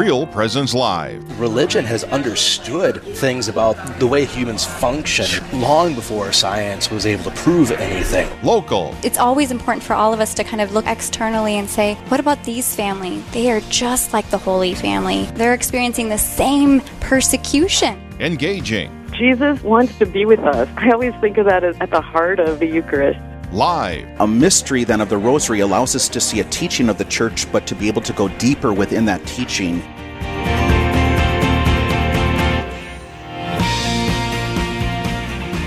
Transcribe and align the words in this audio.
Real 0.00 0.26
Presence 0.26 0.72
Live. 0.72 1.38
Religion 1.38 1.84
has 1.84 2.04
understood 2.04 3.02
things 3.02 3.48
about 3.48 3.74
the 3.98 4.06
way 4.06 4.24
humans 4.24 4.64
function 4.64 5.60
long 5.60 5.94
before 5.94 6.32
science 6.32 6.90
was 6.90 7.04
able 7.04 7.24
to 7.24 7.30
prove 7.32 7.70
anything. 7.70 8.26
Local. 8.42 8.96
It's 9.04 9.18
always 9.18 9.50
important 9.50 9.82
for 9.82 9.92
all 9.92 10.14
of 10.14 10.20
us 10.20 10.32
to 10.36 10.42
kind 10.42 10.62
of 10.62 10.72
look 10.72 10.86
externally 10.86 11.58
and 11.58 11.68
say, 11.68 11.96
what 12.08 12.18
about 12.18 12.42
these 12.44 12.74
family? 12.74 13.18
They 13.32 13.50
are 13.50 13.60
just 13.68 14.14
like 14.14 14.30
the 14.30 14.38
Holy 14.38 14.74
Family. 14.74 15.26
They're 15.34 15.52
experiencing 15.52 16.08
the 16.08 16.16
same 16.16 16.80
persecution. 17.00 18.00
Engaging. 18.20 18.90
Jesus 19.12 19.62
wants 19.62 19.98
to 19.98 20.06
be 20.06 20.24
with 20.24 20.40
us. 20.40 20.66
I 20.78 20.92
always 20.92 21.12
think 21.20 21.36
of 21.36 21.44
that 21.44 21.62
as 21.62 21.76
at 21.78 21.90
the 21.90 22.00
heart 22.00 22.40
of 22.40 22.58
the 22.58 22.66
Eucharist. 22.66 23.20
Live. 23.52 24.08
A 24.20 24.26
mystery 24.26 24.84
then 24.84 25.00
of 25.00 25.08
the 25.08 25.18
Rosary 25.18 25.60
allows 25.60 25.96
us 25.96 26.08
to 26.10 26.20
see 26.20 26.38
a 26.38 26.44
teaching 26.44 26.88
of 26.88 26.98
the 26.98 27.04
Church, 27.04 27.50
but 27.50 27.66
to 27.66 27.74
be 27.74 27.88
able 27.88 28.02
to 28.02 28.12
go 28.12 28.28
deeper 28.28 28.72
within 28.72 29.04
that 29.06 29.26
teaching. 29.26 29.80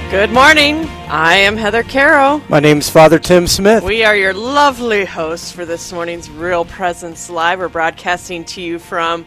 Good 0.10 0.32
morning. 0.32 0.86
I 1.10 1.36
am 1.36 1.58
Heather 1.58 1.84
Caro. 1.84 2.42
My 2.48 2.60
name's 2.60 2.90
Father 2.90 3.20
Tim 3.20 3.48
Smith. 3.48 3.84
We 3.84 4.04
are 4.04 4.16
your 4.16 4.34
lovely 4.34 5.04
hosts 5.04 5.52
for 5.52 5.66
this 5.66 5.92
morning's 5.92 6.30
Real 6.30 6.66
Presence 6.66 7.30
Live. 7.30 7.60
We're 7.60 7.68
broadcasting 7.68 8.46
to 8.46 8.62
you 8.62 8.80
from 8.80 9.26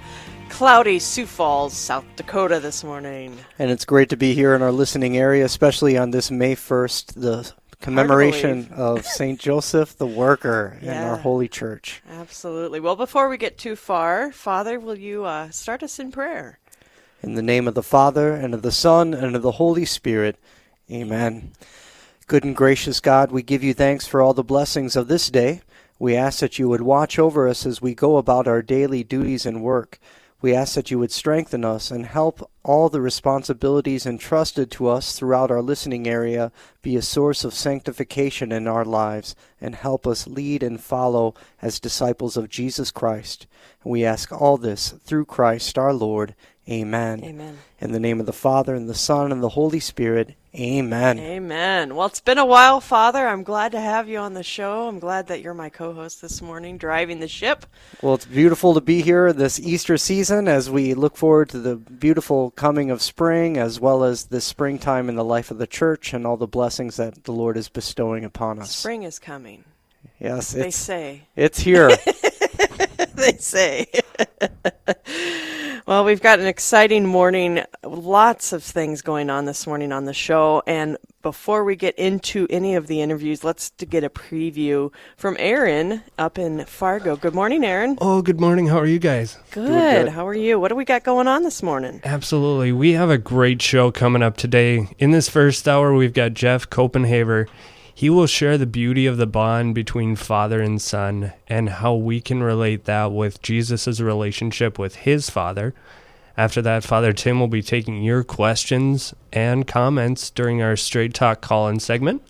cloudy 0.49 0.99
Sioux 0.99 1.27
Falls, 1.27 1.75
South 1.75 2.05
Dakota 2.15 2.61
this 2.61 2.83
morning. 2.85 3.37
And 3.59 3.71
it's 3.71 3.85
great 3.85 4.09
to 4.11 4.17
be 4.17 4.33
here 4.33 4.55
in 4.55 4.63
our 4.63 4.73
listening 4.73 5.19
area, 5.19 5.45
especially 5.45 5.99
on 5.99 6.13
this 6.13 6.31
May 6.31 6.55
1st, 6.55 7.21
the 7.21 7.53
commemoration 7.81 8.69
of 8.73 9.05
St. 9.05 9.39
Joseph 9.39 9.97
the 9.97 10.07
Worker 10.07 10.79
Yeah. 10.83 11.03
in 11.03 11.09
our 11.09 11.17
holy 11.17 11.49
church. 11.49 12.03
Absolutely. 12.11 12.81
Well, 12.81 12.97
before 12.97 13.29
we 13.29 13.37
get 13.37 13.59
too 13.59 13.77
far, 13.77 14.33
Father, 14.33 14.79
will 14.81 14.99
you 14.99 15.25
uh, 15.25 15.51
start 15.51 15.83
us 15.83 15.99
in 15.99 16.11
prayer? 16.11 16.59
In 17.23 17.35
the 17.35 17.43
name 17.43 17.67
of 17.67 17.75
the 17.75 17.83
Father, 17.83 18.33
and 18.35 18.55
of 18.55 18.63
the 18.63 18.73
Son, 18.73 19.15
and 19.15 19.35
of 19.35 19.43
the 19.43 19.53
Holy 19.53 19.85
Spirit. 19.85 20.37
Amen. 20.91 21.53
Good 22.27 22.45
and 22.45 22.57
gracious 22.57 23.01
God, 23.01 23.31
we 23.33 23.43
give 23.43 23.63
you 23.63 23.73
thanks 23.75 24.07
for 24.07 24.21
all 24.21 24.35
the 24.35 24.43
blessings 24.45 24.97
of 24.97 25.09
this 25.09 25.31
day. 25.31 25.63
We 25.99 26.15
ask 26.15 26.41
that 26.41 26.59
you 26.59 26.69
would 26.69 26.83
watch 26.83 27.19
over 27.19 27.49
us 27.49 27.65
as 27.65 27.81
we 27.81 27.95
go 27.95 28.17
about 28.17 28.47
our 28.47 28.63
daily 28.63 29.03
duties 29.03 29.47
and 29.47 29.63
work. 29.63 29.99
We 30.47 30.55
ask 30.55 30.77
that 30.77 30.93
you 30.93 31.01
would 31.01 31.11
strengthen 31.11 31.65
us 31.65 31.91
and 31.91 32.07
help 32.07 32.49
all 32.63 32.89
the 32.89 33.01
responsibilities 33.01 34.07
entrusted 34.07 34.71
to 34.71 34.87
us 34.87 35.13
throughout 35.13 35.51
our 35.51 35.61
listening 35.61 36.07
area 36.07 36.53
be 36.83 36.95
a 36.95 37.03
source 37.03 37.43
of 37.43 37.53
sanctification 37.53 38.53
in 38.53 38.69
our 38.69 38.85
lives 38.85 39.35
and 39.61 39.75
help 39.75 40.07
us 40.07 40.29
lead 40.29 40.63
and 40.63 40.81
follow 40.81 41.35
as 41.61 41.81
disciples 41.81 42.37
of 42.37 42.49
Jesus 42.49 42.93
Christ. 42.93 43.49
And 43.83 43.91
we 43.91 44.05
ask 44.05 44.31
all 44.31 44.57
this 44.57 44.91
through 44.91 45.25
Christ 45.25 45.77
our 45.79 45.93
Lord. 45.93 46.37
Amen. 46.69 47.23
Amen. 47.23 47.59
In 47.79 47.93
the 47.93 48.01
name 48.01 48.19
of 48.19 48.27
the 48.27 48.33
Father, 48.33 48.75
and 48.75 48.89
the 48.89 48.95
Son, 48.95 49.31
and 49.31 49.41
the 49.41 49.51
Holy 49.51 49.79
Spirit. 49.79 50.35
Amen. 50.53 51.19
Amen. 51.19 51.95
Well, 51.95 52.07
it's 52.07 52.21
been 52.21 52.39
a 52.39 52.47
while, 52.47 52.81
Father. 52.81 53.29
I'm 53.29 53.45
glad 53.45 53.73
to 53.73 53.81
have 53.81 54.09
you 54.09 54.19
on 54.19 54.35
the 54.35 54.43
show. 54.43 54.89
I'm 54.89 54.99
glad 54.99 55.29
that 55.29 55.43
you're 55.43 55.55
my 55.55 55.69
co 55.69 55.93
host 55.93 56.21
this 56.23 56.43
morning, 56.43 56.77
driving 56.77 57.21
the 57.21 57.29
ship. 57.29 57.67
Well, 58.03 58.15
it's 58.15 58.25
beautiful 58.25 58.75
to 58.75 58.81
be 58.81 59.03
here 59.03 59.33
this 59.33 59.61
Easter 59.61 59.97
season 59.97 60.49
as 60.49 60.69
we 60.69 60.95
look 60.95 61.17
forward 61.17 61.51
to 61.51 61.61
the 61.61 61.77
beautiful 61.77 62.51
coming 62.53 62.91
of 62.91 63.01
spring, 63.01 63.59
as 63.59 63.79
well 63.79 64.03
as 64.03 64.25
this 64.25 64.45
springtime 64.45 65.09
in 65.09 65.15
the 65.15 65.25
life 65.25 65.53
of 65.53 65.59
the 65.59 65.67
church 65.69 66.13
and 66.15 66.27
all 66.27 66.37
the 66.37 66.49
blessings 66.49 66.97
that 66.97 67.25
the 67.25 67.33
Lord 67.33 67.57
is 67.57 67.69
bestowing 67.69 68.25
upon 68.25 68.59
us. 68.59 68.75
Spring 68.75 69.05
is 69.05 69.19
coming. 69.21 69.63
Yes, 70.19 70.53
They 70.53 70.71
say. 70.71 71.23
it's 71.37 71.61
here. 71.61 71.91
they 73.15 73.33
say. 73.39 73.87
well, 75.87 76.05
we've 76.05 76.21
got 76.21 76.41
an 76.41 76.47
exciting 76.47 77.07
morning. 77.07 77.63
Lots 77.85 78.53
of 78.53 78.65
things 78.65 79.03
going 79.03 79.31
on 79.31 79.45
this 79.45 79.69
morning 79.69 79.93
on 79.93 80.05
the 80.05 80.13
show. 80.13 80.63
And 80.67 80.99
before 81.23 81.63
we 81.63 81.77
get 81.77 81.95
into 81.97 82.49
any 82.51 82.75
of 82.75 82.89
the 82.89 83.01
interviews, 83.01 83.45
let's 83.45 83.71
get 83.71 84.03
a 84.03 84.11
preview 84.11 84.93
from 85.17 85.37
Aaron 85.39 86.03
up 86.19 86.39
in 86.39 86.65
Fargo. 86.65 87.15
Good 87.15 87.37
morning, 87.37 87.65
Aaron. 87.65 87.97
Oh, 88.01 88.21
good 88.21 88.41
morning. 88.41 88.67
How 88.67 88.79
are 88.79 88.87
you 88.87 88.99
guys? 88.99 89.39
Good. 89.53 90.09
How 90.09 90.27
are 90.27 90.35
you? 90.35 90.59
What 90.59 90.69
do 90.69 90.75
we 90.75 90.85
got 90.85 91.05
going 91.05 91.29
on 91.29 91.45
this 91.45 91.63
morning? 91.63 92.01
Absolutely. 92.03 92.73
We 92.73 92.93
have 92.93 93.11
a 93.11 93.19
great 93.19 93.63
show 93.63 93.93
coming 93.93 94.23
up 94.23 94.37
today. 94.37 94.89
In 94.99 95.13
this 95.13 95.29
first 95.29 95.69
hour, 95.69 95.95
we've 95.95 96.13
got 96.13 96.35
Jeff 96.35 96.69
Copenhaver. 96.69 97.47
He 97.97 98.11
will 98.11 98.27
share 98.27 98.59
the 98.59 98.67
beauty 98.67 99.07
of 99.07 99.17
the 99.17 99.27
bond 99.27 99.75
between 99.75 100.17
father 100.17 100.61
and 100.61 100.83
son 100.83 101.33
and 101.49 101.71
how 101.71 101.95
we 101.95 102.21
can 102.21 102.43
relate 102.43 102.85
that 102.85 103.11
with 103.11 103.41
Jesus' 103.41 104.01
relationship 104.01 104.79
with 104.79 104.97
his 104.97 105.31
father. 105.31 105.75
After 106.37 106.61
that, 106.63 106.85
Father 106.85 107.13
Tim 107.13 107.41
will 107.41 107.49
be 107.49 107.63
taking 107.63 108.03
your 108.03 108.23
questions 108.23 109.15
and 109.33 109.67
comments 109.67 110.31
during 110.31 110.61
our 110.61 110.77
Straight 110.77 111.15
Talk 111.15 111.41
call 111.41 111.69
in 111.69 111.81
segment. 111.81 112.23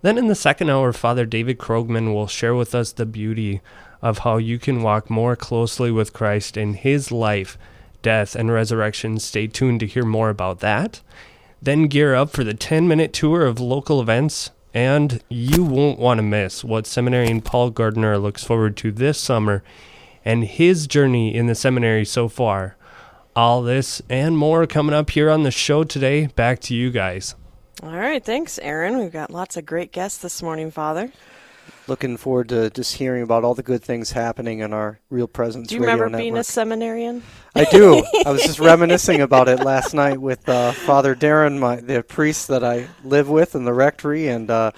Then 0.00 0.16
in 0.16 0.28
the 0.28 0.34
second 0.34 0.70
hour, 0.70 0.92
Father 0.92 1.26
David 1.26 1.58
Krogman 1.58 2.14
will 2.14 2.26
share 2.26 2.54
with 2.54 2.74
us 2.74 2.92
the 2.92 3.06
beauty 3.06 3.60
of 4.00 4.18
how 4.18 4.38
you 4.38 4.58
can 4.58 4.82
walk 4.82 5.10
more 5.10 5.36
closely 5.36 5.92
with 5.92 6.12
Christ 6.12 6.56
in 6.56 6.74
his 6.74 7.12
life, 7.12 7.58
death, 8.00 8.34
and 8.34 8.50
resurrection. 8.50 9.18
Stay 9.18 9.46
tuned 9.46 9.80
to 9.80 9.86
hear 9.86 10.04
more 10.04 10.30
about 10.30 10.60
that. 10.60 11.02
Then 11.60 11.86
gear 11.86 12.14
up 12.14 12.30
for 12.30 12.42
the 12.42 12.54
10 12.54 12.88
minute 12.88 13.12
tour 13.12 13.46
of 13.46 13.60
local 13.60 14.00
events, 14.00 14.50
and 14.74 15.22
you 15.28 15.62
won't 15.62 16.00
want 16.00 16.18
to 16.18 16.22
miss 16.22 16.64
what 16.64 16.86
seminarian 16.86 17.40
Paul 17.42 17.70
Gardner 17.70 18.18
looks 18.18 18.42
forward 18.42 18.76
to 18.78 18.90
this 18.90 19.18
summer 19.18 19.62
and 20.24 20.44
his 20.44 20.86
journey 20.86 21.34
in 21.34 21.46
the 21.46 21.54
seminary 21.54 22.04
so 22.04 22.28
far. 22.28 22.76
All 23.34 23.62
this 23.62 24.02
and 24.10 24.36
more 24.36 24.66
coming 24.66 24.94
up 24.94 25.08
here 25.08 25.30
on 25.30 25.42
the 25.42 25.50
show 25.50 25.84
today. 25.84 26.26
Back 26.26 26.60
to 26.60 26.74
you 26.74 26.90
guys. 26.90 27.34
All 27.82 27.96
right. 27.96 28.22
Thanks, 28.22 28.58
Aaron. 28.58 28.98
We've 28.98 29.10
got 29.12 29.30
lots 29.30 29.56
of 29.56 29.64
great 29.64 29.90
guests 29.90 30.18
this 30.18 30.42
morning, 30.42 30.70
Father. 30.70 31.10
Looking 31.88 32.18
forward 32.18 32.50
to 32.50 32.68
just 32.70 32.96
hearing 32.96 33.22
about 33.22 33.42
all 33.42 33.54
the 33.54 33.62
good 33.62 33.82
things 33.82 34.12
happening 34.12 34.58
in 34.58 34.74
our 34.74 35.00
Real 35.08 35.26
Presence 35.26 35.68
Do 35.68 35.76
you 35.76 35.80
Radio 35.80 35.94
remember 35.94 36.18
being 36.18 36.36
a 36.36 36.44
seminarian? 36.44 37.22
I 37.54 37.64
do. 37.64 38.04
I 38.26 38.30
was 38.30 38.42
just 38.42 38.60
reminiscing 38.60 39.22
about 39.22 39.48
it 39.48 39.60
last 39.60 39.94
night 39.94 40.20
with 40.20 40.46
uh, 40.48 40.72
Father 40.72 41.16
Darren, 41.16 41.58
my 41.58 41.76
the 41.76 42.02
priest 42.02 42.48
that 42.48 42.62
I 42.62 42.86
live 43.02 43.30
with 43.30 43.54
in 43.54 43.64
the 43.64 43.72
rectory, 43.72 44.28
and 44.28 44.50
uh, 44.50 44.72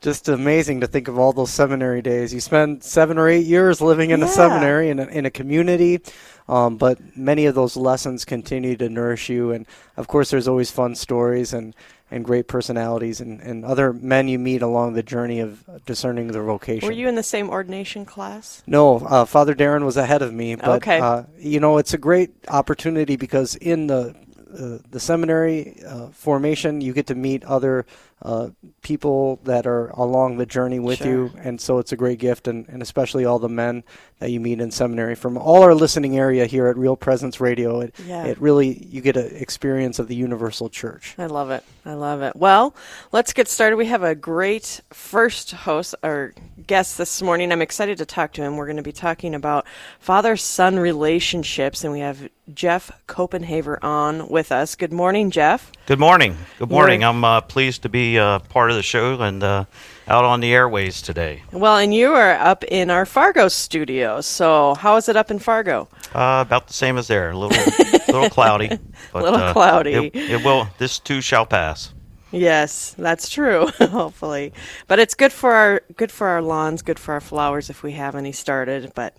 just 0.00 0.28
amazing 0.28 0.80
to 0.80 0.86
think 0.86 1.08
of 1.08 1.18
all 1.18 1.32
those 1.32 1.50
seminary 1.50 2.02
days. 2.02 2.32
You 2.32 2.40
spend 2.40 2.82
seven 2.82 3.18
or 3.18 3.28
eight 3.28 3.46
years 3.46 3.80
living 3.80 4.10
in 4.10 4.22
a 4.22 4.28
seminary 4.28 4.90
in 4.90 4.98
a, 4.98 5.06
in 5.06 5.26
a 5.26 5.30
community, 5.30 6.00
um, 6.48 6.76
but 6.76 6.98
many 7.16 7.46
of 7.46 7.54
those 7.54 7.76
lessons 7.76 8.24
continue 8.24 8.76
to 8.76 8.88
nourish 8.88 9.28
you. 9.28 9.52
And 9.52 9.66
of 9.96 10.08
course, 10.08 10.30
there's 10.30 10.48
always 10.48 10.70
fun 10.70 10.94
stories 10.94 11.52
and. 11.52 11.74
And 12.10 12.24
great 12.24 12.48
personalities 12.48 13.20
and, 13.20 13.38
and 13.42 13.66
other 13.66 13.92
men 13.92 14.28
you 14.28 14.38
meet 14.38 14.62
along 14.62 14.94
the 14.94 15.02
journey 15.02 15.40
of 15.40 15.62
discerning 15.84 16.28
their 16.28 16.42
vocation. 16.42 16.86
Were 16.86 16.94
you 16.94 17.06
in 17.06 17.16
the 17.16 17.22
same 17.22 17.50
ordination 17.50 18.06
class? 18.06 18.62
No, 18.66 18.96
uh, 19.00 19.26
Father 19.26 19.54
Darren 19.54 19.84
was 19.84 19.98
ahead 19.98 20.22
of 20.22 20.32
me, 20.32 20.54
but 20.54 20.76
Okay. 20.80 21.00
uh, 21.00 21.24
you 21.38 21.60
know 21.60 21.76
it's 21.76 21.92
a 21.92 21.98
great 21.98 22.30
opportunity 22.48 23.16
because 23.16 23.56
in 23.56 23.88
the 23.88 24.14
uh, 24.58 24.78
the 24.90 24.98
seminary 24.98 25.82
uh, 25.86 26.08
formation 26.08 26.80
you 26.80 26.94
get 26.94 27.06
to 27.08 27.14
meet 27.14 27.44
other 27.44 27.84
uh, 28.22 28.48
people 28.80 29.38
that 29.44 29.66
are 29.66 29.88
along 29.88 30.38
the 30.38 30.46
journey 30.46 30.78
with 30.78 31.00
Sure. 31.00 31.06
you, 31.06 31.30
and 31.36 31.60
so 31.60 31.76
it's 31.78 31.92
a 31.92 31.96
great 31.96 32.18
gift, 32.18 32.48
and, 32.48 32.66
and 32.70 32.80
especially 32.80 33.26
all 33.26 33.38
the 33.38 33.50
men 33.50 33.84
you 34.26 34.40
meet 34.40 34.60
in 34.60 34.70
seminary 34.70 35.14
from 35.14 35.36
all 35.38 35.62
our 35.62 35.74
listening 35.74 36.18
area 36.18 36.46
here 36.46 36.66
at 36.66 36.76
Real 36.76 36.96
Presence 36.96 37.40
Radio. 37.40 37.80
It 37.80 37.94
Yeah. 38.06 38.24
it 38.24 38.40
really 38.40 38.86
you 38.90 39.00
get 39.00 39.16
an 39.16 39.30
experience 39.36 39.98
of 39.98 40.08
the 40.08 40.16
universal 40.16 40.68
church. 40.68 41.14
I 41.18 41.26
love 41.26 41.50
it. 41.50 41.62
I 41.86 41.94
love 41.94 42.22
it. 42.22 42.34
Well, 42.34 42.74
let's 43.12 43.32
get 43.32 43.48
started. 43.48 43.76
We 43.76 43.86
have 43.86 44.02
a 44.02 44.14
great 44.14 44.80
first 44.92 45.52
host 45.52 45.94
or 46.02 46.34
guest 46.66 46.98
this 46.98 47.22
morning. 47.22 47.52
I'm 47.52 47.62
excited 47.62 47.98
to 47.98 48.06
talk 48.06 48.32
to 48.34 48.42
him. 48.42 48.56
We're 48.56 48.66
going 48.66 48.76
to 48.76 48.82
be 48.82 48.92
talking 48.92 49.34
about 49.34 49.64
father 50.00 50.36
son 50.36 50.78
relationships, 50.78 51.84
and 51.84 51.92
we 51.92 52.00
have 52.00 52.28
Jeff 52.52 52.90
Copenhaver 53.06 53.78
on 53.82 54.28
with 54.28 54.50
us. 54.52 54.74
Good 54.74 54.92
morning, 54.92 55.30
Jeff. 55.30 55.70
Good 55.86 55.98
morning. 56.00 56.36
Good 56.58 56.70
morning. 56.70 57.00
You're- 57.02 57.08
I'm 57.10 57.24
uh, 57.24 57.40
pleased 57.42 57.82
to 57.82 57.88
be 57.88 58.18
uh, 58.18 58.40
part 58.40 58.70
of 58.70 58.76
the 58.76 58.82
show 58.82 59.20
and 59.20 59.42
uh, 59.42 59.64
out 60.08 60.24
on 60.24 60.40
the 60.40 60.52
airways 60.52 61.02
today. 61.02 61.42
Well, 61.52 61.76
and 61.76 61.94
you 61.94 62.14
are 62.14 62.32
up 62.32 62.64
in 62.64 62.90
our 62.90 63.04
Fargo 63.06 63.48
studio. 63.48 64.20
So, 64.20 64.74
how 64.74 64.96
is 64.96 65.08
it 65.08 65.16
up 65.16 65.30
in 65.30 65.38
Fargo? 65.38 65.88
Uh, 66.14 66.44
about 66.46 66.66
the 66.66 66.72
same 66.72 66.96
as 66.96 67.08
there. 67.08 67.30
A 67.30 67.36
little, 67.38 67.72
little 68.08 68.30
cloudy. 68.30 68.78
But, 69.10 69.22
Little 69.22 69.40
uh, 69.40 69.52
cloudy. 69.54 69.92
It, 69.94 70.14
it 70.14 70.44
will. 70.44 70.68
This 70.76 70.98
too 70.98 71.22
shall 71.22 71.46
pass. 71.46 71.94
Yes, 72.30 72.94
that's 72.98 73.30
true. 73.30 73.68
Hopefully, 73.78 74.52
but 74.86 74.98
it's 74.98 75.14
good 75.14 75.32
for 75.32 75.54
our 75.54 75.82
good 75.96 76.12
for 76.12 76.26
our 76.26 76.42
lawns, 76.42 76.82
good 76.82 76.98
for 76.98 77.14
our 77.14 77.22
flowers 77.22 77.70
if 77.70 77.82
we 77.82 77.92
have 77.92 78.14
any 78.14 78.32
started. 78.32 78.92
But 78.94 79.16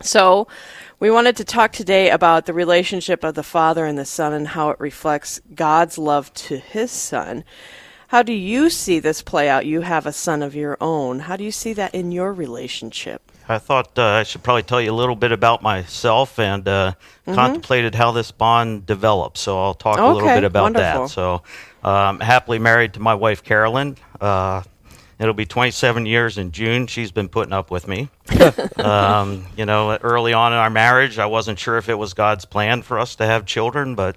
so, 0.00 0.46
we 1.00 1.10
wanted 1.10 1.36
to 1.38 1.44
talk 1.44 1.72
today 1.72 2.10
about 2.10 2.46
the 2.46 2.52
relationship 2.52 3.24
of 3.24 3.34
the 3.34 3.42
Father 3.42 3.84
and 3.84 3.98
the 3.98 4.04
Son 4.04 4.32
and 4.32 4.46
how 4.48 4.70
it 4.70 4.78
reflects 4.78 5.40
God's 5.52 5.98
love 5.98 6.32
to 6.34 6.58
His 6.58 6.92
Son. 6.92 7.42
How 8.08 8.22
do 8.22 8.32
you 8.32 8.70
see 8.70 9.00
this 9.00 9.20
play 9.20 9.50
out? 9.50 9.66
You 9.66 9.82
have 9.82 10.06
a 10.06 10.12
son 10.12 10.42
of 10.42 10.54
your 10.54 10.78
own. 10.80 11.20
How 11.20 11.36
do 11.36 11.44
you 11.44 11.52
see 11.52 11.74
that 11.74 11.94
in 11.94 12.10
your 12.10 12.32
relationship? 12.32 13.20
I 13.46 13.58
thought 13.58 13.98
uh, 13.98 14.02
I 14.02 14.22
should 14.22 14.42
probably 14.42 14.62
tell 14.62 14.80
you 14.80 14.90
a 14.90 14.96
little 14.96 15.14
bit 15.14 15.30
about 15.30 15.62
myself 15.62 16.38
and 16.38 16.66
uh, 16.66 16.92
contemplated 17.26 17.94
how 17.94 18.12
this 18.12 18.30
bond 18.30 18.86
developed. 18.86 19.36
So 19.36 19.62
I'll 19.62 19.74
talk 19.74 19.98
a 19.98 20.06
little 20.06 20.26
bit 20.26 20.44
about 20.44 20.62
wonderful. 20.62 21.02
that. 21.02 21.10
So, 21.10 21.42
um, 21.82 22.20
happily 22.20 22.58
married 22.58 22.94
to 22.94 23.00
my 23.00 23.14
wife 23.14 23.44
Carolyn. 23.44 23.96
Uh, 24.18 24.62
it'll 25.18 25.34
be 25.34 25.46
27 25.46 26.06
years 26.06 26.38
in 26.38 26.50
June. 26.50 26.86
She's 26.86 27.12
been 27.12 27.28
putting 27.28 27.52
up 27.52 27.70
with 27.70 27.86
me. 27.88 28.08
um, 28.76 29.44
you 29.54 29.66
know, 29.66 29.98
early 29.98 30.32
on 30.32 30.52
in 30.52 30.58
our 30.58 30.70
marriage, 30.70 31.18
I 31.18 31.26
wasn't 31.26 31.58
sure 31.58 31.76
if 31.76 31.90
it 31.90 31.94
was 31.94 32.14
God's 32.14 32.46
plan 32.46 32.80
for 32.80 32.98
us 32.98 33.16
to 33.16 33.26
have 33.26 33.44
children, 33.44 33.94
but 33.94 34.16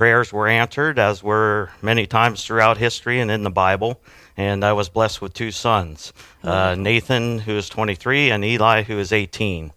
prayers 0.00 0.32
were 0.32 0.48
answered, 0.48 0.98
as 0.98 1.22
were 1.22 1.68
many 1.82 2.06
times 2.06 2.42
throughout 2.42 2.78
history 2.78 3.20
and 3.20 3.30
in 3.30 3.42
the 3.42 3.50
Bible. 3.50 4.00
And 4.34 4.64
I 4.64 4.72
was 4.72 4.88
blessed 4.88 5.20
with 5.20 5.34
two 5.34 5.50
sons 5.50 6.14
uh, 6.42 6.74
Nathan, 6.74 7.38
who 7.38 7.52
is 7.52 7.68
23, 7.68 8.30
and 8.30 8.42
Eli, 8.42 8.82
who 8.82 8.98
is 8.98 9.12
18. 9.12 9.70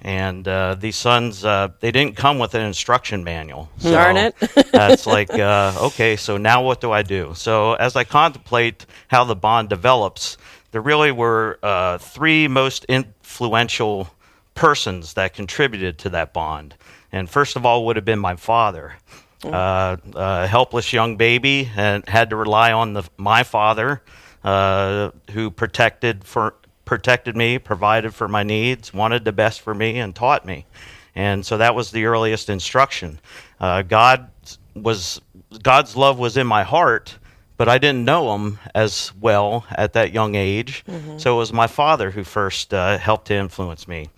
And 0.00 0.48
uh, 0.48 0.74
these 0.74 0.96
sons, 0.96 1.44
uh, 1.44 1.68
they 1.78 1.92
didn't 1.92 2.16
come 2.16 2.40
with 2.40 2.56
an 2.56 2.62
instruction 2.62 3.22
manual. 3.22 3.70
So 3.78 3.92
Darn 3.92 4.16
it. 4.16 4.34
that's 4.72 5.06
like, 5.06 5.30
uh, 5.30 5.72
okay, 5.80 6.16
so 6.16 6.36
now 6.36 6.64
what 6.64 6.80
do 6.80 6.90
I 6.90 7.02
do? 7.02 7.32
So 7.36 7.74
as 7.74 7.94
I 7.94 8.02
contemplate 8.02 8.86
how 9.06 9.22
the 9.22 9.36
bond 9.36 9.68
develops, 9.68 10.36
there 10.72 10.80
really 10.80 11.12
were 11.12 11.60
uh, 11.62 11.98
three 11.98 12.48
most 12.48 12.86
influential 12.86 14.10
persons 14.54 15.14
that 15.14 15.32
contributed 15.32 15.96
to 15.98 16.08
that 16.08 16.32
bond. 16.32 16.74
And 17.12 17.30
first 17.30 17.54
of 17.54 17.64
all 17.64 17.86
would 17.86 17.94
have 17.94 18.04
been 18.04 18.18
my 18.18 18.34
father. 18.34 18.94
Uh, 19.42 19.96
a 20.14 20.46
helpless 20.46 20.92
young 20.92 21.16
baby 21.16 21.70
and 21.74 22.06
had 22.08 22.30
to 22.30 22.36
rely 22.36 22.72
on 22.72 22.92
the, 22.92 23.02
my 23.16 23.42
father, 23.42 24.02
uh, 24.44 25.10
who 25.30 25.50
protected 25.50 26.24
for 26.24 26.54
protected 26.84 27.36
me, 27.36 27.56
provided 27.56 28.12
for 28.12 28.26
my 28.26 28.42
needs, 28.42 28.92
wanted 28.92 29.24
the 29.24 29.32
best 29.32 29.60
for 29.60 29.72
me, 29.72 29.98
and 29.98 30.14
taught 30.14 30.44
me. 30.44 30.66
And 31.14 31.46
so 31.46 31.56
that 31.58 31.74
was 31.74 31.92
the 31.92 32.04
earliest 32.04 32.50
instruction. 32.50 33.20
Uh, 33.60 33.82
God 33.82 34.28
was 34.74 35.20
God's 35.62 35.96
love 35.96 36.18
was 36.18 36.36
in 36.36 36.46
my 36.46 36.64
heart, 36.64 37.16
but 37.60 37.68
I 37.68 37.76
didn't 37.76 38.06
know 38.06 38.34
Him 38.34 38.58
as 38.74 39.12
well 39.20 39.66
at 39.70 39.92
that 39.92 40.14
young 40.14 40.34
age. 40.34 40.82
So 41.18 41.34
it 41.34 41.36
was 41.36 41.52
my 41.52 41.66
father 41.66 42.10
who 42.10 42.24
first 42.24 42.72
uh, 42.72 42.96
helped 42.96 43.26
to 43.26 43.34
influence 43.34 43.86
me. 43.86 44.08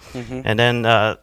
And 0.46 0.56
then 0.56 0.86
uh, 0.86 1.16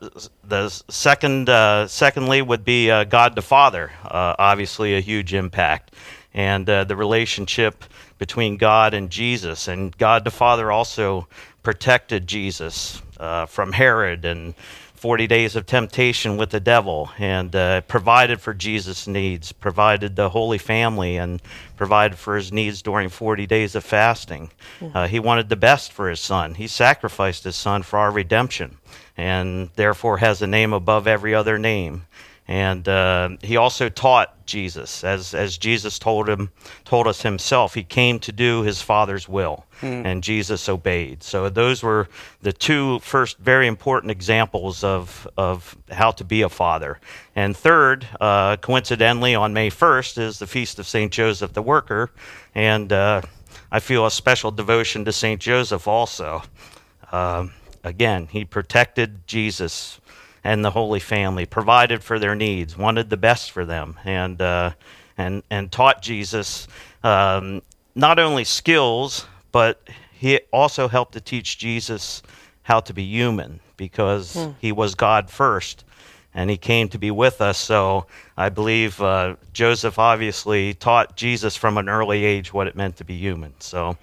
the 0.44 0.68
second, 0.89 1.48
uh, 1.48 1.88
secondly, 1.88 2.42
would 2.42 2.66
be 2.66 2.92
uh, 2.92 3.06
God 3.06 3.36
the 3.36 3.42
Father. 3.42 3.94
Uh, 4.04 4.36
obviously, 4.38 4.98
a 4.98 5.00
huge 5.00 5.33
impact, 5.33 5.94
and 6.33 6.69
uh, 6.69 6.83
the 6.83 6.98
relationship 6.98 7.86
between 8.18 8.57
God 8.57 8.94
and 8.94 9.10
Jesus. 9.10 9.69
And 9.69 9.98
God 9.98 10.25
the 10.25 10.31
Father 10.31 10.74
also 10.74 11.25
protected 11.63 12.27
Jesus 12.27 13.01
uh, 13.18 13.45
from 13.45 13.71
Herod 13.71 14.25
and 14.25 14.56
40 14.99 15.27
days 15.27 15.55
of 15.55 15.65
temptation 15.65 16.35
with 16.35 16.49
the 16.49 16.59
devil 16.59 17.09
and 17.17 17.55
uh, 17.55 17.79
provided 17.81 18.41
for 18.41 18.53
Jesus' 18.53 19.07
needs, 19.07 19.53
provided 19.53 20.17
the 20.17 20.27
Holy 20.27 20.57
Family, 20.57 21.15
and 21.15 21.41
provided 21.77 22.17
for 22.17 22.35
his 22.35 22.51
needs 22.51 22.81
during 22.81 23.07
40 23.07 23.47
days 23.47 23.75
of 23.75 23.85
fasting. 23.85 24.51
Uh, 24.93 25.07
he 25.07 25.17
wanted 25.17 25.47
the 25.47 25.55
best 25.55 25.93
for 25.93 26.09
his 26.09 26.19
son. 26.19 26.55
He 26.55 26.67
sacrificed 26.67 27.45
his 27.45 27.55
son 27.55 27.81
for 27.83 27.97
our 27.97 28.11
redemption 28.11 28.77
and 29.15 29.69
therefore 29.75 30.17
has 30.17 30.41
a 30.41 30.47
name 30.47 30.73
above 30.73 31.07
every 31.07 31.33
other 31.33 31.57
name. 31.57 32.05
And 32.49 32.89
uh, 32.89 33.29
he 33.43 33.57
also 33.57 33.89
taught 33.89 34.43
Jesus, 34.47 35.03
as, 35.03 35.35
as 35.35 35.55
Jesus 35.55 35.99
told 35.99 36.27
him, 36.27 36.49
told 36.83 37.05
us 37.05 37.21
himself. 37.21 37.75
He 37.75 37.83
came 37.83 38.17
to 38.21 38.31
do 38.31 38.63
his 38.63 38.81
Father's 38.81 39.29
will, 39.29 39.67
and 39.83 40.23
Jesus 40.23 40.67
obeyed. 40.67 41.21
So 41.21 41.47
those 41.49 41.83
were 41.83 42.09
the 42.41 42.51
two 42.51 42.97
first 43.01 43.37
very 43.37 43.67
important 43.67 44.09
examples 44.09 44.83
of 44.83 45.27
of 45.37 45.77
how 45.91 46.09
to 46.09 46.23
be 46.23 46.41
a 46.41 46.49
father. 46.49 46.99
And 47.35 47.55
third, 47.55 48.07
uh, 48.19 48.57
coincidentally, 48.57 49.35
on 49.35 49.53
May 49.53 49.69
first 49.69 50.17
is 50.17 50.39
the 50.39 50.47
feast 50.47 50.79
of 50.79 50.87
Saint 50.87 51.11
Joseph 51.13 51.53
the 51.53 51.61
Worker, 51.61 52.09
and 52.55 52.91
uh, 52.91 53.21
I 53.71 53.79
feel 53.79 54.07
a 54.07 54.11
special 54.11 54.49
devotion 54.49 55.05
to 55.05 55.11
Saint 55.11 55.39
Joseph 55.39 55.87
also. 55.87 56.41
Um, 57.11 57.53
again, 57.83 58.27
he 58.31 58.43
protected 58.43 59.27
Jesus 59.27 59.99
and 60.44 60.63
the 60.63 60.71
Holy 60.71 61.00
Family, 61.00 61.45
provided 61.45 62.03
for 62.03 62.19
their 62.19 62.36
needs, 62.36 62.77
wanted 62.77 63.09
the 63.09 63.18
best 63.18 63.51
for 63.51 63.65
them, 63.65 64.00
and 64.06 64.41
uh, 64.41 64.71
and 65.18 65.44
and 65.50 65.71
taught 65.71 66.01
Jesus 66.01 66.68
um, 67.03 67.62
not 67.95 68.19
only 68.19 68.44
skills, 68.44 69.27
but 69.51 69.81
he 70.13 70.39
also 70.51 70.88
helped 70.88 71.13
to 71.13 71.21
teach 71.21 71.57
Jesus 71.57 72.21
how 72.63 72.80
to 72.81 72.94
be 72.94 73.03
human 73.03 73.59
because 73.77 74.36
he 74.59 74.71
was 74.71 74.95
God 74.95 75.30
first. 75.30 75.86
And 76.36 76.50
he 76.50 76.57
came 76.57 76.89
to 76.89 77.00
be 77.00 77.09
with 77.09 77.42
us. 77.42 77.57
So 77.57 78.06
I 78.38 78.50
believe 78.50 79.01
uh, 79.01 79.35
Joseph 79.51 79.97
obviously 79.97 80.75
taught 80.75 81.15
Jesus 81.18 81.56
from 81.56 81.77
an 81.77 81.89
early 81.89 82.24
age 82.24 82.53
what 82.53 82.68
it 82.68 82.75
meant 82.75 82.97
to 82.97 83.03
be 83.03 83.15
human. 83.18 83.53
So 83.59 83.97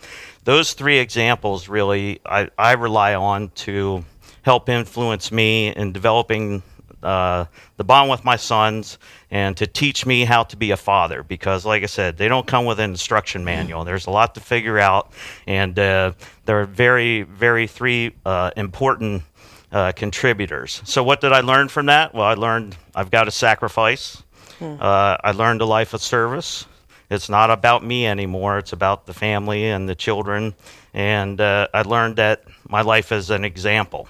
those 0.44 0.72
three 0.72 0.98
examples 0.98 1.68
really 1.68 2.20
I, 2.26 2.48
I 2.58 2.72
rely 2.72 3.14
on 3.14 3.50
to 3.50 4.04
help 4.46 4.68
influence 4.68 5.32
me 5.32 5.74
in 5.74 5.90
developing 5.90 6.62
uh, 7.02 7.44
the 7.78 7.82
bond 7.82 8.08
with 8.08 8.24
my 8.24 8.36
sons 8.36 8.96
and 9.28 9.56
to 9.56 9.66
teach 9.66 10.06
me 10.06 10.24
how 10.24 10.44
to 10.44 10.56
be 10.56 10.70
a 10.70 10.76
father. 10.76 11.24
Because 11.24 11.66
like 11.66 11.82
i 11.82 11.86
said 11.86 12.16
they 12.16 12.28
don't 12.28 12.46
come 12.46 12.64
with 12.64 12.78
an 12.78 12.90
instruction 12.90 13.44
manual. 13.44 13.84
There's 13.84 14.06
a 14.06 14.10
lot 14.12 14.36
to 14.36 14.40
figure 14.40 14.78
out. 14.78 15.12
And 15.48 15.76
uh, 15.76 16.12
there 16.44 16.60
are 16.60 16.64
very 16.64 17.22
very 17.22 17.66
three 17.66 18.14
uh, 18.24 18.52
important 18.56 19.24
uh, 19.72 19.90
contributors. 19.90 20.80
So 20.84 21.02
what 21.02 21.20
did 21.20 21.32
i 21.32 21.40
learn 21.40 21.66
from 21.66 21.86
that? 21.86 22.14
Well 22.14 22.26
i 22.26 22.34
learned 22.34 22.76
i've 22.94 23.10
got 23.10 23.24
to 23.24 23.32
sacrifice. 23.32 24.22
Uh, 24.60 25.16
i 25.24 25.32
learned 25.32 25.60
a 25.60 25.66
life 25.66 25.92
of 25.92 26.00
service. 26.00 26.66
It's 27.10 27.28
not 27.28 27.50
about 27.50 27.84
me 27.84 28.06
anymore. 28.06 28.58
It's 28.58 28.72
about 28.72 29.06
the 29.06 29.14
family 29.14 29.66
and 29.70 29.88
the 29.88 29.96
children. 29.96 30.54
And 30.94 31.40
uh, 31.40 31.66
i 31.74 31.82
learned 31.82 32.14
that 32.16 32.44
my 32.68 32.82
life 32.82 33.10
is 33.10 33.30
an 33.30 33.44
example 33.44 34.08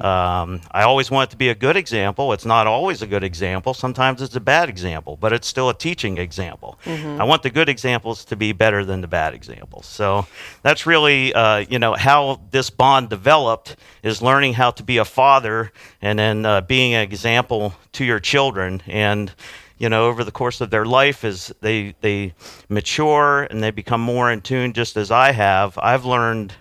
um, 0.00 0.60
I 0.70 0.82
always 0.82 1.10
want 1.10 1.28
it 1.28 1.32
to 1.32 1.36
be 1.36 1.48
a 1.48 1.54
good 1.54 1.76
example. 1.76 2.32
It's 2.32 2.44
not 2.44 2.66
always 2.66 3.02
a 3.02 3.06
good 3.06 3.22
example. 3.22 3.74
Sometimes 3.74 4.22
it's 4.22 4.36
a 4.36 4.40
bad 4.40 4.68
example, 4.68 5.16
but 5.16 5.32
it's 5.32 5.46
still 5.46 5.68
a 5.68 5.74
teaching 5.74 6.18
example. 6.18 6.78
I 7.20 7.24
want 7.24 7.42
the 7.42 7.50
good 7.50 7.68
examples 7.68 8.24
to 8.26 8.36
be 8.36 8.52
better 8.52 8.84
than 8.84 9.00
the 9.00 9.08
bad 9.08 9.34
examples. 9.34 9.86
So 9.86 10.26
that's 10.62 10.86
really, 10.86 11.34
uh, 11.34 11.58
you 11.58 11.78
know, 11.78 11.94
how 11.94 12.40
this 12.50 12.70
bond 12.70 13.10
developed 13.10 13.76
is 14.02 14.22
learning 14.22 14.54
how 14.54 14.70
to 14.72 14.82
be 14.82 14.98
a 14.98 15.04
father 15.04 15.72
and 16.00 16.18
then 16.18 16.46
uh, 16.46 16.60
being 16.62 16.94
an 16.94 17.02
example 17.02 17.74
to 17.92 18.04
your 18.04 18.20
children. 18.20 18.82
And 18.86 19.32
you 19.76 19.88
know, 19.88 20.06
over 20.06 20.22
the 20.22 20.30
course 20.30 20.60
of 20.60 20.70
their 20.70 20.84
life, 20.84 21.24
as 21.24 21.52
they 21.60 21.94
they 22.00 22.34
mature 22.68 23.42
and 23.42 23.62
they 23.62 23.70
become 23.70 24.00
more 24.00 24.30
in 24.30 24.40
tune, 24.40 24.72
just 24.72 24.96
as 24.96 25.10
I 25.10 25.32
have, 25.32 25.76
I've 25.78 26.04
learned 26.04 26.54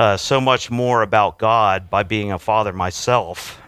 uh, 0.00 0.16
so 0.16 0.40
much 0.40 0.70
more 0.70 1.02
about 1.02 1.38
God 1.38 1.90
by 1.90 2.02
being 2.04 2.32
a 2.32 2.38
father 2.38 2.72
myself 2.72 3.60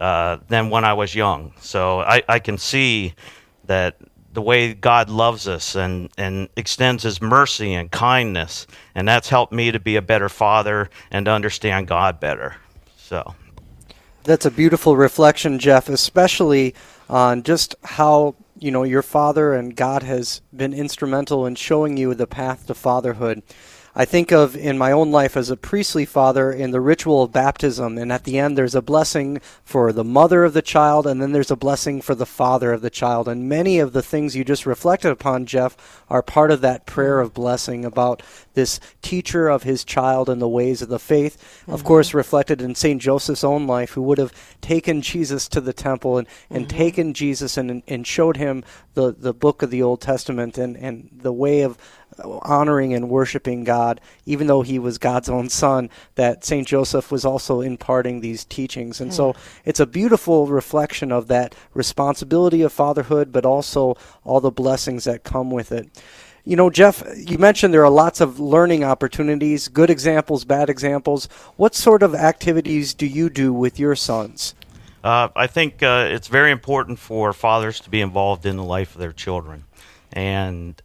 uh, 0.00 0.38
than 0.48 0.68
when 0.68 0.84
I 0.84 0.94
was 0.94 1.14
young. 1.14 1.52
So 1.60 2.00
I, 2.00 2.24
I 2.28 2.40
can 2.40 2.58
see 2.58 3.14
that 3.66 3.96
the 4.32 4.42
way 4.42 4.74
God 4.74 5.08
loves 5.08 5.46
us 5.46 5.76
and, 5.76 6.10
and 6.18 6.48
extends 6.56 7.04
his 7.04 7.22
mercy 7.22 7.72
and 7.72 7.88
kindness, 7.88 8.66
and 8.96 9.06
that's 9.06 9.28
helped 9.28 9.52
me 9.52 9.70
to 9.70 9.78
be 9.78 9.94
a 9.94 10.02
better 10.02 10.28
father 10.28 10.90
and 11.12 11.26
to 11.26 11.30
understand 11.30 11.86
God 11.86 12.18
better. 12.18 12.56
So. 12.96 13.36
That's 14.24 14.46
a 14.46 14.50
beautiful 14.50 14.96
reflection, 14.96 15.60
Jeff, 15.60 15.88
especially 15.88 16.74
on 17.08 17.44
just 17.44 17.76
how 17.84 18.34
you 18.58 18.72
know 18.72 18.82
your 18.82 19.02
father 19.02 19.54
and 19.54 19.76
God 19.76 20.02
has 20.02 20.42
been 20.52 20.74
instrumental 20.74 21.46
in 21.46 21.54
showing 21.54 21.96
you 21.96 22.12
the 22.14 22.26
path 22.26 22.66
to 22.66 22.74
fatherhood. 22.74 23.44
I 23.94 24.04
think 24.04 24.30
of 24.30 24.56
in 24.56 24.78
my 24.78 24.92
own 24.92 25.10
life 25.10 25.36
as 25.36 25.50
a 25.50 25.56
priestly 25.56 26.04
father 26.04 26.52
in 26.52 26.70
the 26.70 26.80
ritual 26.80 27.24
of 27.24 27.32
baptism, 27.32 27.98
and 27.98 28.12
at 28.12 28.24
the 28.24 28.38
end 28.38 28.56
there's 28.56 28.74
a 28.74 28.82
blessing 28.82 29.40
for 29.64 29.92
the 29.92 30.04
mother 30.04 30.44
of 30.44 30.52
the 30.52 30.62
child, 30.62 31.06
and 31.06 31.20
then 31.20 31.32
there's 31.32 31.50
a 31.50 31.56
blessing 31.56 32.00
for 32.00 32.14
the 32.14 32.26
father 32.26 32.72
of 32.72 32.82
the 32.82 32.90
child. 32.90 33.26
And 33.26 33.48
many 33.48 33.78
of 33.80 33.92
the 33.92 34.02
things 34.02 34.36
you 34.36 34.44
just 34.44 34.64
reflected 34.64 35.10
upon, 35.10 35.46
Jeff, 35.46 36.04
are 36.08 36.22
part 36.22 36.52
of 36.52 36.60
that 36.60 36.86
prayer 36.86 37.20
of 37.20 37.34
blessing 37.34 37.84
about 37.84 38.22
this 38.54 38.78
teacher 39.02 39.48
of 39.48 39.64
his 39.64 39.84
child 39.84 40.28
and 40.28 40.40
the 40.40 40.48
ways 40.48 40.82
of 40.82 40.88
the 40.88 40.98
faith. 40.98 41.62
Of 41.66 41.80
mm-hmm. 41.80 41.88
course, 41.88 42.14
reflected 42.14 42.62
in 42.62 42.74
St. 42.74 43.02
Joseph's 43.02 43.44
own 43.44 43.66
life, 43.66 43.92
who 43.92 44.02
would 44.02 44.18
have 44.18 44.32
taken 44.60 45.02
Jesus 45.02 45.48
to 45.48 45.60
the 45.60 45.72
temple 45.72 46.18
and, 46.18 46.28
and 46.48 46.68
mm-hmm. 46.68 46.78
taken 46.78 47.14
Jesus 47.14 47.56
and, 47.56 47.82
and 47.88 48.06
showed 48.06 48.36
him 48.36 48.62
the, 48.94 49.12
the 49.12 49.34
book 49.34 49.62
of 49.62 49.70
the 49.70 49.82
Old 49.82 50.00
Testament 50.00 50.58
and, 50.58 50.76
and 50.76 51.08
the 51.12 51.32
way 51.32 51.62
of 51.62 51.78
honoring 52.42 52.94
and 52.94 53.08
worshiping 53.08 53.64
God, 53.64 54.00
even 54.26 54.46
though 54.46 54.62
he 54.62 54.78
was 54.78 54.98
God's 54.98 55.28
own 55.28 55.48
son, 55.48 55.90
that 56.14 56.44
St. 56.44 56.66
Joseph 56.66 57.10
was 57.10 57.24
also 57.24 57.60
imparting 57.60 58.20
these 58.20 58.44
teachings. 58.44 59.00
And 59.00 59.12
so 59.12 59.34
it's 59.64 59.80
a 59.80 59.86
beautiful 59.86 60.46
reflection 60.46 61.12
of 61.12 61.28
that 61.28 61.54
responsibility 61.74 62.62
of 62.62 62.72
fatherhood, 62.72 63.32
but 63.32 63.44
also 63.44 63.96
all 64.24 64.40
the 64.40 64.50
blessings 64.50 65.04
that 65.04 65.24
come 65.24 65.50
with 65.50 65.72
it. 65.72 65.88
You 66.44 66.56
know, 66.56 66.70
Jeff, 66.70 67.02
you 67.16 67.38
mentioned 67.38 67.74
there 67.74 67.84
are 67.84 67.90
lots 67.90 68.20
of 68.20 68.40
learning 68.40 68.82
opportunities, 68.82 69.68
good 69.68 69.90
examples, 69.90 70.44
bad 70.44 70.70
examples. 70.70 71.26
What 71.56 71.74
sort 71.74 72.02
of 72.02 72.14
activities 72.14 72.94
do 72.94 73.06
you 73.06 73.28
do 73.28 73.52
with 73.52 73.78
your 73.78 73.94
sons? 73.94 74.54
Uh, 75.04 75.28
I 75.34 75.46
think 75.46 75.82
uh, 75.82 76.08
it's 76.10 76.28
very 76.28 76.50
important 76.50 76.98
for 76.98 77.32
fathers 77.32 77.80
to 77.80 77.90
be 77.90 78.00
involved 78.00 78.44
in 78.46 78.56
the 78.56 78.64
life 78.64 78.94
of 78.94 79.00
their 79.00 79.12
children, 79.12 79.64
and 80.12 80.80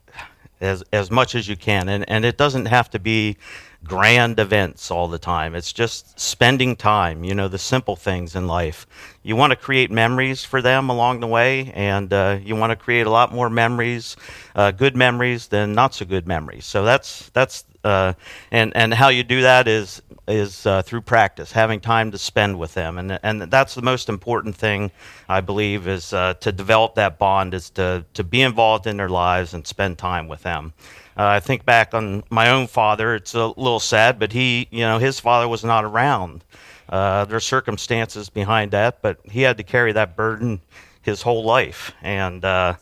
as 0.65 0.83
as 0.91 1.09
much 1.11 1.35
as 1.35 1.47
you 1.47 1.55
can. 1.55 1.89
And 1.89 2.07
and 2.09 2.25
it 2.25 2.37
doesn't 2.37 2.65
have 2.65 2.89
to 2.91 2.99
be 2.99 3.37
grand 3.85 4.39
events 4.39 4.89
all 4.91 5.07
the 5.07 5.19
time. 5.19 5.55
It's 5.55 5.71
just 5.71 6.19
spending 6.19 6.75
time, 6.75 7.23
you 7.23 7.35
know, 7.35 7.47
the 7.47 7.59
simple 7.59 7.95
things 7.95 8.35
in 8.35 8.47
life. 8.47 8.87
You 9.23 9.35
want 9.35 9.51
to 9.51 9.55
create 9.55 9.91
memories 9.91 10.43
for 10.43 10.61
them 10.61 10.89
along 10.89 11.19
the 11.19 11.27
way, 11.27 11.71
and 11.73 12.11
uh, 12.11 12.39
you 12.43 12.55
want 12.55 12.71
to 12.71 12.75
create 12.75 13.05
a 13.07 13.11
lot 13.11 13.31
more 13.31 13.49
memories, 13.49 14.15
uh, 14.55 14.71
good 14.71 14.95
memories 14.95 15.47
than 15.47 15.73
not 15.73 15.93
so 15.93 16.05
good 16.05 16.27
memories. 16.27 16.65
So 16.65 16.83
that's 16.83 17.29
that's 17.29 17.63
uh, 17.83 18.13
and 18.51 18.75
and 18.75 18.93
how 18.93 19.09
you 19.09 19.23
do 19.23 19.43
that 19.43 19.67
is 19.67 20.01
is 20.27 20.65
uh, 20.65 20.81
through 20.81 21.01
practice, 21.01 21.51
having 21.51 21.79
time 21.79 22.11
to 22.11 22.17
spend 22.17 22.57
with 22.57 22.73
them, 22.73 22.97
and 22.97 23.19
and 23.21 23.41
that's 23.43 23.75
the 23.75 23.81
most 23.81 24.09
important 24.09 24.55
thing 24.55 24.91
I 25.29 25.41
believe 25.41 25.87
is 25.87 26.13
uh, 26.13 26.33
to 26.35 26.51
develop 26.51 26.95
that 26.95 27.19
bond 27.19 27.53
is 27.53 27.69
to 27.71 28.05
to 28.13 28.23
be 28.23 28.41
involved 28.41 28.87
in 28.87 28.97
their 28.97 29.09
lives 29.09 29.53
and 29.53 29.65
spend 29.65 29.97
time 29.97 30.27
with 30.27 30.43
them. 30.43 30.73
Uh, 31.17 31.27
I 31.27 31.39
think 31.39 31.63
back 31.65 31.93
on 31.93 32.23
my 32.29 32.49
own 32.49 32.67
father. 32.67 33.15
It's 33.15 33.33
a 33.33 33.45
little 33.45 33.79
sad, 33.79 34.19
but 34.19 34.33
he, 34.33 34.67
you 34.69 34.81
know, 34.81 34.97
his 34.97 35.19
father 35.19 35.47
was 35.47 35.63
not 35.63 35.85
around. 35.85 36.43
Uh, 36.89 37.25
there 37.25 37.37
are 37.37 37.41
circumstances 37.41 38.29
behind 38.29 38.71
that, 38.71 39.01
but 39.01 39.19
he 39.23 39.41
had 39.41 39.57
to 39.57 39.63
carry 39.63 39.91
that 39.93 40.15
burden 40.15 40.61
his 41.01 41.21
whole 41.21 41.43
life, 41.43 41.93
and 42.01 42.43
uh, 42.43 42.75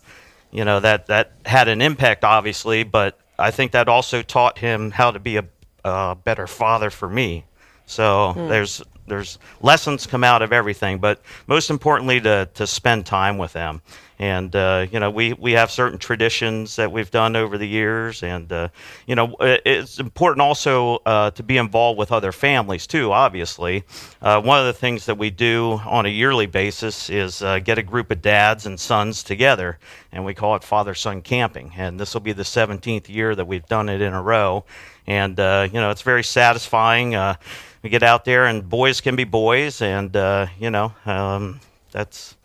you 0.51 0.65
know 0.65 0.79
that 0.79 1.07
that 1.07 1.33
had 1.45 1.67
an 1.67 1.81
impact, 1.81 2.23
obviously. 2.23 2.83
But 2.83 3.19
I 3.37 3.51
think 3.51 3.71
that 3.73 3.87
also 3.87 4.21
taught 4.21 4.57
him 4.57 4.91
how 4.91 5.11
to 5.11 5.19
be 5.19 5.37
a, 5.37 5.45
a 5.83 6.15
better 6.15 6.47
father 6.47 6.89
for 6.89 7.09
me. 7.09 7.45
So 7.85 8.33
Hmm. 8.33 8.47
there's 8.47 8.81
there's 9.05 9.37
lessons 9.61 10.07
come 10.07 10.23
out 10.23 10.41
of 10.41 10.53
everything, 10.53 10.97
but 10.99 11.21
most 11.47 11.69
importantly 11.69 12.21
to 12.21 12.47
to 12.53 12.65
spend 12.65 13.05
time 13.05 13.37
with 13.37 13.51
them. 13.53 13.81
And 14.19 14.55
uh, 14.55 14.85
you 14.89 14.99
know 15.01 15.09
we 15.09 15.33
we 15.33 15.51
have 15.53 15.69
certain 15.69 15.99
traditions 15.99 16.77
that 16.77 16.89
we've 16.89 17.11
done 17.11 17.35
over 17.35 17.57
the 17.57 17.67
years, 17.67 18.23
and 18.23 18.49
uh, 18.53 18.69
you 19.05 19.15
know 19.15 19.35
it- 19.41 19.61
it's 19.65 19.99
important 19.99 20.41
also 20.41 20.99
uh, 21.05 21.31
to 21.31 21.43
be 21.43 21.57
involved 21.57 21.99
with 21.99 22.13
other 22.13 22.31
families 22.31 22.87
too. 22.87 23.11
Obviously, 23.11 23.83
uh, 24.21 24.39
one 24.41 24.59
of 24.59 24.65
the 24.65 24.73
things 24.73 25.05
that 25.07 25.17
we 25.17 25.29
do 25.29 25.81
on 25.85 26.05
a 26.05 26.09
yearly 26.09 26.45
basis 26.45 27.09
is 27.09 27.41
uh, 27.41 27.59
get 27.59 27.77
a 27.77 27.83
group 27.83 28.09
of 28.11 28.21
dads 28.21 28.65
and 28.65 28.79
sons 28.79 29.23
together, 29.23 29.77
and 30.13 30.23
we 30.23 30.33
call 30.33 30.55
it 30.55 30.63
father 30.63 30.93
son 30.93 31.21
camping. 31.21 31.73
And 31.75 31.99
this 31.99 32.13
will 32.13 32.21
be 32.21 32.31
the 32.33 32.43
17th 32.45 33.09
year 33.09 33.35
that 33.35 33.45
we've 33.47 33.65
done 33.65 33.89
it 33.89 33.99
in 33.99 34.13
a 34.13 34.21
row, 34.21 34.63
and 35.07 35.39
uh, 35.39 35.67
you 35.71 35.79
know 35.79 35.89
it's 35.89 36.01
very 36.01 36.23
satisfying. 36.23 37.15
Uh, 37.15 37.35
we 37.81 37.89
get 37.89 38.03
out 38.03 38.25
there, 38.25 38.45
and 38.45 38.67
boys 38.67 39.01
can 39.01 39.15
be 39.15 39.23
boys, 39.23 39.81
and 39.81 40.15
uh, 40.15 40.47
you 40.59 40.69
know 40.69 40.93
um, 41.05 41.59
that's 41.91 42.35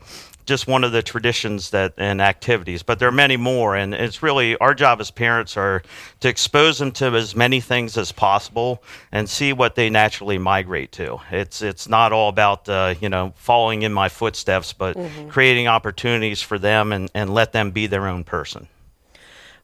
just 0.49 0.67
one 0.67 0.83
of 0.83 0.93
the 0.93 1.03
traditions 1.03 1.69
that 1.71 1.93
and 1.99 2.23
activities 2.23 2.83
but 2.83 2.99
there 2.99 3.07
are 3.07 3.13
many 3.13 3.37
more. 3.37 3.77
And 3.77 3.93
it's 3.93 4.23
really 4.23 4.57
our 4.57 4.73
job 4.73 4.99
as 4.99 5.11
parents 5.11 5.59
are 5.59 5.83
to 6.21 6.29
expose 6.29 6.79
them 6.79 6.91
to 6.93 7.15
as 7.15 7.37
many 7.37 7.61
things 7.61 7.99
as 7.99 8.13
possible 8.13 8.83
and 9.13 9.29
see 9.29 9.53
what 9.53 9.75
they 9.75 9.91
naturally 9.91 10.39
migrate 10.39 10.91
to. 10.93 11.19
It's 11.31 11.61
it's 11.61 11.87
not 11.87 12.15
all 12.15 12.31
about 12.31 12.67
uh, 12.67 12.95
you 12.99 13.11
know 13.11 13.35
following 13.37 13.83
in 13.83 13.93
my 13.93 14.09
footsteps 14.09 14.73
but 14.73 14.97
creating 15.29 15.69
opportunities 15.69 16.41
for 16.41 16.59
them 16.59 16.93
and, 16.93 17.11
and 17.15 17.33
let 17.33 17.53
them 17.53 17.71
be 17.71 17.87
their 17.87 18.09
own 18.09 18.25
person 18.25 18.69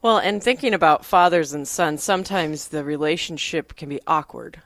Well, 0.04 0.18
and 0.18 0.42
thinking 0.42 0.74
about 0.74 1.06
fathers 1.06 1.54
and 1.54 1.66
sons, 1.66 2.02
sometimes 2.02 2.68
the 2.68 2.84
relationship 2.84 3.74
can 3.74 3.88
be 3.88 4.02
awkward. 4.06 4.60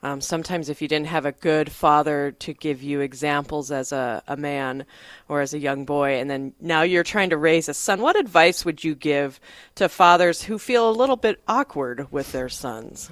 Um, 0.00 0.20
sometimes, 0.20 0.68
if 0.68 0.80
you 0.80 0.86
didn't 0.86 1.08
have 1.08 1.26
a 1.26 1.32
good 1.32 1.72
father 1.72 2.30
to 2.38 2.52
give 2.52 2.84
you 2.84 3.00
examples 3.00 3.72
as 3.72 3.90
a, 3.90 4.22
a 4.28 4.36
man 4.36 4.86
or 5.28 5.40
as 5.40 5.54
a 5.54 5.58
young 5.58 5.86
boy, 5.86 6.20
and 6.20 6.30
then 6.30 6.52
now 6.60 6.82
you're 6.82 7.02
trying 7.02 7.30
to 7.30 7.36
raise 7.36 7.68
a 7.68 7.74
son, 7.74 8.00
what 8.00 8.14
advice 8.14 8.64
would 8.64 8.84
you 8.84 8.94
give 8.94 9.40
to 9.74 9.88
fathers 9.88 10.42
who 10.42 10.56
feel 10.56 10.88
a 10.88 10.92
little 10.92 11.16
bit 11.16 11.42
awkward 11.48 12.06
with 12.12 12.30
their 12.30 12.48
sons? 12.48 13.10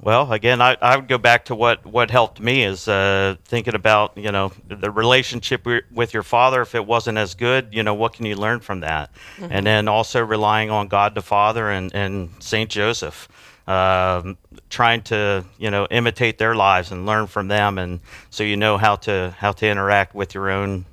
Well, 0.00 0.30
again, 0.32 0.60
I, 0.60 0.76
I 0.80 0.96
would 0.96 1.08
go 1.08 1.18
back 1.18 1.46
to 1.46 1.54
what, 1.54 1.84
what 1.86 2.10
helped 2.10 2.38
me 2.38 2.62
is 2.62 2.86
uh, 2.86 3.36
thinking 3.46 3.74
about 3.74 4.16
you 4.16 4.30
know 4.30 4.52
the 4.68 4.90
relationship 4.90 5.66
with 5.90 6.12
your 6.14 6.22
father. 6.22 6.60
If 6.62 6.74
it 6.74 6.86
wasn't 6.86 7.18
as 7.18 7.34
good, 7.34 7.68
you 7.72 7.82
know 7.82 7.94
what 7.94 8.12
can 8.12 8.26
you 8.26 8.36
learn 8.36 8.60
from 8.60 8.80
that? 8.80 9.10
And 9.50 9.66
then 9.66 9.88
also 9.88 10.20
relying 10.22 10.70
on 10.70 10.88
God 10.88 11.14
the 11.14 11.22
Father 11.22 11.70
and, 11.70 11.92
and 11.94 12.30
Saint 12.40 12.70
Joseph, 12.70 13.28
um, 13.66 14.36
trying 14.68 15.02
to 15.04 15.44
you 15.58 15.70
know 15.70 15.86
imitate 15.90 16.38
their 16.38 16.54
lives 16.54 16.92
and 16.92 17.06
learn 17.06 17.26
from 17.26 17.48
them, 17.48 17.78
and 17.78 18.00
so 18.30 18.44
you 18.44 18.56
know 18.56 18.76
how 18.76 18.96
to 18.96 19.34
how 19.38 19.52
to 19.52 19.66
interact 19.66 20.14
with 20.14 20.34
your 20.34 20.50
own 20.50 20.84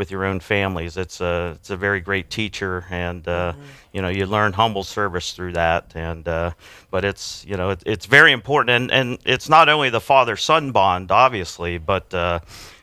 with 0.00 0.10
your 0.10 0.24
own 0.24 0.40
families. 0.40 0.96
It's 0.96 1.20
a 1.20 1.52
it's 1.56 1.68
a 1.68 1.76
very 1.76 2.00
great 2.00 2.30
teacher, 2.30 2.86
and 2.88 3.28
uh, 3.28 3.52
you 3.92 4.00
know 4.00 4.08
you 4.08 4.24
learn 4.24 4.54
humble 4.54 4.82
service 4.82 5.34
through 5.34 5.52
that. 5.52 5.92
And 5.94 6.26
uh, 6.26 6.52
but 6.90 7.04
it's 7.04 7.44
you 7.46 7.58
know 7.58 7.68
it, 7.68 7.82
it's 7.84 8.06
very 8.06 8.32
important, 8.32 8.70
and 8.70 8.90
and 8.90 9.18
it's 9.26 9.50
not 9.50 9.68
only 9.68 9.90
the 9.90 10.00
father 10.00 10.36
son 10.36 10.72
bond, 10.72 11.12
obviously, 11.12 11.76
but 11.76 12.14
uh, 12.14 12.40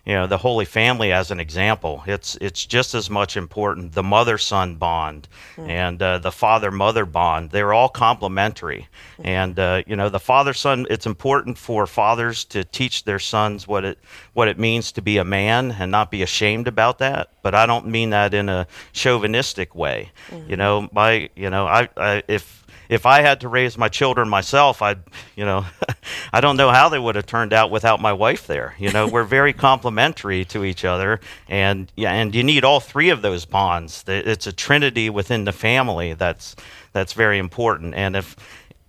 you 0.08 0.14
know 0.14 0.26
the 0.26 0.38
Holy 0.38 0.64
Family 0.64 1.12
as 1.12 1.32
an 1.32 1.40
example. 1.42 2.02
It's 2.08 2.38
it's 2.40 2.66
just 2.66 2.96
as 2.96 3.10
much 3.10 3.36
important. 3.36 3.92
The 3.92 4.04
mother 4.04 4.38
son 4.38 4.76
bond 4.76 5.28
and 5.58 6.02
uh, 6.02 6.20
the 6.20 6.32
father 6.32 6.72
mother 6.72 7.06
bond. 7.06 7.52
They're 7.52 7.74
all 7.74 7.90
complementary, 7.90 8.88
and 9.22 9.60
uh, 9.60 9.84
you 9.86 9.98
know 9.98 10.08
the 10.08 10.22
father 10.22 10.54
son. 10.54 10.88
It's 10.90 11.06
important 11.06 11.58
for 11.58 11.86
fathers 11.86 12.46
to 12.46 12.64
teach 12.64 13.04
their 13.04 13.20
sons 13.20 13.68
what 13.68 13.84
it 13.84 14.00
what 14.32 14.48
it 14.48 14.58
means 14.58 14.94
to 14.94 15.02
be 15.02 15.18
a 15.18 15.26
man 15.26 15.76
and 15.78 15.92
not 15.92 16.10
be 16.10 16.24
ashamed 16.24 16.70
about 16.70 17.00
that. 17.00 17.32
But 17.42 17.54
I 17.54 17.66
don't 17.66 17.88
mean 17.88 18.12
that 18.12 18.34
in 18.34 18.48
a 18.48 18.66
chauvinistic 18.94 19.76
way. 19.76 20.12
You 20.48 20.56
know, 20.56 20.88
my 20.94 21.30
you 21.36 21.50
know 21.50 21.68
I, 21.68 21.90
I 21.98 22.24
if 22.30 22.57
if 22.90 23.06
I 23.06 23.22
had 23.22 23.42
to 23.42 23.50
raise 23.50 23.78
my 23.78 23.90
children 23.90 24.30
myself, 24.30 24.82
I'd, 24.82 25.00
you 25.36 25.46
know, 25.46 25.66
I 26.34 26.42
don't 26.42 26.58
know 26.58 26.72
how 26.72 26.90
they 26.90 27.00
would 27.00 27.16
have 27.16 27.26
turned 27.26 27.54
out 27.54 27.72
without 27.72 28.02
my 28.02 28.14
wife 28.14 28.48
there. 28.48 28.76
You 28.80 28.92
know, 28.92 29.08
we're 29.08 29.24
very 29.24 29.54
complementary 29.68 30.46
to 30.46 30.64
each 30.64 30.86
other, 30.86 31.20
and 31.48 31.92
yeah, 31.96 32.12
and 32.12 32.34
you 32.34 32.44
need 32.44 32.64
all 32.64 32.80
three 32.80 33.10
of 33.10 33.22
those 33.22 33.46
bonds. 33.46 34.04
It's 34.08 34.48
a 34.48 34.54
trinity 34.54 35.10
within 35.10 35.46
the 35.46 35.54
family 35.54 36.14
that's 36.14 36.56
that's 36.94 37.14
very 37.14 37.38
important. 37.38 37.96
And 37.96 38.16
if 38.16 38.36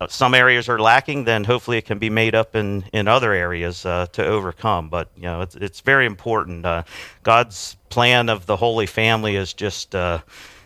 uh, 0.01 0.07
some 0.07 0.33
areas 0.33 0.69
are 0.69 0.79
lacking, 0.79 1.25
then 1.25 1.43
hopefully 1.43 1.77
it 1.77 1.85
can 1.85 1.99
be 1.99 2.09
made 2.09 2.33
up 2.33 2.55
in, 2.55 2.85
in 2.93 3.07
other 3.07 3.33
areas 3.33 3.85
uh, 3.85 4.07
to 4.13 4.25
overcome. 4.25 4.89
But 4.89 5.09
you 5.15 5.23
know, 5.23 5.41
it's 5.41 5.55
it's 5.55 5.81
very 5.81 6.05
important. 6.05 6.65
Uh, 6.65 6.83
God's 7.23 7.75
plan 7.89 8.29
of 8.29 8.45
the 8.45 8.55
Holy 8.55 8.85
Family 8.85 9.35
is 9.35 9.53
just 9.53 9.93
uh, 9.95 10.19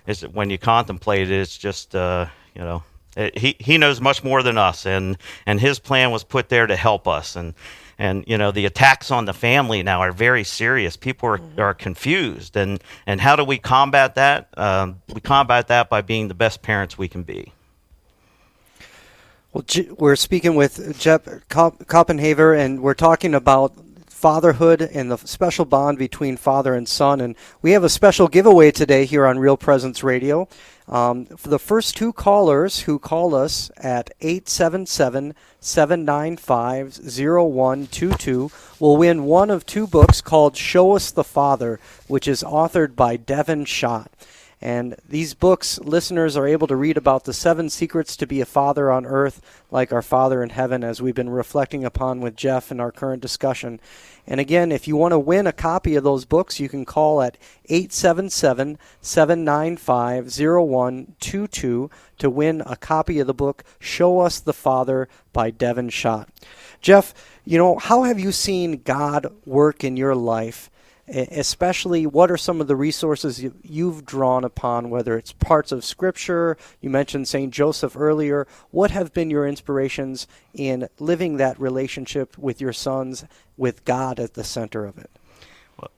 is 0.06 0.22
when 0.22 0.50
you 0.50 0.58
contemplate 0.58 1.32
it, 1.32 1.40
it's 1.40 1.58
just 1.58 1.96
uh, 1.96 2.28
you 2.54 2.62
know 2.62 2.84
he 3.16 3.56
he 3.60 3.78
knows 3.78 4.02
much 4.02 4.24
more 4.24 4.44
than 4.44 4.58
us, 4.58 4.86
and 4.86 5.18
and 5.46 5.60
his 5.60 5.80
plan 5.80 6.12
was 6.12 6.24
put 6.24 6.50
there 6.50 6.68
to 6.68 6.76
help 6.76 7.08
us. 7.08 7.36
And 7.36 7.54
and 7.98 8.24
you 8.28 8.38
know 8.38 8.52
the 8.52 8.66
attacks 8.66 9.12
on 9.12 9.26
the 9.26 9.34
family 9.34 9.84
now 9.84 10.02
are 10.02 10.12
very 10.12 10.44
serious. 10.44 10.98
People 10.98 11.30
are, 11.30 11.42
are 11.58 11.74
confused, 11.74 12.56
and 12.56 12.84
and 13.06 13.22
how 13.22 13.36
do 13.36 13.44
we 13.44 13.58
combat 13.58 14.16
that? 14.16 14.48
Um, 14.58 15.02
we 15.14 15.22
combat 15.22 15.68
that 15.68 15.90
by 15.90 16.02
being 16.02 16.28
the 16.28 16.34
best 16.34 16.62
parents 16.62 16.98
we 16.98 17.08
can 17.08 17.24
be. 17.24 17.52
Well, 19.54 19.64
J- 19.64 19.90
we're 19.92 20.16
speaking 20.16 20.56
with 20.56 21.00
Jeff 21.00 21.26
Kop- 21.50 21.86
Koppenhaver, 21.86 22.58
and 22.58 22.82
we're 22.82 22.96
talking 22.96 23.36
about 23.36 23.74
fatherhood 24.08 24.82
and 24.82 25.12
the 25.12 25.18
special 25.18 25.66
bond 25.66 25.98
between 25.98 26.38
father 26.38 26.74
and 26.74 26.88
son. 26.88 27.20
And 27.20 27.36
we 27.62 27.72
have 27.74 27.84
a 27.84 27.90
special 27.90 28.30
giveaway 28.30 28.72
today 28.72 29.04
here 29.04 29.26
on 29.26 29.38
Real 29.38 29.58
Presence 29.58 30.02
Radio. 30.02 30.48
Um, 30.88 31.28
the 31.44 31.60
first 31.60 31.96
two 31.96 32.12
callers 32.12 32.82
who 32.82 33.00
call 33.00 33.34
us 33.34 33.72
at 33.78 34.12
877 34.22 35.34
795 35.60 36.98
0122 36.98 38.52
will 38.80 38.98
win 38.98 39.24
one 39.24 39.50
of 39.50 39.66
two 39.66 39.88
books 39.88 40.22
called 40.22 40.58
Show 40.58 40.96
Us 40.96 41.12
the 41.12 41.24
Father, 41.24 41.80
which 42.08 42.28
is 42.28 42.44
authored 42.44 42.96
by 42.96 43.16
Devin 43.16 43.66
Schadt. 43.66 44.08
And 44.64 44.96
these 45.06 45.34
books, 45.34 45.78
listeners 45.80 46.38
are 46.38 46.48
able 46.48 46.68
to 46.68 46.78
read 46.78 46.96
about 46.96 47.26
the 47.26 47.34
seven 47.34 47.70
secrets 47.70 48.16
to 48.16 48.26
be 48.26 48.40
a 48.40 48.46
father 48.46 48.90
on 48.90 49.06
earth, 49.06 49.42
like 49.70 49.92
our 49.92 50.02
Father 50.02 50.42
in 50.42 50.52
heaven, 50.52 50.86
as 50.86 51.02
we've 51.02 51.14
been 51.14 51.30
reflecting 51.30 51.84
upon 51.84 52.22
with 52.22 52.38
Jeff 52.38 52.72
in 52.72 52.80
our 52.80 52.90
current 52.90 53.22
discussion. 53.22 53.82
And 54.26 54.40
again, 54.40 54.72
if 54.72 54.88
you 54.88 54.96
want 54.96 55.12
to 55.12 55.20
win 55.20 55.48
a 55.48 55.52
copy 55.52 55.98
of 55.98 56.06
those 56.06 56.24
books, 56.24 56.62
you 56.62 56.70
can 56.70 56.86
call 56.86 57.22
at 57.22 57.38
877 57.66 58.80
795 59.02 60.32
0122 60.32 61.90
to 62.20 62.30
win 62.30 62.64
a 62.66 62.78
copy 62.78 63.20
of 63.20 63.28
the 63.28 63.34
book 63.34 63.66
Show 63.80 64.22
Us 64.22 64.40
the 64.40 64.54
Father 64.54 65.10
by 65.34 65.52
Devin 65.52 65.90
Schadt. 65.90 66.30
Jeff, 66.80 67.14
you 67.44 67.58
know, 67.58 67.80
how 67.80 68.04
have 68.04 68.18
you 68.18 68.32
seen 68.32 68.82
God 68.84 69.28
work 69.46 69.84
in 69.84 69.98
your 69.98 70.16
life 70.16 70.70
Especially, 71.08 72.06
what 72.06 72.32
are 72.32 72.38
some 72.38 72.62
of 72.62 72.68
the 72.68 72.78
resources 72.78 73.44
you, 73.44 73.54
you've 73.62 74.06
drawn 74.06 74.46
upon, 74.46 74.90
whether 74.90 75.18
it's 75.18 75.34
parts 75.34 75.74
of 75.74 75.84
Scripture, 75.84 76.58
you 76.80 76.90
mentioned 76.90 77.28
St. 77.28 77.52
Joseph 77.52 77.98
earlier. 77.98 78.48
What 78.72 78.92
have 78.92 79.12
been 79.12 79.30
your 79.30 79.46
inspirations 79.46 80.28
in 80.54 80.88
living 81.00 81.38
that 81.38 81.60
relationship 81.60 82.38
with 82.38 82.62
your 82.62 82.72
sons, 82.72 83.26
with 83.58 83.84
God 83.84 84.18
at 84.18 84.36
the 84.36 84.46
center 84.46 84.86
of 84.86 84.98
it? 84.98 85.10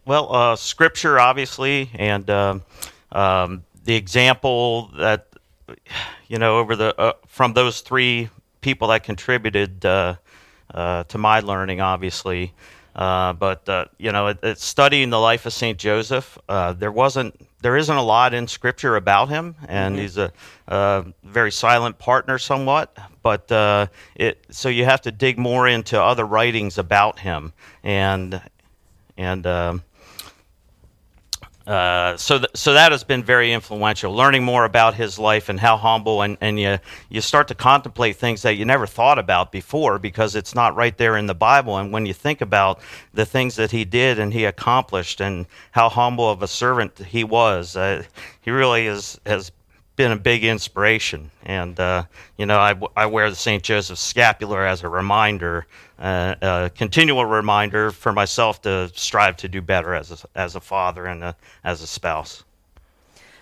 Well, 0.05 0.33
uh, 0.33 0.55
scripture, 0.55 1.19
obviously, 1.19 1.89
and 1.93 2.29
um, 2.29 2.63
um, 3.11 3.63
the 3.83 3.95
example 3.95 4.91
that 4.97 5.27
you 6.27 6.37
know 6.37 6.57
over 6.57 6.75
the 6.75 6.99
uh, 6.99 7.13
from 7.27 7.53
those 7.53 7.81
three 7.81 8.29
people 8.61 8.87
that 8.89 9.03
contributed 9.03 9.85
uh, 9.85 10.15
uh, 10.73 11.03
to 11.05 11.17
my 11.17 11.39
learning, 11.39 11.81
obviously. 11.81 12.53
Uh, 12.95 13.33
but 13.33 13.67
uh, 13.67 13.85
you 13.97 14.11
know, 14.11 14.27
it, 14.27 14.39
it's 14.41 14.63
studying 14.63 15.09
the 15.09 15.19
life 15.19 15.45
of 15.45 15.51
Saint 15.53 15.77
Joseph. 15.77 16.37
Uh, 16.47 16.71
there 16.73 16.91
wasn't, 16.91 17.35
there 17.61 17.75
isn't 17.75 17.95
a 17.95 18.01
lot 18.01 18.33
in 18.33 18.47
Scripture 18.47 18.95
about 18.95 19.27
him, 19.27 19.55
and 19.67 19.99
he's 19.99 20.17
a, 20.17 20.31
uh 20.67 21.03
very 21.23 21.51
silent 21.51 21.99
partner, 21.99 22.37
somewhat. 22.37 22.97
But 23.21 23.51
uh, 23.51 23.87
it, 24.15 24.45
so 24.49 24.69
you 24.69 24.85
have 24.85 25.01
to 25.01 25.11
dig 25.11 25.37
more 25.37 25.67
into 25.67 26.01
other 26.01 26.25
writings 26.25 26.77
about 26.77 27.19
him, 27.19 27.51
and 27.83 28.41
and 29.17 29.45
um, 29.45 29.83
uh, 31.67 32.15
so 32.15 32.37
th- 32.37 32.51
so 32.53 32.73
that 32.73 32.91
has 32.91 33.03
been 33.03 33.23
very 33.23 33.51
influential. 33.51 34.13
Learning 34.13 34.43
more 34.43 34.65
about 34.65 34.93
his 34.93 35.17
life 35.17 35.49
and 35.49 35.59
how 35.59 35.77
humble, 35.77 36.21
and, 36.21 36.37
and 36.41 36.59
you 36.59 36.77
you 37.09 37.21
start 37.21 37.47
to 37.47 37.55
contemplate 37.55 38.17
things 38.17 38.43
that 38.43 38.55
you 38.55 38.65
never 38.65 38.85
thought 38.85 39.17
about 39.17 39.51
before 39.51 39.97
because 39.97 40.35
it's 40.35 40.53
not 40.53 40.75
right 40.75 40.97
there 40.97 41.17
in 41.17 41.25
the 41.25 41.33
Bible. 41.33 41.77
And 41.77 41.91
when 41.91 42.05
you 42.05 42.13
think 42.13 42.41
about 42.41 42.79
the 43.13 43.25
things 43.25 43.55
that 43.55 43.71
he 43.71 43.83
did 43.83 44.19
and 44.19 44.31
he 44.31 44.45
accomplished, 44.45 45.21
and 45.21 45.47
how 45.71 45.89
humble 45.89 46.29
of 46.29 46.43
a 46.43 46.47
servant 46.47 46.99
he 46.99 47.23
was, 47.23 47.75
uh, 47.75 48.03
he 48.41 48.51
really 48.51 48.85
is 48.85 49.19
has 49.25 49.51
been 49.95 50.11
a 50.11 50.17
big 50.17 50.43
inspiration. 50.43 51.31
And, 51.43 51.79
uh, 51.79 52.03
you 52.37 52.45
know, 52.45 52.57
I, 52.57 52.75
I 52.95 53.05
wear 53.05 53.29
the 53.29 53.35
St. 53.35 53.63
Joseph 53.63 53.97
scapular 53.97 54.65
as 54.65 54.83
a 54.83 54.89
reminder, 54.89 55.65
uh, 55.99 56.35
a 56.41 56.71
continual 56.75 57.25
reminder 57.25 57.91
for 57.91 58.11
myself 58.11 58.61
to 58.63 58.91
strive 58.93 59.37
to 59.37 59.47
do 59.47 59.61
better 59.61 59.93
as 59.93 60.11
a, 60.11 60.17
as 60.37 60.55
a 60.55 60.59
father 60.59 61.05
and 61.05 61.23
a, 61.23 61.35
as 61.63 61.81
a 61.81 61.87
spouse. 61.87 62.43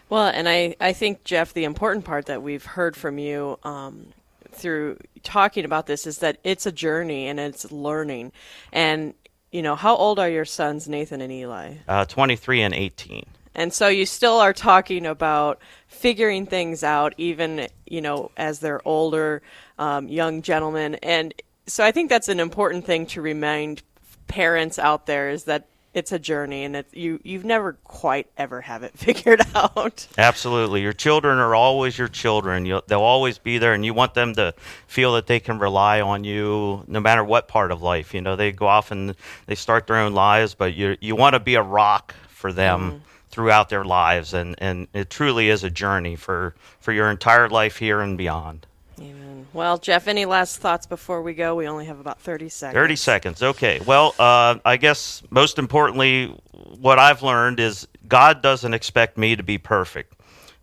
Well, 0.09 0.27
and 0.27 0.47
I, 0.47 0.75
I 0.79 0.93
think, 0.93 1.23
Jeff, 1.23 1.53
the 1.53 1.63
important 1.63 2.05
part 2.05 2.27
that 2.27 2.43
we've 2.43 2.65
heard 2.65 2.95
from 2.95 3.17
you 3.17 3.57
um, 3.63 4.07
through 4.51 4.99
talking 5.23 5.65
about 5.65 5.87
this 5.87 6.05
is 6.05 6.19
that 6.19 6.37
it's 6.43 6.65
a 6.65 6.71
journey 6.71 7.27
and 7.27 7.39
it's 7.39 7.71
learning. 7.71 8.31
And, 8.71 9.15
you 9.51 9.61
know, 9.61 9.75
how 9.75 9.95
old 9.95 10.19
are 10.19 10.29
your 10.29 10.45
sons, 10.45 10.87
Nathan 10.87 11.21
and 11.21 11.31
Eli? 11.31 11.75
Uh, 11.87 12.05
23 12.05 12.61
and 12.61 12.73
18. 12.75 13.25
And 13.55 13.73
so 13.73 13.87
you 13.87 14.05
still 14.05 14.39
are 14.39 14.53
talking 14.53 15.05
about 15.05 15.59
figuring 15.87 16.45
things 16.45 16.83
out, 16.83 17.13
even, 17.17 17.67
you 17.85 18.01
know, 18.01 18.31
as 18.35 18.59
they're 18.59 18.87
older, 18.87 19.41
um, 19.77 20.07
young 20.07 20.41
gentlemen. 20.41 20.95
And 20.95 21.33
so 21.67 21.83
I 21.83 21.91
think 21.91 22.09
that's 22.09 22.29
an 22.29 22.39
important 22.39 22.85
thing 22.85 23.05
to 23.07 23.21
remind 23.21 23.83
parents 24.27 24.79
out 24.79 25.05
there 25.05 25.29
is 25.29 25.45
that 25.45 25.67
it's 25.93 26.11
a 26.11 26.17
journey 26.17 26.63
and 26.63 26.75
it, 26.75 26.87
you, 26.91 27.19
you've 27.23 27.45
never 27.45 27.73
quite 27.83 28.27
ever 28.37 28.61
have 28.61 28.83
it 28.83 28.91
figured 28.97 29.41
out. 29.55 30.07
Absolutely. 30.17 30.81
Your 30.81 30.93
children 30.93 31.37
are 31.37 31.55
always 31.55 31.97
your 31.97 32.07
children. 32.07 32.65
You'll, 32.65 32.83
they'll 32.87 33.01
always 33.01 33.37
be 33.37 33.57
there, 33.57 33.73
and 33.73 33.85
you 33.85 33.93
want 33.93 34.13
them 34.13 34.33
to 34.35 34.53
feel 34.87 35.13
that 35.13 35.27
they 35.27 35.39
can 35.39 35.59
rely 35.59 36.01
on 36.01 36.23
you 36.23 36.83
no 36.87 36.99
matter 36.99 37.23
what 37.23 37.47
part 37.47 37.71
of 37.71 37.81
life. 37.81 38.13
You 38.13 38.21
know, 38.21 38.35
they 38.35 38.51
go 38.51 38.67
off 38.67 38.91
and 38.91 39.15
they 39.45 39.55
start 39.55 39.87
their 39.87 39.97
own 39.97 40.13
lives, 40.13 40.55
but 40.55 40.73
you, 40.73 40.97
you 40.99 41.15
want 41.15 41.33
to 41.33 41.39
be 41.39 41.55
a 41.55 41.63
rock 41.63 42.15
for 42.27 42.51
them 42.51 42.79
mm-hmm. 42.81 42.97
throughout 43.29 43.69
their 43.69 43.85
lives. 43.85 44.33
And, 44.33 44.55
and 44.57 44.87
it 44.93 45.09
truly 45.09 45.49
is 45.49 45.63
a 45.63 45.69
journey 45.69 46.15
for, 46.15 46.55
for 46.79 46.91
your 46.91 47.09
entire 47.09 47.49
life 47.49 47.77
here 47.77 48.01
and 48.01 48.17
beyond. 48.17 48.65
Amen. 48.99 49.47
Well, 49.53 49.77
Jeff, 49.77 50.07
any 50.07 50.25
last 50.25 50.57
thoughts 50.57 50.85
before 50.85 51.21
we 51.21 51.33
go? 51.33 51.55
We 51.55 51.67
only 51.67 51.85
have 51.85 51.99
about 51.99 52.19
30 52.21 52.49
seconds. 52.49 52.75
30 52.75 52.95
seconds. 52.95 53.43
Okay. 53.43 53.79
Well, 53.85 54.15
uh, 54.19 54.59
I 54.63 54.77
guess 54.77 55.23
most 55.29 55.59
importantly, 55.59 56.27
what 56.51 56.99
I've 56.99 57.23
learned 57.23 57.59
is 57.59 57.87
God 58.07 58.41
doesn't 58.41 58.73
expect 58.73 59.17
me 59.17 59.35
to 59.35 59.43
be 59.43 59.57
perfect. 59.57 60.13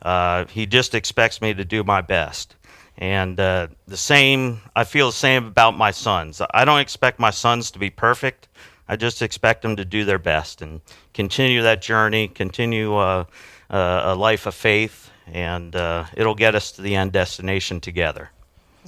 Uh, 0.02 0.46
he 0.46 0.66
just 0.66 0.94
expects 0.94 1.40
me 1.40 1.54
to 1.54 1.64
do 1.64 1.84
my 1.84 2.00
best. 2.00 2.56
And 2.98 3.40
uh, 3.40 3.68
the 3.86 3.96
same, 3.96 4.60
I 4.76 4.84
feel 4.84 5.06
the 5.06 5.12
same 5.12 5.46
about 5.46 5.76
my 5.76 5.90
sons. 5.90 6.42
I 6.52 6.64
don't 6.64 6.80
expect 6.80 7.18
my 7.18 7.30
sons 7.30 7.70
to 7.72 7.78
be 7.78 7.90
perfect. 7.90 8.48
I 8.88 8.96
just 8.96 9.22
expect 9.22 9.62
them 9.62 9.76
to 9.76 9.84
do 9.84 10.04
their 10.04 10.18
best 10.18 10.62
and 10.62 10.80
continue 11.14 11.62
that 11.62 11.80
journey, 11.80 12.28
continue 12.28 12.94
uh, 12.96 13.24
uh, 13.70 14.02
a 14.04 14.14
life 14.14 14.46
of 14.46 14.54
faith, 14.54 15.09
and 15.32 15.74
uh, 15.74 16.04
it'll 16.16 16.34
get 16.34 16.54
us 16.54 16.72
to 16.72 16.82
the 16.82 16.96
end 16.96 17.12
destination 17.12 17.80
together. 17.80 18.30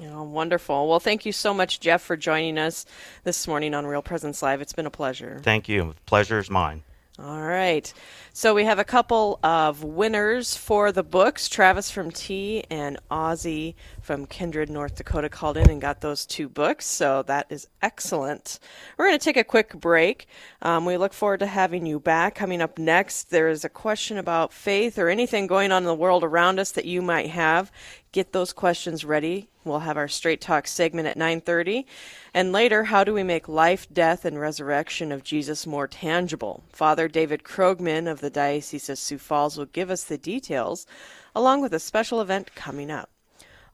Oh, 0.03 0.23
wonderful. 0.23 0.89
Well, 0.89 1.01
thank 1.01 1.27
you 1.27 1.33
so 1.33 1.53
much, 1.53 1.81
Jeff, 1.81 2.03
for 2.03 2.17
joining 2.17 2.57
us 2.59 2.87
this 3.25 3.47
morning 3.47 3.75
on 3.75 3.87
Real 3.87 4.03
Presence 4.03 4.43
Live. 4.43 4.61
It's 4.63 4.73
been 4.73 4.87
a 4.87 4.91
pleasure. 4.91 5.41
Thank 5.43 5.69
you. 5.69 5.95
Pleasure 6.07 6.39
is 6.39 6.49
mine. 6.49 6.83
All 7.25 7.41
right. 7.41 7.93
So 8.33 8.53
we 8.53 8.65
have 8.65 8.81
a 8.81 8.85
couple 8.85 9.39
of 9.45 9.85
winners 9.85 10.57
for 10.57 10.91
the 10.91 11.05
books. 11.05 11.49
Travis 11.49 11.89
from 11.89 12.11
T 12.11 12.65
and 12.69 12.99
Ozzy 13.13 13.77
from 14.01 14.27
Kindred, 14.27 14.69
North 14.69 14.97
Dakota 14.97 15.29
called 15.29 15.57
in 15.57 15.71
and 15.71 15.81
got 15.81 16.01
those 16.01 16.27
two 16.27 16.49
books. 16.49 16.85
So 16.85 17.23
that 17.29 17.47
is 17.49 17.69
excellent. 17.81 18.59
We're 18.99 19.07
going 19.07 19.19
to 19.21 19.25
take 19.25 19.37
a 19.37 19.45
quick 19.45 19.73
break. 19.75 20.27
Um, 20.63 20.85
we 20.85 20.97
look 20.97 21.13
forward 21.13 21.39
to 21.41 21.47
having 21.47 21.87
you 21.87 22.01
back. 22.01 22.35
Coming 22.35 22.61
up 22.61 22.77
next, 22.77 23.31
there 23.31 23.49
is 23.49 23.65
a 23.65 23.69
question 23.69 24.19
about 24.19 24.53
faith 24.53 24.99
or 24.99 25.09
anything 25.09 25.47
going 25.47 25.71
on 25.71 25.85
in 25.85 25.87
the 25.87 25.95
world 25.95 26.25
around 26.25 26.59
us 26.59 26.73
that 26.73 26.87
you 26.87 27.03
might 27.03 27.31
have. 27.31 27.71
Get 28.13 28.33
those 28.33 28.53
questions 28.53 29.07
ready. 29.07 29.49
We'll 29.65 29.79
have 29.79 29.97
our 29.97 30.07
Straight 30.07 30.43
Talk 30.43 30.67
segment 30.69 31.09
at 31.09 31.17
9:30. 31.17 31.87
And 32.35 32.53
later, 32.53 32.85
how 32.85 33.05
do 33.05 33.15
we 33.15 33.23
make 33.23 33.49
life, 33.49 33.87
death, 33.91 34.27
and 34.27 34.39
resurrection 34.39 35.11
of 35.11 35.25
Jesus 35.25 35.67
more 35.67 35.89
tangible? 35.89 36.63
Father 36.71 37.09
David 37.09 37.43
Krogman 37.43 38.11
of 38.11 38.21
the 38.21 38.29
Diocese 38.29 38.91
of 38.91 38.99
Sioux 38.99 39.17
Falls 39.17 39.57
will 39.57 39.65
give 39.65 39.91
us 39.91 40.05
the 40.05 40.19
details, 40.19 40.87
along 41.35 41.63
with 41.63 41.73
a 41.73 41.81
special 41.81 42.21
event 42.21 42.55
coming 42.55 42.91
up. 42.91 43.09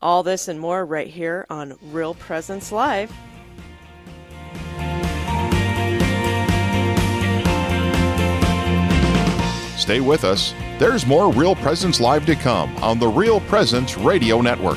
All 0.00 0.22
this 0.22 0.46
and 0.46 0.60
more 0.60 0.86
right 0.86 1.08
here 1.08 1.44
on 1.50 1.76
Real 1.82 2.14
Presence 2.14 2.70
Live. 2.70 3.10
Stay 9.88 10.00
with 10.00 10.22
us. 10.22 10.52
There's 10.78 11.06
more 11.06 11.32
Real 11.32 11.56
Presence 11.56 11.98
Live 11.98 12.26
to 12.26 12.34
come 12.34 12.76
on 12.84 12.98
the 12.98 13.08
Real 13.08 13.40
Presence 13.40 13.96
Radio 13.96 14.42
Network. 14.42 14.76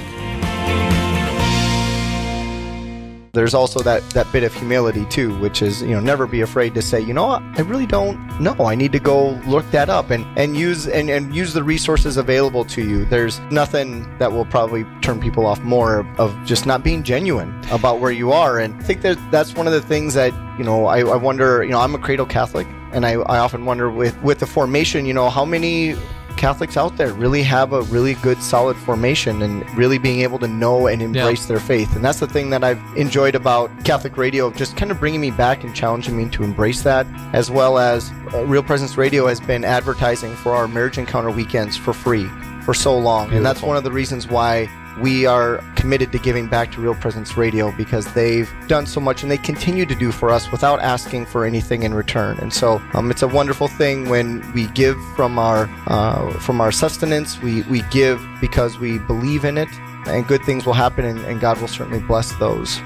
There's 3.33 3.53
also 3.53 3.81
that, 3.81 4.09
that 4.11 4.31
bit 4.31 4.43
of 4.43 4.53
humility 4.53 5.03
too, 5.07 5.37
which 5.39 5.61
is, 5.61 5.81
you 5.81 5.89
know, 5.89 5.99
never 5.99 6.27
be 6.27 6.39
afraid 6.39 6.73
to 6.75 6.81
say, 6.81 7.01
you 7.01 7.13
know 7.13 7.27
what, 7.27 7.41
I 7.41 7.61
really 7.63 7.85
don't 7.85 8.39
know. 8.39 8.55
I 8.59 8.73
need 8.73 8.93
to 8.93 9.01
go 9.01 9.31
look 9.47 9.69
that 9.71 9.89
up 9.89 10.11
and, 10.11 10.25
and 10.39 10.55
use 10.55 10.87
and, 10.87 11.09
and 11.09 11.35
use 11.35 11.51
the 11.51 11.61
resources 11.61 12.15
available 12.15 12.63
to 12.63 12.81
you. 12.81 13.03
There's 13.03 13.41
nothing 13.51 14.17
that 14.19 14.31
will 14.31 14.45
probably 14.45 14.85
turn 15.01 15.19
people 15.19 15.45
off 15.45 15.59
more 15.59 16.07
of 16.19 16.33
just 16.45 16.65
not 16.65 16.85
being 16.85 17.03
genuine 17.03 17.53
about 17.69 17.99
where 17.99 18.11
you 18.11 18.31
are. 18.31 18.59
And 18.59 18.75
I 18.75 18.83
think 18.83 19.01
that 19.01 19.17
that's 19.29 19.55
one 19.55 19.67
of 19.67 19.73
the 19.73 19.81
things 19.81 20.13
that, 20.13 20.31
you 20.57 20.63
know, 20.63 20.85
I, 20.85 20.99
I 20.99 21.17
wonder, 21.17 21.65
you 21.65 21.71
know, 21.71 21.81
I'm 21.81 21.95
a 21.95 21.99
cradle 21.99 22.25
Catholic 22.25 22.65
and 22.91 23.05
I, 23.05 23.13
I 23.13 23.39
often 23.39 23.65
wonder 23.65 23.89
with, 23.89 24.19
with 24.21 24.39
the 24.39 24.47
formation, 24.47 25.05
you 25.05 25.13
know, 25.13 25.29
how 25.29 25.45
many 25.45 25.95
Catholics 26.37 26.77
out 26.77 26.97
there 26.97 27.13
really 27.13 27.43
have 27.43 27.73
a 27.73 27.81
really 27.83 28.15
good, 28.15 28.41
solid 28.41 28.75
formation 28.77 29.41
and 29.41 29.69
really 29.77 29.97
being 29.97 30.21
able 30.21 30.39
to 30.39 30.47
know 30.47 30.87
and 30.87 31.01
embrace 31.01 31.45
their 31.45 31.59
faith. 31.59 31.95
And 31.95 32.03
that's 32.03 32.19
the 32.19 32.27
thing 32.27 32.49
that 32.49 32.63
I've 32.63 32.81
enjoyed 32.97 33.35
about 33.35 33.69
Catholic 33.85 34.17
radio, 34.17 34.49
just 34.49 34.75
kind 34.77 34.91
of 34.91 34.99
bringing 34.99 35.21
me 35.21 35.31
back 35.31 35.63
and 35.63 35.75
challenging 35.75 36.17
me 36.17 36.29
to 36.29 36.43
embrace 36.43 36.81
that, 36.83 37.05
as 37.33 37.51
well 37.51 37.77
as 37.77 38.11
uh, 38.33 38.43
Real 38.45 38.63
Presence 38.63 38.97
Radio 38.97 39.27
has 39.27 39.39
been 39.39 39.63
advertising 39.63 40.35
for 40.35 40.53
our 40.53 40.67
marriage 40.67 40.97
encounter 40.97 41.29
weekends 41.29 41.77
for 41.77 41.93
free 41.93 42.27
for 42.63 42.73
so 42.73 42.97
long. 42.97 43.31
And 43.33 43.45
that's 43.45 43.61
one 43.61 43.77
of 43.77 43.83
the 43.83 43.91
reasons 43.91 44.27
why 44.27 44.69
we 44.99 45.25
are 45.25 45.63
committed 45.75 46.11
to 46.11 46.19
giving 46.19 46.47
back 46.47 46.71
to 46.73 46.81
Real 46.81 46.95
Presence 46.95 47.37
Radio 47.37 47.71
because 47.71 48.11
they've 48.13 48.51
done 48.67 48.85
so 48.85 48.99
much 48.99 49.23
and 49.23 49.31
they 49.31 49.37
continue 49.37 49.85
to 49.85 49.95
do 49.95 50.11
for 50.11 50.29
us 50.29 50.51
without 50.51 50.79
asking 50.81 51.25
for 51.25 51.45
anything 51.45 51.83
in 51.83 51.93
return. 51.93 52.37
And 52.39 52.53
so 52.53 52.81
um, 52.93 53.09
it's 53.11 53.21
a 53.21 53.27
wonderful 53.27 53.67
thing 53.67 54.09
when 54.09 54.49
we 54.53 54.67
give 54.67 54.97
from 55.15 55.39
our 55.39 55.69
uh, 55.87 56.31
from 56.39 56.61
our 56.61 56.71
sustenance. 56.71 57.41
We 57.41 57.63
we 57.63 57.81
give 57.91 58.21
because 58.39 58.79
we 58.79 58.99
believe 58.99 59.45
in 59.45 59.57
it, 59.57 59.69
and 60.07 60.27
good 60.27 60.43
things 60.43 60.65
will 60.65 60.73
happen, 60.73 61.05
and, 61.05 61.19
and 61.25 61.39
God 61.39 61.59
will 61.59 61.67
certainly 61.67 61.99
bless 61.99 62.31
those. 62.35 62.81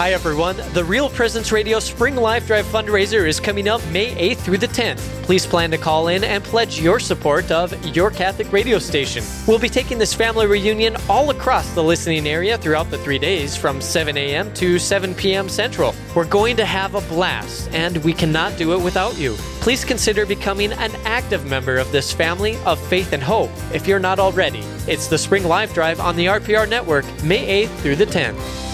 Hi, 0.00 0.12
everyone. 0.12 0.56
The 0.72 0.82
Real 0.82 1.10
Presence 1.10 1.52
Radio 1.52 1.78
Spring 1.78 2.16
Life 2.16 2.46
Drive 2.46 2.64
fundraiser 2.64 3.28
is 3.28 3.38
coming 3.38 3.68
up 3.68 3.86
May 3.88 4.14
8th 4.14 4.38
through 4.38 4.56
the 4.56 4.66
10th. 4.66 4.96
Please 5.24 5.44
plan 5.44 5.70
to 5.72 5.76
call 5.76 6.08
in 6.08 6.24
and 6.24 6.42
pledge 6.42 6.80
your 6.80 6.98
support 6.98 7.50
of 7.50 7.74
your 7.94 8.10
Catholic 8.10 8.50
radio 8.50 8.78
station. 8.78 9.22
We'll 9.46 9.58
be 9.58 9.68
taking 9.68 9.98
this 9.98 10.14
family 10.14 10.46
reunion 10.46 10.96
all 11.06 11.28
across 11.28 11.70
the 11.74 11.82
listening 11.82 12.26
area 12.26 12.56
throughout 12.56 12.90
the 12.90 12.96
three 12.96 13.18
days 13.18 13.58
from 13.58 13.82
7 13.82 14.16
a.m. 14.16 14.50
to 14.54 14.78
7 14.78 15.14
p.m. 15.14 15.50
Central. 15.50 15.94
We're 16.16 16.24
going 16.24 16.56
to 16.56 16.64
have 16.64 16.94
a 16.94 17.02
blast, 17.02 17.68
and 17.74 17.98
we 17.98 18.14
cannot 18.14 18.56
do 18.56 18.72
it 18.72 18.80
without 18.80 19.18
you. 19.18 19.34
Please 19.60 19.84
consider 19.84 20.24
becoming 20.24 20.72
an 20.72 20.92
active 21.04 21.44
member 21.44 21.76
of 21.76 21.92
this 21.92 22.10
family 22.10 22.56
of 22.64 22.80
faith 22.88 23.12
and 23.12 23.22
hope 23.22 23.50
if 23.74 23.86
you're 23.86 23.98
not 23.98 24.18
already. 24.18 24.60
It's 24.88 25.08
the 25.08 25.18
Spring 25.18 25.44
Life 25.44 25.74
Drive 25.74 26.00
on 26.00 26.16
the 26.16 26.24
RPR 26.24 26.66
Network, 26.66 27.04
May 27.22 27.66
8th 27.66 27.76
through 27.80 27.96
the 27.96 28.06
10th. 28.06 28.69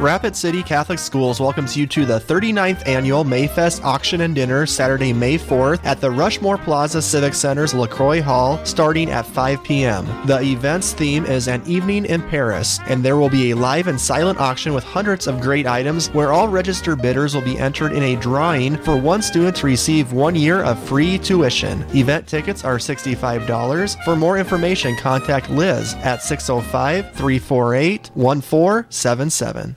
Rapid 0.00 0.34
City 0.34 0.62
Catholic 0.62 0.98
Schools 0.98 1.40
welcomes 1.40 1.76
you 1.76 1.86
to 1.86 2.04
the 2.04 2.18
39th 2.18 2.86
annual 2.88 3.24
Mayfest 3.24 3.84
Auction 3.84 4.22
and 4.22 4.34
Dinner 4.34 4.66
Saturday, 4.66 5.12
May 5.12 5.38
4th 5.38 5.84
at 5.84 6.00
the 6.00 6.10
Rushmore 6.10 6.58
Plaza 6.58 7.00
Civic 7.00 7.34
Center's 7.34 7.72
LaCroix 7.72 8.20
Hall 8.20 8.58
starting 8.64 9.10
at 9.10 9.24
5 9.24 9.62
p.m. 9.62 10.04
The 10.26 10.40
event's 10.40 10.92
theme 10.92 11.24
is 11.24 11.46
An 11.46 11.62
Evening 11.66 12.04
in 12.06 12.20
Paris, 12.22 12.80
and 12.86 13.04
there 13.04 13.16
will 13.16 13.28
be 13.28 13.52
a 13.52 13.56
live 13.56 13.86
and 13.86 14.00
silent 14.00 14.40
auction 14.40 14.74
with 14.74 14.82
hundreds 14.82 15.28
of 15.28 15.40
great 15.40 15.66
items 15.66 16.08
where 16.08 16.32
all 16.32 16.48
registered 16.48 17.00
bidders 17.00 17.34
will 17.34 17.42
be 17.42 17.58
entered 17.58 17.92
in 17.92 18.02
a 18.02 18.16
drawing 18.16 18.76
for 18.78 18.96
one 18.96 19.22
student 19.22 19.56
to 19.56 19.66
receive 19.66 20.12
one 20.12 20.34
year 20.34 20.62
of 20.64 20.82
free 20.82 21.16
tuition. 21.18 21.84
Event 21.94 22.26
tickets 22.26 22.64
are 22.64 22.78
$65. 22.78 24.04
For 24.04 24.16
more 24.16 24.38
information, 24.38 24.96
contact 24.96 25.48
Liz 25.48 25.94
at 26.02 26.22
605 26.22 27.12
348 27.14 28.10
1477. 28.14 29.76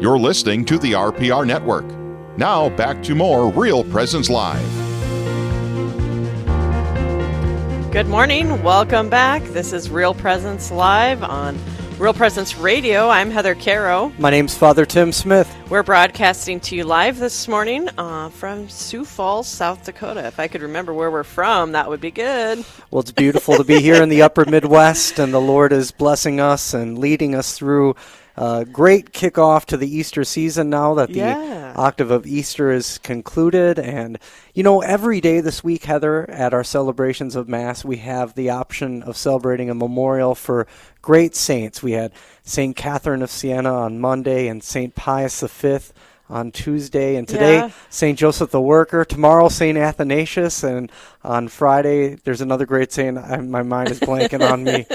You're 0.00 0.18
listening 0.18 0.64
to 0.64 0.78
the 0.78 0.92
RPR 0.92 1.46
Network. 1.46 1.84
Now 2.38 2.70
back 2.70 3.02
to 3.02 3.14
more 3.14 3.52
Real 3.52 3.84
Presence 3.84 4.30
Live. 4.30 4.64
Good 7.92 8.06
morning. 8.06 8.62
Welcome 8.62 9.10
back. 9.10 9.42
This 9.42 9.74
is 9.74 9.90
Real 9.90 10.14
Presence 10.14 10.70
Live 10.70 11.22
on 11.22 11.58
Real 11.98 12.14
Presence 12.14 12.56
Radio. 12.56 13.10
I'm 13.10 13.30
Heather 13.30 13.54
Caro. 13.54 14.10
My 14.18 14.30
name's 14.30 14.56
Father 14.56 14.86
Tim 14.86 15.12
Smith. 15.12 15.54
We're 15.68 15.82
broadcasting 15.82 16.60
to 16.60 16.76
you 16.76 16.84
live 16.84 17.18
this 17.18 17.46
morning 17.46 17.86
uh, 17.98 18.30
from 18.30 18.70
Sioux 18.70 19.04
Falls, 19.04 19.48
South 19.48 19.84
Dakota. 19.84 20.26
If 20.26 20.40
I 20.40 20.48
could 20.48 20.62
remember 20.62 20.94
where 20.94 21.10
we're 21.10 21.24
from, 21.24 21.72
that 21.72 21.90
would 21.90 22.00
be 22.00 22.10
good. 22.10 22.64
Well, 22.90 23.00
it's 23.00 23.12
beautiful 23.12 23.58
to 23.58 23.64
be 23.64 23.82
here 23.82 24.02
in 24.02 24.08
the 24.08 24.22
upper 24.22 24.46
Midwest, 24.46 25.18
and 25.18 25.34
the 25.34 25.42
Lord 25.42 25.74
is 25.74 25.92
blessing 25.92 26.40
us 26.40 26.72
and 26.72 26.96
leading 26.96 27.34
us 27.34 27.58
through 27.58 27.96
uh, 28.40 28.64
great 28.64 29.12
kickoff 29.12 29.66
to 29.66 29.76
the 29.76 29.86
Easter 29.94 30.24
season 30.24 30.70
now 30.70 30.94
that 30.94 31.10
the 31.10 31.18
Yeah. 31.18 31.74
octave 31.76 32.10
of 32.10 32.26
Easter 32.26 32.70
is 32.72 32.96
concluded. 32.98 33.78
And, 33.78 34.18
you 34.54 34.62
know, 34.62 34.80
every 34.80 35.20
day 35.20 35.42
this 35.42 35.62
week, 35.62 35.84
Heather, 35.84 36.28
at 36.30 36.54
our 36.54 36.64
celebrations 36.64 37.36
of 37.36 37.50
Mass, 37.50 37.84
we 37.84 37.98
have 37.98 38.34
the 38.34 38.48
option 38.48 39.02
of 39.02 39.18
celebrating 39.18 39.68
a 39.68 39.74
memorial 39.74 40.34
for 40.34 40.66
great 41.02 41.36
saints. 41.36 41.82
We 41.82 41.92
had 41.92 42.12
St. 42.42 42.74
Catherine 42.74 43.20
of 43.22 43.30
Siena 43.30 43.74
on 43.74 44.00
Monday 44.00 44.48
and 44.48 44.64
St. 44.64 44.94
Pius 44.94 45.42
V 45.42 45.78
on 46.30 46.50
Tuesday, 46.52 47.16
and 47.16 47.26
today 47.28 47.56
Yeah. 47.56 47.70
St. 47.90 48.16
Joseph 48.18 48.52
the 48.52 48.60
Worker. 48.60 49.04
Tomorrow, 49.04 49.48
St. 49.50 49.76
Athanasius, 49.76 50.62
and 50.62 50.90
on 51.22 51.48
Friday 51.48 52.14
there's 52.24 52.40
another 52.40 52.66
great 52.66 52.92
saint. 52.92 53.18
I, 53.18 53.36
my 53.38 53.62
mind 53.62 53.90
is 53.90 54.00
blanking 54.00 54.48
on 54.48 54.64
me, 54.64 54.86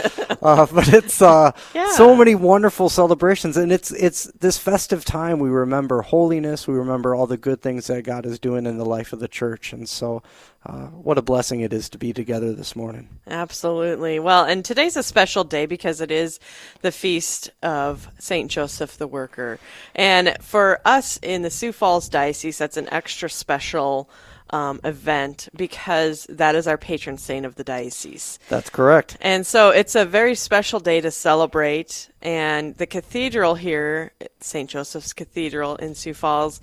uh, 0.42 0.66
but 0.74 0.92
it's 0.94 1.22
uh, 1.22 1.52
so 1.92 2.16
many 2.16 2.36
wonderful 2.36 2.90
celebrations, 2.90 3.58
and 3.58 3.72
it's 3.72 3.92
it's 3.92 4.26
this 4.40 4.58
festive 4.58 5.06
time. 5.06 5.40
We 5.40 5.50
remember 5.50 6.02
holiness. 6.02 6.68
We 6.68 6.76
remember 6.76 7.14
all 7.14 7.28
the 7.28 7.38
good 7.38 7.62
things 7.62 7.88
that 7.88 8.04
God 8.04 8.26
is 8.26 8.40
doing 8.40 8.66
in 8.66 8.78
the 8.78 8.86
life 8.86 9.14
of 9.14 9.20
the 9.20 9.28
church, 9.28 9.74
and 9.74 9.88
so. 9.88 10.24
Uh, 10.68 10.88
what 10.88 11.20
a 11.20 11.22
blessing 11.22 11.60
it 11.60 11.72
is 11.72 11.90
to 11.90 12.00
be 12.00 12.12
together 12.12 12.52
this 12.52 12.76
morning. 12.76 13.08
Absolutely. 13.28 14.18
Well, 14.18 14.46
and 14.46 14.66
today's 14.66 14.98
a 14.98 15.04
special 15.04 15.44
day 15.44 15.68
because 15.68 16.02
it 16.02 16.10
is 16.10 16.40
the 16.82 16.92
feast 16.92 17.52
of 17.62 18.08
St. 18.18 18.50
Joseph 18.50 18.98
the 18.98 19.06
Worker. 19.06 19.60
And 19.94 20.36
for 20.42 20.82
us 20.84 21.20
in 21.22 21.44
the 21.44 21.52
Sioux 21.52 21.72
Falls 21.72 22.10
Diocese, 22.10 22.58
that's 22.58 22.78
an 22.78 22.92
extra 22.92 23.30
special 23.30 24.10
um, 24.56 24.80
event 24.86 25.50
because 25.56 26.26
that 26.30 26.56
is 26.56 26.66
our 26.66 26.78
patron 26.78 27.18
saint 27.18 27.46
of 27.46 27.56
the 27.56 27.64
diocese. 27.64 28.40
That's 28.48 28.70
correct. 28.70 29.18
And 29.20 29.46
so 29.46 29.70
it's 29.70 29.96
a 29.96 30.06
very 30.06 30.34
special 30.36 30.80
day 30.80 31.02
to 31.02 31.12
celebrate. 31.12 32.10
And 32.22 32.76
the 32.78 32.88
cathedral 32.88 33.56
here, 33.56 34.14
St. 34.40 34.70
Joseph's 34.70 35.12
Cathedral 35.12 35.76
in 35.76 35.94
Sioux 35.94 36.14
Falls, 36.14 36.62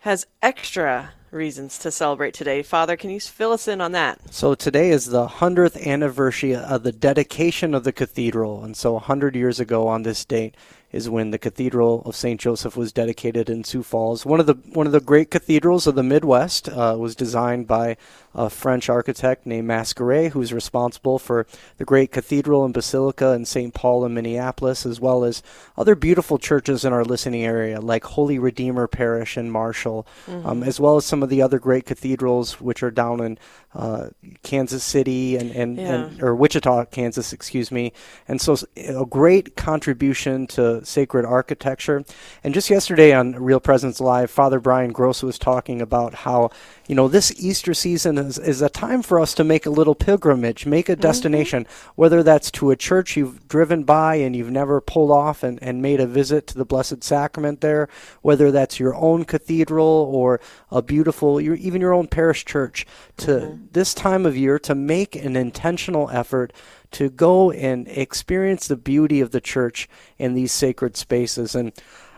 has 0.00 0.26
extra 0.42 1.10
reasons 1.32 1.78
to 1.78 1.90
celebrate 1.90 2.34
today. 2.34 2.62
Father, 2.62 2.96
can 2.96 3.10
you 3.10 3.18
fill 3.18 3.50
us 3.50 3.66
in 3.66 3.80
on 3.80 3.90
that? 3.90 4.32
So 4.32 4.54
today 4.54 4.90
is 4.90 5.06
the 5.06 5.26
100th 5.26 5.84
anniversary 5.84 6.54
of 6.54 6.84
the 6.84 6.92
dedication 6.92 7.74
of 7.74 7.82
the 7.82 7.92
cathedral. 7.92 8.62
And 8.62 8.76
so 8.76 8.92
100 8.92 9.34
years 9.34 9.58
ago 9.58 9.88
on 9.88 10.04
this 10.04 10.24
date 10.24 10.54
is 10.94 11.10
when 11.10 11.32
the 11.32 11.38
Cathedral 11.38 12.02
of 12.06 12.14
St. 12.14 12.40
Joseph 12.40 12.76
was 12.76 12.92
dedicated 12.92 13.50
in 13.50 13.64
Sioux 13.64 13.82
Falls. 13.82 14.24
One 14.24 14.38
of 14.38 14.46
the 14.46 14.54
one 14.72 14.86
of 14.86 14.92
the 14.92 15.00
great 15.00 15.28
cathedrals 15.28 15.88
of 15.88 15.96
the 15.96 16.04
Midwest 16.04 16.68
uh, 16.68 16.96
was 16.96 17.16
designed 17.16 17.66
by 17.66 17.96
a 18.34 18.50
French 18.50 18.88
architect 18.88 19.46
named 19.46 19.68
Masqueray, 19.68 20.30
who's 20.30 20.52
responsible 20.52 21.18
for 21.18 21.46
the 21.78 21.84
great 21.84 22.10
cathedral 22.12 22.64
and 22.64 22.74
basilica 22.74 23.32
in 23.32 23.44
St. 23.44 23.72
Paul 23.72 24.04
in 24.04 24.14
Minneapolis, 24.14 24.84
as 24.84 25.00
well 25.00 25.24
as 25.24 25.42
other 25.76 25.94
beautiful 25.94 26.38
churches 26.38 26.84
in 26.84 26.92
our 26.92 27.04
listening 27.04 27.44
area, 27.44 27.80
like 27.80 28.04
Holy 28.04 28.38
Redeemer 28.38 28.86
Parish 28.86 29.36
in 29.36 29.50
Marshall, 29.50 30.06
um, 30.28 30.62
Mhm. 30.62 30.66
as 30.66 30.80
well 30.80 30.96
as 30.96 31.04
some 31.04 31.22
of 31.22 31.28
the 31.28 31.42
other 31.42 31.58
great 31.58 31.86
cathedrals 31.86 32.60
which 32.60 32.82
are 32.82 32.90
down 32.90 33.20
in 33.20 33.38
uh, 33.76 34.06
Kansas 34.44 34.84
City 34.84 35.36
and, 35.36 35.50
and, 35.50 35.80
and 35.80 36.22
or 36.22 36.32
Wichita, 36.32 36.84
Kansas, 36.92 37.32
excuse 37.32 37.72
me. 37.72 37.92
And 38.28 38.40
so 38.40 38.54
a 38.76 39.04
great 39.04 39.56
contribution 39.56 40.46
to 40.48 40.84
sacred 40.84 41.24
architecture. 41.24 42.04
And 42.44 42.54
just 42.54 42.70
yesterday 42.70 43.12
on 43.12 43.32
Real 43.32 43.58
Presence 43.58 44.00
Live, 44.00 44.30
Father 44.30 44.60
Brian 44.60 44.92
Gross 44.92 45.24
was 45.24 45.40
talking 45.40 45.82
about 45.82 46.14
how, 46.14 46.50
you 46.86 46.94
know, 46.94 47.08
this 47.08 47.32
Easter 47.38 47.72
season 47.72 48.18
is, 48.18 48.38
is 48.38 48.60
a 48.60 48.68
time 48.68 49.02
for 49.02 49.18
us 49.18 49.34
to 49.34 49.44
make 49.44 49.64
a 49.64 49.70
little 49.70 49.94
pilgrimage, 49.94 50.66
make 50.66 50.88
a 50.88 50.92
mm-hmm. 50.92 51.00
destination, 51.00 51.66
whether 51.94 52.22
that's 52.22 52.50
to 52.52 52.70
a 52.70 52.76
church 52.76 53.16
you've 53.16 53.48
driven 53.48 53.84
by 53.84 54.16
and 54.16 54.36
you've 54.36 54.50
never 54.50 54.80
pulled 54.80 55.10
off 55.10 55.42
and, 55.42 55.62
and 55.62 55.80
made 55.80 56.00
a 56.00 56.06
visit 56.06 56.46
to 56.48 56.58
the 56.58 56.64
Blessed 56.64 57.02
Sacrament 57.02 57.60
there, 57.60 57.88
whether 58.22 58.50
that's 58.50 58.78
your 58.78 58.94
own 58.94 59.24
cathedral 59.24 60.10
or 60.12 60.40
a 60.70 60.82
beautiful, 60.82 61.40
your, 61.40 61.54
even 61.54 61.80
your 61.80 61.94
own 61.94 62.06
parish 62.06 62.44
church, 62.44 62.86
to 63.16 63.30
mm-hmm. 63.30 63.64
this 63.72 63.94
time 63.94 64.26
of 64.26 64.36
year 64.36 64.58
to 64.58 64.74
make 64.74 65.16
an 65.16 65.36
intentional 65.36 66.10
effort 66.10 66.52
to 66.90 67.10
go 67.10 67.50
and 67.50 67.88
experience 67.88 68.68
the 68.68 68.76
beauty 68.76 69.20
of 69.20 69.32
the 69.32 69.40
church 69.40 69.88
in 70.16 70.34
these 70.34 70.52
sacred 70.52 70.96
spaces. 70.96 71.54
And 71.54 71.72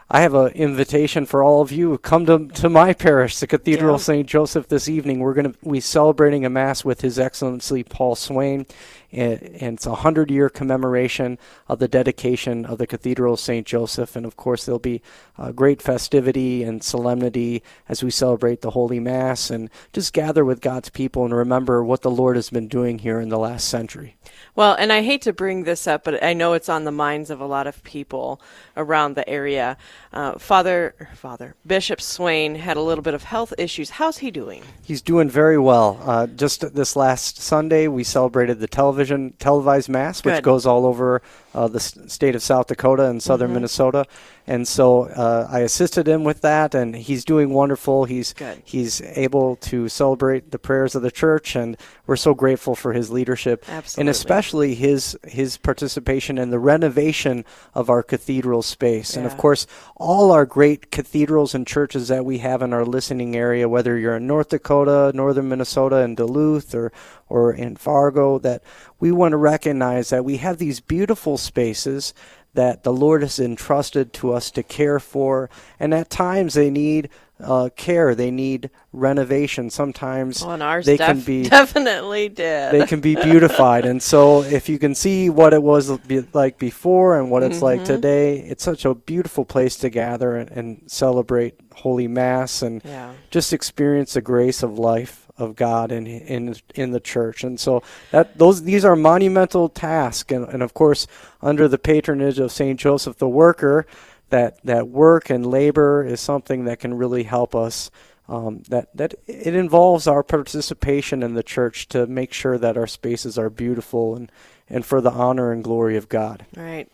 I 0.08 0.20
have 0.20 0.34
an 0.34 0.52
invitation 0.52 1.26
for 1.26 1.42
all 1.42 1.62
of 1.62 1.72
you. 1.72 1.98
Come 1.98 2.26
to, 2.26 2.46
to 2.46 2.70
my 2.70 2.92
parish, 2.92 3.38
the 3.38 3.48
Cathedral 3.48 3.96
of 3.96 4.02
St. 4.02 4.26
Joseph, 4.26 4.68
this 4.68 4.88
evening. 4.88 5.18
We're 5.18 5.34
going 5.34 5.52
to 5.52 5.58
we 5.62 5.80
celebrating 5.80 6.44
a 6.44 6.50
mass 6.50 6.84
with 6.84 7.00
His 7.00 7.18
Excellency 7.18 7.82
Paul 7.82 8.14
Swain, 8.14 8.66
and, 9.12 9.42
and 9.42 9.76
it's 9.76 9.86
a 9.86 9.94
hundred 9.94 10.30
year 10.30 10.48
commemoration 10.48 11.38
of 11.68 11.78
the 11.78 11.88
dedication 11.88 12.64
of 12.64 12.78
the 12.78 12.86
Cathedral 12.86 13.34
of 13.34 13.40
St. 13.40 13.66
Joseph. 13.66 14.16
And 14.16 14.26
of 14.26 14.36
course, 14.36 14.64
there'll 14.64 14.78
be 14.78 15.02
uh, 15.38 15.52
great 15.52 15.80
festivity 15.80 16.62
and 16.62 16.82
solemnity 16.82 17.62
as 17.88 18.02
we 18.02 18.10
celebrate 18.10 18.60
the 18.62 18.70
Holy 18.70 19.00
Mass 19.00 19.50
and 19.50 19.70
just 19.92 20.12
gather 20.12 20.44
with 20.44 20.60
God's 20.60 20.90
people 20.90 21.24
and 21.24 21.34
remember 21.34 21.84
what 21.84 22.02
the 22.02 22.10
Lord 22.10 22.36
has 22.36 22.50
been 22.50 22.68
doing 22.68 22.98
here 22.98 23.20
in 23.20 23.28
the 23.28 23.38
last 23.38 23.68
century. 23.68 24.16
Well, 24.54 24.74
and 24.74 24.92
I 24.92 25.02
hate 25.02 25.22
to 25.22 25.32
bring 25.32 25.64
this 25.64 25.86
up, 25.86 26.04
but 26.04 26.22
I 26.22 26.32
know 26.32 26.54
it's 26.54 26.68
on 26.68 26.84
the 26.84 26.92
minds 26.92 27.30
of 27.30 27.40
a 27.40 27.46
lot 27.46 27.66
of 27.66 27.82
people 27.84 28.40
around 28.76 29.14
the 29.14 29.28
area. 29.28 29.76
Uh, 30.12 30.38
Father, 30.38 30.94
Father 31.14 31.54
Bishop 31.66 32.00
Swain 32.00 32.54
had 32.54 32.76
a 32.76 32.82
little 32.82 33.02
bit 33.02 33.14
of 33.14 33.24
health 33.24 33.52
issues. 33.58 33.90
How's 33.90 34.18
he 34.18 34.30
doing? 34.30 34.62
He's 34.82 35.02
doing 35.02 35.28
very 35.28 35.58
well. 35.58 36.00
Uh, 36.02 36.26
just 36.26 36.74
this 36.74 36.96
last 36.96 37.38
Sunday, 37.38 37.86
we 37.88 38.04
celebrated 38.04 38.60
the 38.60 38.66
television 38.66 38.95
televised 39.38 39.88
mass, 39.88 40.24
which 40.24 40.36
Good. 40.36 40.44
goes 40.44 40.66
all 40.66 40.86
over 40.86 41.22
uh, 41.54 41.68
the 41.68 41.80
state 41.80 42.34
of 42.34 42.42
South 42.42 42.66
Dakota 42.66 43.04
and 43.04 43.22
southern 43.22 43.50
Mhm. 43.50 43.54
Minnesota, 43.54 44.04
and 44.46 44.66
so 44.66 45.04
uh, 45.04 45.48
I 45.50 45.60
assisted 45.60 46.06
him 46.06 46.22
with 46.22 46.42
that, 46.42 46.74
and 46.74 46.94
he's 46.94 47.24
doing 47.24 47.50
wonderful. 47.50 48.04
He's 48.04 48.32
Good. 48.32 48.62
he's 48.64 49.02
able 49.02 49.56
to 49.56 49.88
celebrate 49.88 50.52
the 50.52 50.58
prayers 50.58 50.94
of 50.94 51.02
the 51.02 51.10
church, 51.10 51.56
and 51.56 51.76
we're 52.06 52.16
so 52.16 52.34
grateful 52.34 52.76
for 52.76 52.92
his 52.92 53.10
leadership, 53.10 53.64
and 53.98 54.08
especially 54.08 54.74
his 54.74 55.18
his 55.26 55.56
participation 55.56 56.38
in 56.38 56.50
the 56.50 56.58
renovation 56.58 57.44
of 57.74 57.90
our 57.90 58.02
cathedral 58.02 58.62
space, 58.62 59.16
and 59.16 59.26
of 59.26 59.36
course 59.36 59.66
all 59.96 60.30
our 60.30 60.46
great 60.46 60.90
cathedrals 60.92 61.54
and 61.54 61.66
churches 61.66 62.08
that 62.08 62.24
we 62.24 62.38
have 62.38 62.62
in 62.62 62.72
our 62.72 62.84
listening 62.84 63.34
area, 63.34 63.68
whether 63.68 63.98
you're 63.98 64.16
in 64.16 64.26
North 64.26 64.50
Dakota, 64.50 65.10
northern 65.14 65.48
Minnesota, 65.48 65.96
in 65.96 66.14
Duluth, 66.14 66.74
or 66.74 66.92
or 67.28 67.52
in 67.52 67.74
Fargo, 67.74 68.38
that 68.38 68.62
we 69.00 69.10
want 69.10 69.32
to 69.32 69.36
recognize 69.36 70.10
that 70.10 70.24
we 70.24 70.36
have 70.36 70.58
these 70.58 70.80
beautiful 70.80 71.36
spaces 71.36 72.14
that 72.56 72.82
the 72.82 72.92
Lord 72.92 73.22
has 73.22 73.38
entrusted 73.38 74.12
to 74.14 74.32
us 74.34 74.50
to 74.52 74.62
care 74.62 74.98
for, 75.00 75.48
and 75.80 75.94
at 75.94 76.10
times 76.10 76.54
they 76.54 76.70
need 76.70 77.08
uh, 77.38 77.68
care, 77.76 78.14
they 78.14 78.30
need 78.30 78.70
renovation. 78.94 79.68
Sometimes 79.68 80.42
Well, 80.42 80.62
ours 80.62 80.86
they 80.86 80.96
def- 80.96 81.06
can 81.06 81.20
be 81.20 81.42
definitely 81.50 82.30
did. 82.30 82.72
they 82.72 82.86
can 82.86 83.00
be 83.00 83.14
beautified. 83.14 83.84
and 83.84 84.02
so, 84.02 84.42
if 84.42 84.68
you 84.70 84.78
can 84.78 84.94
see 84.94 85.28
what 85.28 85.52
it 85.52 85.62
was 85.62 85.96
be- 85.98 86.24
like 86.32 86.58
before 86.58 87.18
and 87.18 87.30
what 87.30 87.42
it's 87.42 87.60
like 87.60 87.80
Mhm. 87.82 87.84
today, 87.84 88.38
it's 88.38 88.64
such 88.64 88.86
a 88.86 88.94
beautiful 88.94 89.44
place 89.44 89.76
to 89.76 89.90
gather 89.90 90.34
and, 90.36 90.50
and 90.50 90.82
celebrate 90.86 91.54
Holy 91.74 92.08
Mass 92.08 92.62
and 92.62 92.80
Yeah. 92.84 93.10
just 93.30 93.52
experience 93.52 94.14
the 94.14 94.22
grace 94.22 94.62
of 94.62 94.78
life 94.78 95.22
of 95.38 95.54
God 95.56 95.92
in 95.92 96.06
in 96.06 96.56
in 96.74 96.92
the 96.92 97.00
church. 97.00 97.44
And 97.44 97.60
so 97.60 97.82
that 98.12 98.38
those 98.38 98.62
these 98.62 98.82
are 98.86 98.96
monumental 98.96 99.68
tasks, 99.68 100.32
and, 100.32 100.48
and 100.48 100.62
of 100.62 100.72
course, 100.72 101.06
under 101.46 101.68
the 101.68 101.78
patronage 101.78 102.40
of 102.40 102.50
Saint 102.50 102.80
Joseph 102.80 103.18
the 103.18 103.28
Worker, 103.28 103.86
that 104.30 104.58
that 104.64 104.88
work 104.88 105.30
and 105.30 105.46
labor 105.46 106.04
is 106.04 106.20
something 106.20 106.64
that 106.64 106.80
can 106.80 106.94
really 106.94 107.22
help 107.22 107.54
us. 107.54 107.90
Um, 108.28 108.64
that 108.68 108.88
that 108.96 109.14
it 109.28 109.54
involves 109.54 110.08
our 110.08 110.24
participation 110.24 111.22
in 111.22 111.34
the 111.34 111.44
church 111.44 111.86
to 111.88 112.08
make 112.08 112.32
sure 112.32 112.58
that 112.58 112.76
our 112.76 112.88
spaces 112.88 113.38
are 113.38 113.48
beautiful 113.48 114.16
and 114.16 114.32
and 114.68 114.84
for 114.84 115.00
the 115.00 115.12
honor 115.12 115.52
and 115.52 115.62
glory 115.62 115.96
of 115.96 116.08
God. 116.08 116.44
Right. 116.56 116.90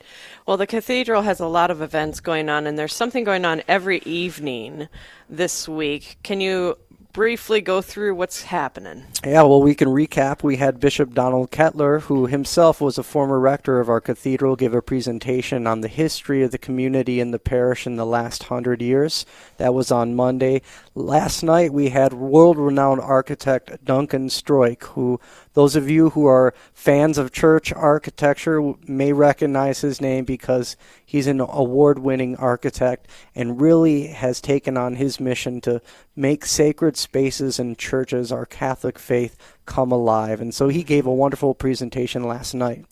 Well, 0.46 0.58
the 0.58 0.66
cathedral 0.66 1.22
has 1.22 1.40
a 1.40 1.46
lot 1.46 1.70
of 1.70 1.80
events 1.80 2.20
going 2.20 2.50
on, 2.50 2.66
and 2.66 2.78
there's 2.78 2.94
something 2.94 3.24
going 3.24 3.46
on 3.46 3.62
every 3.66 4.00
evening 4.00 4.88
this 5.30 5.66
week. 5.66 6.18
Can 6.22 6.42
you 6.42 6.76
briefly 7.12 7.60
go 7.60 7.82
through 7.82 8.14
what's 8.14 8.44
happening? 8.44 9.04
Yeah, 9.24 9.42
well, 9.42 9.62
we 9.62 9.74
can 9.74 9.88
recap. 9.88 10.42
We 10.42 10.56
had 10.56 10.80
Bishop 10.80 11.14
Donald 11.14 11.50
Kettler, 11.50 12.00
who 12.00 12.26
himself 12.26 12.80
was 12.80 12.98
a 12.98 13.02
former 13.02 13.38
rector 13.38 13.80
of 13.80 13.88
our 13.88 14.00
cathedral, 14.00 14.56
give 14.56 14.74
a 14.74 14.82
presentation 14.82 15.66
on 15.66 15.80
the 15.80 15.88
history 15.88 16.42
of 16.42 16.50
the 16.50 16.58
community 16.58 17.20
and 17.20 17.32
the 17.32 17.38
parish 17.38 17.86
in 17.86 17.96
the 17.96 18.06
last 18.06 18.44
hundred 18.44 18.80
years. 18.80 19.26
That 19.58 19.74
was 19.74 19.90
on 19.90 20.16
Monday. 20.16 20.62
Last 20.94 21.42
night, 21.42 21.72
we 21.72 21.90
had 21.90 22.12
world 22.12 22.58
renowned 22.58 23.00
architect 23.00 23.84
Duncan 23.84 24.28
Stroik, 24.28 24.82
who 24.84 25.20
those 25.54 25.76
of 25.76 25.90
you 25.90 26.10
who 26.10 26.26
are 26.26 26.54
fans 26.72 27.18
of 27.18 27.32
church 27.32 27.72
architecture 27.72 28.74
may 28.86 29.12
recognize 29.12 29.80
his 29.80 30.00
name 30.00 30.24
because 30.24 30.76
he's 31.04 31.26
an 31.26 31.40
award 31.40 31.98
winning 31.98 32.36
architect 32.36 33.06
and 33.34 33.60
really 33.60 34.08
has 34.08 34.40
taken 34.40 34.76
on 34.76 34.96
his 34.96 35.20
mission 35.20 35.60
to 35.60 35.80
make 36.16 36.46
sacred 36.46 36.96
spaces 36.96 37.58
and 37.58 37.78
churches, 37.78 38.32
our 38.32 38.46
Catholic 38.46 38.98
faith, 38.98 39.36
come 39.66 39.92
alive. 39.92 40.40
And 40.40 40.54
so 40.54 40.68
he 40.68 40.82
gave 40.82 41.06
a 41.06 41.14
wonderful 41.14 41.54
presentation 41.54 42.24
last 42.24 42.54
night. 42.54 42.86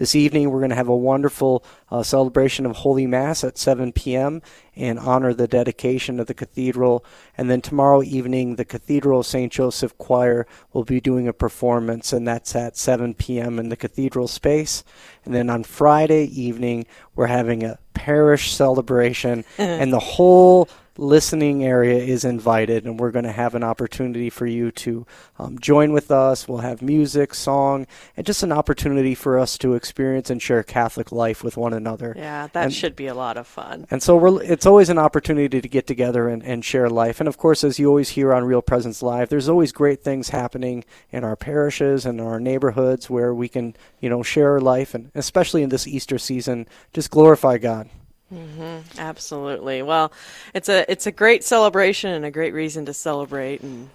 This 0.00 0.14
evening, 0.14 0.48
we're 0.48 0.60
going 0.60 0.70
to 0.70 0.76
have 0.76 0.88
a 0.88 0.96
wonderful 0.96 1.62
uh, 1.90 2.02
celebration 2.02 2.64
of 2.64 2.74
Holy 2.74 3.06
Mass 3.06 3.44
at 3.44 3.58
7 3.58 3.92
p.m. 3.92 4.40
and 4.74 4.98
honor 4.98 5.34
the 5.34 5.46
dedication 5.46 6.18
of 6.18 6.26
the 6.26 6.32
cathedral. 6.32 7.04
And 7.36 7.50
then 7.50 7.60
tomorrow 7.60 8.02
evening, 8.02 8.56
the 8.56 8.64
Cathedral 8.64 9.22
St. 9.22 9.52
Joseph 9.52 9.98
Choir 9.98 10.46
will 10.72 10.84
be 10.84 11.02
doing 11.02 11.28
a 11.28 11.34
performance, 11.34 12.14
and 12.14 12.26
that's 12.26 12.56
at 12.56 12.78
7 12.78 13.12
p.m. 13.12 13.58
in 13.58 13.68
the 13.68 13.76
cathedral 13.76 14.26
space. 14.26 14.84
And 15.26 15.34
then 15.34 15.50
on 15.50 15.64
Friday 15.64 16.24
evening, 16.24 16.86
we're 17.14 17.26
having 17.26 17.62
a 17.62 17.78
parish 17.92 18.52
celebration, 18.52 19.44
and 19.58 19.92
the 19.92 20.00
whole 20.00 20.70
listening 21.00 21.64
area 21.64 21.96
is 21.96 22.24
invited, 22.24 22.84
and 22.84 23.00
we're 23.00 23.10
going 23.10 23.24
to 23.24 23.32
have 23.32 23.54
an 23.54 23.64
opportunity 23.64 24.28
for 24.28 24.46
you 24.46 24.70
to 24.72 25.06
um, 25.38 25.58
join 25.58 25.92
with 25.92 26.10
us. 26.10 26.46
We'll 26.46 26.58
have 26.58 26.82
music, 26.82 27.34
song, 27.34 27.86
and 28.16 28.26
just 28.26 28.42
an 28.42 28.52
opportunity 28.52 29.14
for 29.14 29.38
us 29.38 29.56
to 29.58 29.74
experience 29.74 30.28
and 30.30 30.40
share 30.40 30.62
Catholic 30.62 31.10
life 31.10 31.42
with 31.42 31.56
one 31.56 31.72
another. 31.72 32.14
Yeah, 32.16 32.48
that 32.52 32.64
And- 32.64 32.74
should 32.74 32.94
be 32.94 33.06
a 33.06 33.14
lot 33.14 33.36
of 33.38 33.46
fun. 33.46 33.86
and 33.90 34.02
so 34.02 34.16
we're, 34.16 34.42
it's 34.42 34.66
always 34.66 34.90
an 34.90 34.98
opportunity 34.98 35.60
to 35.60 35.68
get 35.68 35.86
together 35.86 36.28
and, 36.28 36.42
and 36.44 36.64
share 36.64 36.90
life. 36.90 37.18
And 37.20 37.28
of 37.28 37.38
course, 37.38 37.64
as 37.64 37.78
you 37.78 37.88
always 37.88 38.10
hear 38.10 38.34
on 38.34 38.44
Real 38.44 38.62
Presence 38.62 39.02
Live, 39.02 39.30
there's 39.30 39.48
always 39.48 39.72
great 39.72 40.02
things 40.04 40.28
happening 40.28 40.84
in 41.10 41.24
our 41.24 41.36
parishes 41.36 42.04
and 42.04 42.20
our 42.20 42.38
neighborhoods 42.38 43.08
where 43.08 43.34
we 43.34 43.48
can, 43.48 43.74
you 44.00 44.10
know, 44.10 44.22
share 44.22 44.52
our 44.52 44.60
life 44.60 44.94
and 44.94 45.10
especially 45.14 45.62
in 45.62 45.70
this 45.70 45.86
Easter 45.86 46.18
season, 46.18 46.66
just 46.92 47.10
glorify 47.10 47.56
God. 47.56 47.88
Hmm 48.30 48.78
Absolutely. 48.98 49.82
Well, 49.82 50.12
it's 50.54 50.68
a 50.68 50.90
it's 50.90 51.06
a 51.06 51.12
great 51.12 51.44
celebration 51.44 52.10
and 52.10 52.24
a 52.24 52.30
great 52.30 52.54
reason 52.54 52.86
to 52.86 52.94
celebrate, 52.94 53.60
and 53.62 53.88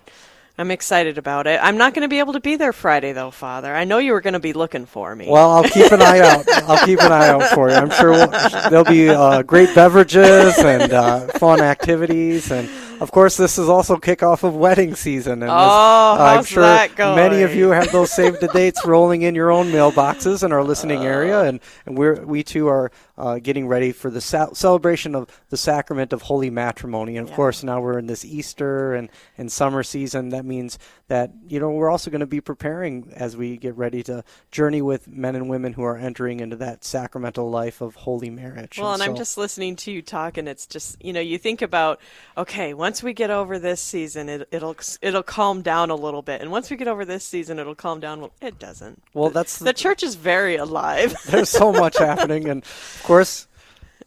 I'm 0.57 0.71
excited 0.71 1.17
about 1.17 1.47
it. 1.47 1.59
I'm 1.61 1.77
not 1.77 1.93
going 1.93 2.03
to 2.03 2.07
be 2.09 2.19
able 2.19 2.33
to 2.33 2.39
be 2.39 2.55
there 2.55 2.73
Friday 2.73 3.13
though, 3.13 3.31
Father. 3.31 3.73
I 3.73 3.83
know 3.85 3.97
you 3.97 4.11
were 4.13 4.21
going 4.21 4.33
to 4.33 4.39
be 4.39 4.53
looking 4.53 4.85
for 4.85 5.15
me. 5.15 5.27
Well, 5.29 5.51
I'll 5.51 5.63
keep 5.63 5.91
an 5.91 6.01
eye 6.01 6.19
out. 6.19 6.47
I'll 6.69 6.85
keep 6.85 6.99
an 7.01 7.11
eye 7.11 7.29
out 7.29 7.43
for 7.53 7.69
you. 7.69 7.75
I'm 7.75 7.89
sure 7.89 8.11
we'll, 8.11 8.27
there'll 8.69 8.83
be 8.85 9.09
uh, 9.09 9.41
great 9.43 9.73
beverages 9.75 10.57
and 10.59 10.91
uh, 10.93 11.27
fun 11.39 11.61
activities, 11.61 12.51
and 12.51 12.69
of 13.01 13.11
course, 13.11 13.35
this 13.35 13.57
is 13.57 13.67
also 13.67 13.97
kickoff 13.97 14.43
of 14.43 14.55
wedding 14.55 14.95
season. 14.95 15.43
And 15.43 15.51
Oh, 15.51 16.15
I'm 16.17 16.43
sure 16.45 16.81
many 16.97 17.41
of 17.41 17.53
you 17.53 17.69
have 17.71 17.91
those 17.91 18.11
save 18.11 18.39
the 18.39 18.47
dates 18.47 18.85
rolling 18.85 19.23
in 19.23 19.35
your 19.35 19.51
own 19.51 19.67
mailboxes 19.67 20.43
in 20.43 20.53
our 20.53 20.63
listening 20.63 21.03
area, 21.03 21.41
and, 21.47 21.59
and 21.85 21.97
we're 21.97 22.23
we 22.25 22.43
too 22.43 22.67
are 22.69 22.91
uh, 23.17 23.39
getting 23.39 23.67
ready 23.67 23.91
for 23.91 24.09
the 24.09 24.21
sa- 24.21 24.53
celebration 24.53 25.15
of 25.15 25.29
the 25.49 25.57
sacrament 25.57 26.13
of 26.13 26.23
holy 26.23 26.49
matrimony. 26.49 27.17
And 27.17 27.27
of 27.27 27.33
course, 27.33 27.63
now 27.63 27.79
we're 27.79 27.97
in 27.97 28.07
this 28.07 28.25
Easter 28.25 28.93
and, 28.93 29.09
and 29.37 29.51
summer 29.51 29.83
season. 29.83 30.29
That 30.29 30.45
means 30.45 30.77
that 31.07 31.31
you 31.47 31.59
know 31.59 31.69
we're 31.69 31.89
also 31.89 32.09
going 32.09 32.21
to 32.21 32.25
be 32.25 32.41
preparing 32.41 33.11
as 33.15 33.37
we 33.37 33.57
get 33.57 33.75
ready 33.77 34.01
to 34.03 34.23
journey 34.51 34.81
with 34.81 35.07
men 35.07 35.35
and 35.35 35.49
women 35.49 35.73
who 35.73 35.83
are 35.83 35.97
entering 35.97 36.39
into 36.39 36.55
that 36.55 36.83
sacramental 36.83 37.49
life 37.49 37.81
of 37.81 37.95
holy 37.95 38.29
marriage. 38.29 38.79
Well, 38.79 38.93
and 38.93 39.03
I'm 39.03 39.15
just 39.15 39.37
listening 39.37 39.75
to 39.77 39.91
you 39.91 40.01
talk, 40.01 40.37
and 40.37 40.47
it's 40.47 40.65
just 40.65 41.03
you 41.03 41.13
know 41.13 41.19
you 41.19 41.37
think 41.37 41.61
about 41.61 41.99
okay, 42.37 42.73
once 42.73 43.03
we 43.03 43.13
get 43.13 43.29
over 43.29 43.59
this 43.59 43.81
season, 43.81 44.29
it, 44.29 44.47
it'll 44.51 44.75
it'll 45.01 45.23
calm 45.23 45.61
down 45.61 45.89
a 45.89 45.95
little 45.95 46.21
bit, 46.21 46.41
and 46.41 46.51
once 46.51 46.69
we 46.69 46.75
get 46.75 46.87
over 46.87 47.05
this 47.05 47.23
season, 47.23 47.59
it'll 47.59 47.75
calm 47.75 47.99
down. 47.99 48.21
Well, 48.21 48.31
it 48.41 48.59
doesn't. 48.59 49.01
Well, 49.13 49.29
that's 49.29 49.59
the 49.59 49.73
church 49.73 50.03
is 50.03 50.15
very 50.15 50.55
alive. 50.55 51.15
There's 51.27 51.49
so 51.49 51.71
much 51.71 51.97
happening, 51.99 52.49
and 52.49 52.65
course, 53.05 53.47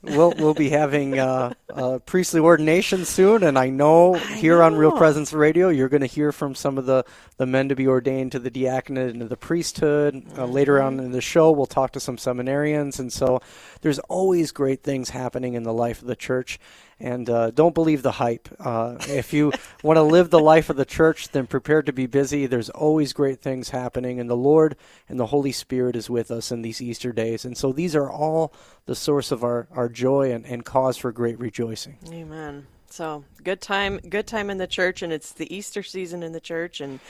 we'll 0.02 0.32
we'll 0.38 0.54
be 0.54 0.70
having 0.70 1.18
uh, 1.18 1.52
uh, 1.72 1.98
priestly 2.04 2.40
ordination 2.40 3.04
soon. 3.04 3.44
And 3.44 3.56
I 3.58 3.70
know 3.70 4.14
here 4.36 4.62
on 4.62 4.74
Real. 4.74 4.92
Presence 4.92 5.32
Radio, 5.32 5.68
you're 5.68 5.88
going 5.88 6.00
to 6.00 6.06
hear 6.06 6.32
from 6.32 6.54
some 6.54 6.78
of 6.78 6.86
the 6.86 7.04
the 7.36 7.46
men 7.46 7.68
to 7.68 7.76
be 7.76 7.86
ordained 7.86 8.32
to 8.32 8.40
the 8.40 8.50
diaconate 8.50 9.10
and 9.10 9.20
to 9.20 9.28
the 9.28 9.36
priesthood. 9.36 10.24
Uh, 10.36 10.46
later 10.46 10.82
on 10.82 10.98
in 10.98 11.12
the 11.12 11.20
show, 11.20 11.52
we'll 11.52 11.66
talk 11.66 11.92
to 11.92 12.00
some 12.00 12.16
seminarians, 12.16 12.98
and 12.98 13.12
so 13.12 13.40
there's 13.82 14.00
always 14.00 14.50
great 14.50 14.82
things 14.82 15.10
happening 15.10 15.54
in 15.54 15.62
the 15.62 15.72
life 15.72 16.00
of 16.00 16.08
the 16.08 16.16
church. 16.16 16.58
And 17.00 17.30
uh, 17.30 17.52
don't 17.52 17.74
believe 17.74 18.02
the 18.02 18.12
hype. 18.12 18.48
Uh, 18.58 18.96
if 19.08 19.32
you 19.32 19.52
want 19.84 19.98
to 19.98 20.02
live 20.02 20.30
the 20.30 20.40
life 20.40 20.68
of 20.68 20.76
the 20.76 20.84
church, 20.84 21.28
then 21.28 21.46
prepare 21.46 21.80
to 21.82 21.92
be 21.92 22.06
busy. 22.06 22.46
There's 22.46 22.70
always 22.70 23.12
great 23.12 23.40
things 23.40 23.68
happening, 23.70 24.18
and 24.18 24.28
the 24.28 24.36
Lord 24.36 24.74
and 25.08 25.18
the 25.18 25.26
Holy 25.26 25.52
Spirit 25.52 25.94
is 25.94 26.10
with 26.10 26.30
us 26.32 26.50
in 26.50 26.62
these 26.62 26.82
Easter 26.82 27.12
days. 27.12 27.44
And 27.44 27.56
so 27.56 27.70
these 27.70 27.94
are 27.94 28.10
all 28.10 28.52
the 28.86 28.96
source 28.96 29.30
of 29.30 29.44
our, 29.44 29.68
our 29.70 29.88
joy 29.88 30.32
and, 30.32 30.44
and 30.44 30.64
cause 30.64 30.96
for 30.96 31.12
great 31.12 31.38
rejoicing. 31.38 31.98
Amen. 32.10 32.66
So 32.90 33.24
good 33.44 33.60
time, 33.60 33.98
good 33.98 34.26
time 34.26 34.50
in 34.50 34.58
the 34.58 34.66
church, 34.66 35.02
and 35.02 35.12
it's 35.12 35.32
the 35.32 35.54
Easter 35.54 35.82
season 35.82 36.22
in 36.22 36.32
the 36.32 36.40
church, 36.40 36.80
and 36.80 37.00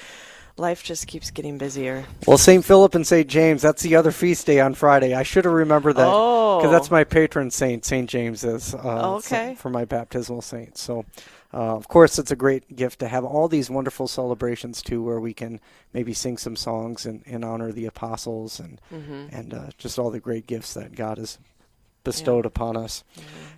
life 0.58 0.82
just 0.82 1.06
keeps 1.06 1.30
getting 1.30 1.58
busier. 1.58 2.04
Well, 2.26 2.38
St. 2.38 2.64
Philip 2.64 2.94
and 2.94 3.06
St. 3.06 3.28
James, 3.28 3.62
that's 3.62 3.82
the 3.82 3.96
other 3.96 4.10
feast 4.10 4.46
day 4.46 4.60
on 4.60 4.74
Friday. 4.74 5.14
I 5.14 5.22
should 5.22 5.44
have 5.44 5.54
remembered 5.54 5.96
that 5.96 6.04
because 6.04 6.64
Oh. 6.66 6.70
that's 6.70 6.90
my 6.90 7.04
patron 7.04 7.50
saint, 7.50 7.84
St. 7.84 8.08
James 8.08 8.44
is 8.44 8.74
uh, 8.74 9.14
Okay. 9.16 9.54
for 9.56 9.70
my 9.70 9.84
baptismal 9.84 10.42
saint. 10.42 10.76
So, 10.76 11.04
uh, 11.54 11.76
of 11.76 11.88
course, 11.88 12.18
it's 12.18 12.30
a 12.30 12.36
great 12.36 12.74
gift 12.76 12.98
to 13.00 13.08
have 13.08 13.24
all 13.24 13.48
these 13.48 13.70
wonderful 13.70 14.08
celebrations 14.08 14.82
too, 14.82 15.02
where 15.02 15.20
we 15.20 15.32
can 15.32 15.60
maybe 15.94 16.12
sing 16.12 16.36
some 16.36 16.56
songs 16.56 17.06
and, 17.06 17.22
and 17.26 17.44
honor 17.44 17.72
the 17.72 17.86
apostles 17.86 18.58
and 18.60 18.80
Mhm. 18.92 19.28
and 19.32 19.54
uh, 19.54 19.66
just 19.78 19.98
all 19.98 20.10
the 20.10 20.20
great 20.20 20.46
gifts 20.46 20.74
that 20.74 20.94
God 20.94 21.18
has 21.18 21.38
bestowed 22.04 22.46
upon 22.46 22.76
us. 22.76 23.04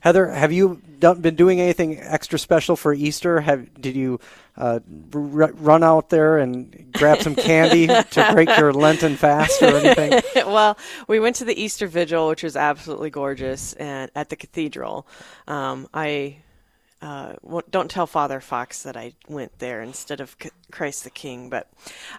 Heather, 0.00 0.28
have 0.30 0.50
you 0.50 0.80
done, 0.98 1.20
been 1.20 1.36
doing 1.36 1.60
anything 1.60 1.98
extra 2.00 2.38
special 2.38 2.74
for 2.74 2.92
Easter? 2.92 3.40
Have 3.42 3.80
did 3.80 3.94
you 3.94 4.18
uh, 4.60 4.80
r- 5.14 5.52
run 5.52 5.82
out 5.82 6.10
there 6.10 6.38
and 6.38 6.92
grab 6.92 7.22
some 7.22 7.34
candy 7.34 7.86
to 8.10 8.30
break 8.32 8.48
your 8.58 8.72
Lenten 8.72 9.16
fast 9.16 9.62
or 9.62 9.76
anything? 9.76 10.20
well, 10.46 10.76
we 11.08 11.18
went 11.18 11.36
to 11.36 11.44
the 11.44 11.60
Easter 11.60 11.86
Vigil, 11.86 12.28
which 12.28 12.42
was 12.42 12.56
absolutely 12.56 13.10
gorgeous, 13.10 13.72
and 13.74 14.10
at 14.14 14.28
the 14.28 14.36
cathedral. 14.36 15.06
Um, 15.48 15.88
I 15.94 16.36
uh, 17.00 17.34
don't 17.70 17.90
tell 17.90 18.06
Father 18.06 18.40
Fox 18.40 18.82
that 18.82 18.96
I 18.96 19.14
went 19.28 19.58
there 19.58 19.80
instead 19.80 20.20
of 20.20 20.36
C- 20.40 20.50
Christ 20.70 21.04
the 21.04 21.10
King, 21.10 21.48
but 21.48 21.70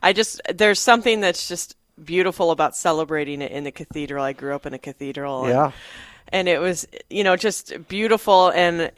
I 0.02 0.12
just 0.12 0.42
there's 0.54 0.80
something 0.80 1.22
that's 1.22 1.48
just 1.48 1.76
beautiful 2.04 2.50
about 2.50 2.76
celebrating 2.76 3.42
it 3.42 3.52
in 3.52 3.64
the 3.64 3.72
cathedral. 3.72 4.24
I 4.24 4.34
grew 4.34 4.56
up 4.56 4.66
in 4.66 4.74
a 4.74 4.80
cathedral. 4.80 5.48
Yeah. 5.48 5.66
and 5.66 5.74
it 6.48 6.60
was 6.60 6.88
you 7.10 7.24
know 7.24 7.36
just 7.36 7.74
beautiful 7.88 8.50
and 8.50 8.92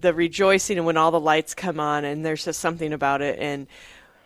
the 0.00 0.14
rejoicing 0.14 0.78
and 0.78 0.86
when 0.86 0.96
all 0.96 1.10
the 1.10 1.20
lights 1.20 1.54
come 1.54 1.80
on 1.80 2.04
and 2.04 2.24
there's 2.24 2.44
just 2.44 2.60
something 2.60 2.92
about 2.92 3.22
it 3.22 3.38
and 3.38 3.66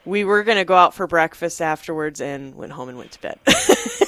we 0.07 0.25
were 0.25 0.42
going 0.42 0.57
to 0.57 0.64
go 0.64 0.75
out 0.75 0.94
for 0.94 1.07
breakfast 1.07 1.61
afterwards 1.61 2.20
and 2.20 2.55
went 2.55 2.73
home 2.73 2.88
and 2.88 2.96
went 2.96 3.12
to 3.12 3.20
bed 3.20 3.38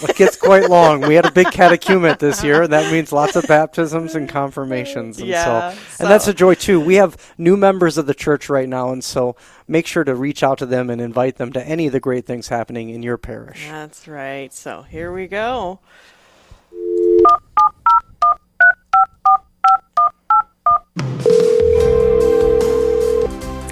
it 0.09 0.17
gets 0.17 0.37
quite 0.37 0.69
long. 0.71 1.01
We 1.03 1.15
had 1.15 1.27
a 1.27 1.31
big 1.31 1.49
catechumenate 1.49 2.19
this 2.19 2.43
year, 2.43 2.63
and 2.63 2.73
that 2.73 2.93
means 2.93 3.13
lots 3.13 3.37
of 3.37 3.47
baptisms 3.47 4.15
and 4.15 4.29
confirmations. 4.29 5.19
And 5.19 5.29
Yeah, 5.29 5.73
so, 5.73 6.05
and 6.05 6.11
that's 6.11 6.29
a 6.29 6.35
joy 6.35 6.55
too. 6.55 6.81
We 6.81 6.97
have 6.97 7.33
new 7.39 7.57
members 7.57 7.99
of 7.99 8.07
the 8.07 8.15
church 8.15 8.49
right 8.49 8.69
now, 8.69 8.91
and 8.91 9.03
so 9.03 9.37
make 9.69 9.87
sure 9.87 10.05
to 10.05 10.15
reach 10.15 10.43
out 10.43 10.59
to 10.59 10.67
them 10.67 10.91
and 10.91 11.01
invite 11.01 11.37
them 11.37 11.53
to 11.53 11.67
any 11.67 11.87
of 11.87 11.93
the 11.93 12.01
great 12.01 12.27
things 12.27 12.49
happening 12.49 12.91
in 12.91 13.03
your 13.03 13.17
parish. 13.17 13.67
that's 13.69 14.09
right 14.09 14.53
so 14.53 14.83
here 14.83 15.13
we 15.13 15.27
go 15.27 15.79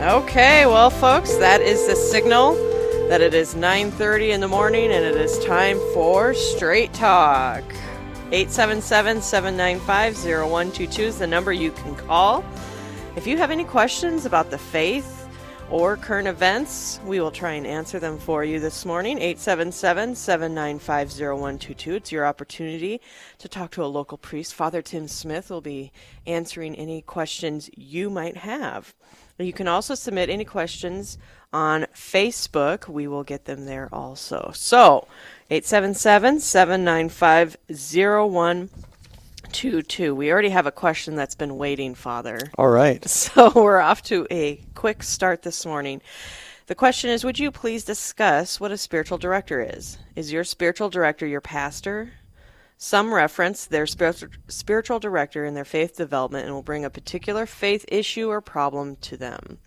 Okay, 0.00 0.64
well, 0.66 0.90
folks, 0.90 1.36
that 1.36 1.60
is 1.60 1.86
the 1.86 1.94
signal 1.94 2.54
that 3.08 3.20
it 3.20 3.34
is 3.34 3.54
9:30 3.54 4.30
in 4.30 4.40
the 4.40 4.48
morning 4.48 4.90
and 4.90 5.04
it 5.04 5.16
is 5.16 5.38
time 5.44 5.78
for 5.92 6.32
Straight 6.32 6.94
Talk. 6.94 7.62
877-795-0122 8.30 10.98
is 11.00 11.18
the 11.18 11.26
number 11.26 11.52
you 11.52 11.72
can 11.72 11.94
call. 11.96 12.42
If 13.16 13.26
you 13.26 13.36
have 13.38 13.50
any 13.50 13.64
questions 13.64 14.24
about 14.24 14.50
the 14.50 14.58
faith 14.58 15.19
or 15.70 15.96
current 15.96 16.26
events, 16.26 16.98
we 17.04 17.20
will 17.20 17.30
try 17.30 17.52
and 17.52 17.64
answer 17.66 18.00
them 18.00 18.18
for 18.18 18.44
you 18.44 18.58
this 18.58 18.84
morning. 18.84 19.18
877-795-0122. 19.18 21.94
It's 21.94 22.10
your 22.10 22.26
opportunity 22.26 23.00
to 23.38 23.48
talk 23.48 23.70
to 23.72 23.84
a 23.84 23.86
local 23.86 24.16
priest. 24.18 24.54
Father 24.54 24.82
Tim 24.82 25.06
Smith 25.06 25.48
will 25.48 25.60
be 25.60 25.92
answering 26.26 26.74
any 26.74 27.02
questions 27.02 27.70
you 27.76 28.10
might 28.10 28.38
have. 28.38 28.92
You 29.38 29.52
can 29.52 29.68
also 29.68 29.94
submit 29.94 30.28
any 30.28 30.44
questions 30.44 31.18
on 31.52 31.86
Facebook. 31.94 32.88
We 32.88 33.06
will 33.06 33.22
get 33.22 33.44
them 33.44 33.64
there 33.64 33.88
also. 33.92 34.50
So, 34.54 35.06
877 35.50 36.40
795 36.40 37.56
0122. 37.68 38.89
We 40.14 40.32
already 40.32 40.50
have 40.50 40.66
a 40.66 40.72
question 40.72 41.16
that's 41.16 41.34
been 41.34 41.58
waiting, 41.58 41.94
Father. 41.94 42.38
All 42.56 42.68
right. 42.68 43.04
So, 43.10 43.52
we're 43.54 43.80
off 43.80 44.02
to 44.04 44.26
a 44.30 44.56
quick 44.74 45.02
start 45.02 45.42
this 45.42 45.66
morning. 45.66 46.00
The 46.66 46.74
question 46.74 47.10
is 47.10 47.24
Would 47.24 47.38
you 47.38 47.50
please 47.50 47.84
discuss 47.84 48.60
what 48.60 48.70
a 48.70 48.78
spiritual 48.78 49.18
director 49.18 49.60
is? 49.60 49.98
Is 50.14 50.32
your 50.32 50.44
spiritual 50.44 50.88
director 50.88 51.26
your 51.26 51.40
pastor? 51.40 52.12
Some 52.78 53.12
reference 53.12 53.66
their 53.66 53.86
spiritual 53.86 54.30
spiritual 54.48 55.00
director 55.00 55.44
in 55.44 55.54
their 55.54 55.64
faith 55.64 55.96
development 55.96 56.46
and 56.46 56.54
will 56.54 56.62
bring 56.62 56.84
a 56.84 56.90
particular 56.90 57.44
faith 57.44 57.84
issue 57.88 58.28
or 58.28 58.40
problem 58.40 58.96
to 59.02 59.16
them. 59.16 59.58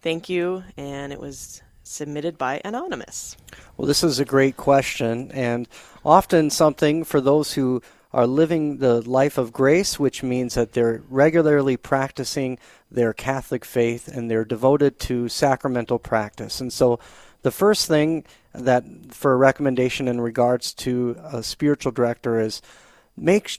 Thank 0.00 0.28
you, 0.28 0.64
and 0.76 1.12
it 1.12 1.20
was 1.20 1.62
submitted 1.82 2.38
by 2.38 2.60
Anonymous. 2.64 3.36
Well, 3.76 3.86
this 3.86 4.02
is 4.02 4.18
a 4.18 4.24
great 4.24 4.56
question, 4.56 5.30
and 5.32 5.68
often 6.04 6.50
something 6.50 7.04
for 7.04 7.20
those 7.20 7.52
who 7.52 7.82
are 8.12 8.26
living 8.26 8.78
the 8.78 9.02
life 9.08 9.36
of 9.36 9.52
grace, 9.52 9.98
which 9.98 10.22
means 10.22 10.54
that 10.54 10.72
they're 10.72 11.02
regularly 11.08 11.76
practicing 11.76 12.58
their 12.90 13.12
Catholic 13.12 13.64
faith 13.64 14.08
and 14.08 14.30
they're 14.30 14.44
devoted 14.44 14.98
to 14.98 15.28
sacramental 15.28 15.98
practice. 15.98 16.60
And 16.60 16.72
so, 16.72 16.98
the 17.42 17.50
first 17.50 17.86
thing 17.86 18.24
that 18.52 18.84
for 19.10 19.32
a 19.32 19.36
recommendation 19.36 20.08
in 20.08 20.20
regards 20.20 20.74
to 20.74 21.16
a 21.22 21.42
spiritual 21.42 21.92
director 21.92 22.40
is 22.40 22.60
make 23.16 23.56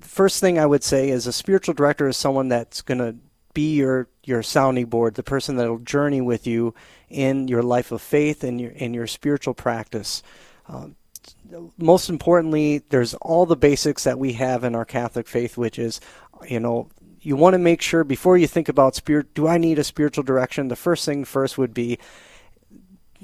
first 0.00 0.40
thing 0.40 0.58
I 0.58 0.66
would 0.66 0.84
say 0.84 1.10
is 1.10 1.26
a 1.26 1.32
spiritual 1.32 1.74
director 1.74 2.08
is 2.08 2.16
someone 2.16 2.48
that's 2.48 2.82
going 2.82 2.98
to 2.98 3.16
be 3.54 3.74
your 3.74 4.08
your 4.24 4.42
sounding 4.42 4.86
board, 4.86 5.14
the 5.14 5.22
person 5.22 5.56
that'll 5.56 5.78
journey 5.78 6.20
with 6.20 6.46
you 6.46 6.74
in 7.08 7.48
your 7.48 7.62
life 7.62 7.92
of 7.92 8.00
faith 8.00 8.44
and 8.44 8.60
your 8.60 8.70
in 8.70 8.94
your 8.94 9.06
spiritual 9.06 9.54
practice. 9.54 10.22
Um, 10.68 10.96
most 11.78 12.08
importantly, 12.08 12.82
there's 12.88 13.14
all 13.14 13.46
the 13.46 13.56
basics 13.56 14.04
that 14.04 14.18
we 14.18 14.34
have 14.34 14.64
in 14.64 14.74
our 14.74 14.84
Catholic 14.84 15.26
faith, 15.26 15.56
which 15.56 15.78
is, 15.78 16.00
you 16.48 16.60
know, 16.60 16.88
you 17.20 17.36
want 17.36 17.54
to 17.54 17.58
make 17.58 17.82
sure 17.82 18.04
before 18.04 18.38
you 18.38 18.46
think 18.46 18.68
about 18.68 18.94
spirit, 18.94 19.34
do 19.34 19.48
I 19.48 19.58
need 19.58 19.78
a 19.78 19.84
spiritual 19.84 20.24
direction? 20.24 20.68
The 20.68 20.76
first 20.76 21.04
thing 21.04 21.24
first 21.24 21.58
would 21.58 21.74
be 21.74 21.98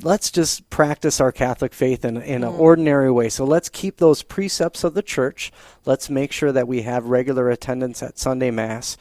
let's 0.02 0.30
just 0.30 0.68
practice 0.70 1.20
our 1.20 1.32
Catholic 1.32 1.72
faith 1.72 2.04
in, 2.04 2.16
in 2.16 2.42
an 2.42 2.52
Mm. 2.52 2.58
ordinary 2.58 3.10
way. 3.10 3.28
So 3.28 3.44
let's 3.44 3.68
keep 3.68 3.98
those 3.98 4.22
precepts 4.22 4.82
of 4.84 4.94
the 4.94 5.02
church. 5.02 5.52
Let's 5.86 6.10
make 6.10 6.32
sure 6.32 6.52
that 6.52 6.66
we 6.68 6.82
have 6.82 7.06
regular 7.06 7.48
attendance 7.48 8.02
at 8.02 8.18
Sunday 8.18 8.50
Mass. 8.50 8.96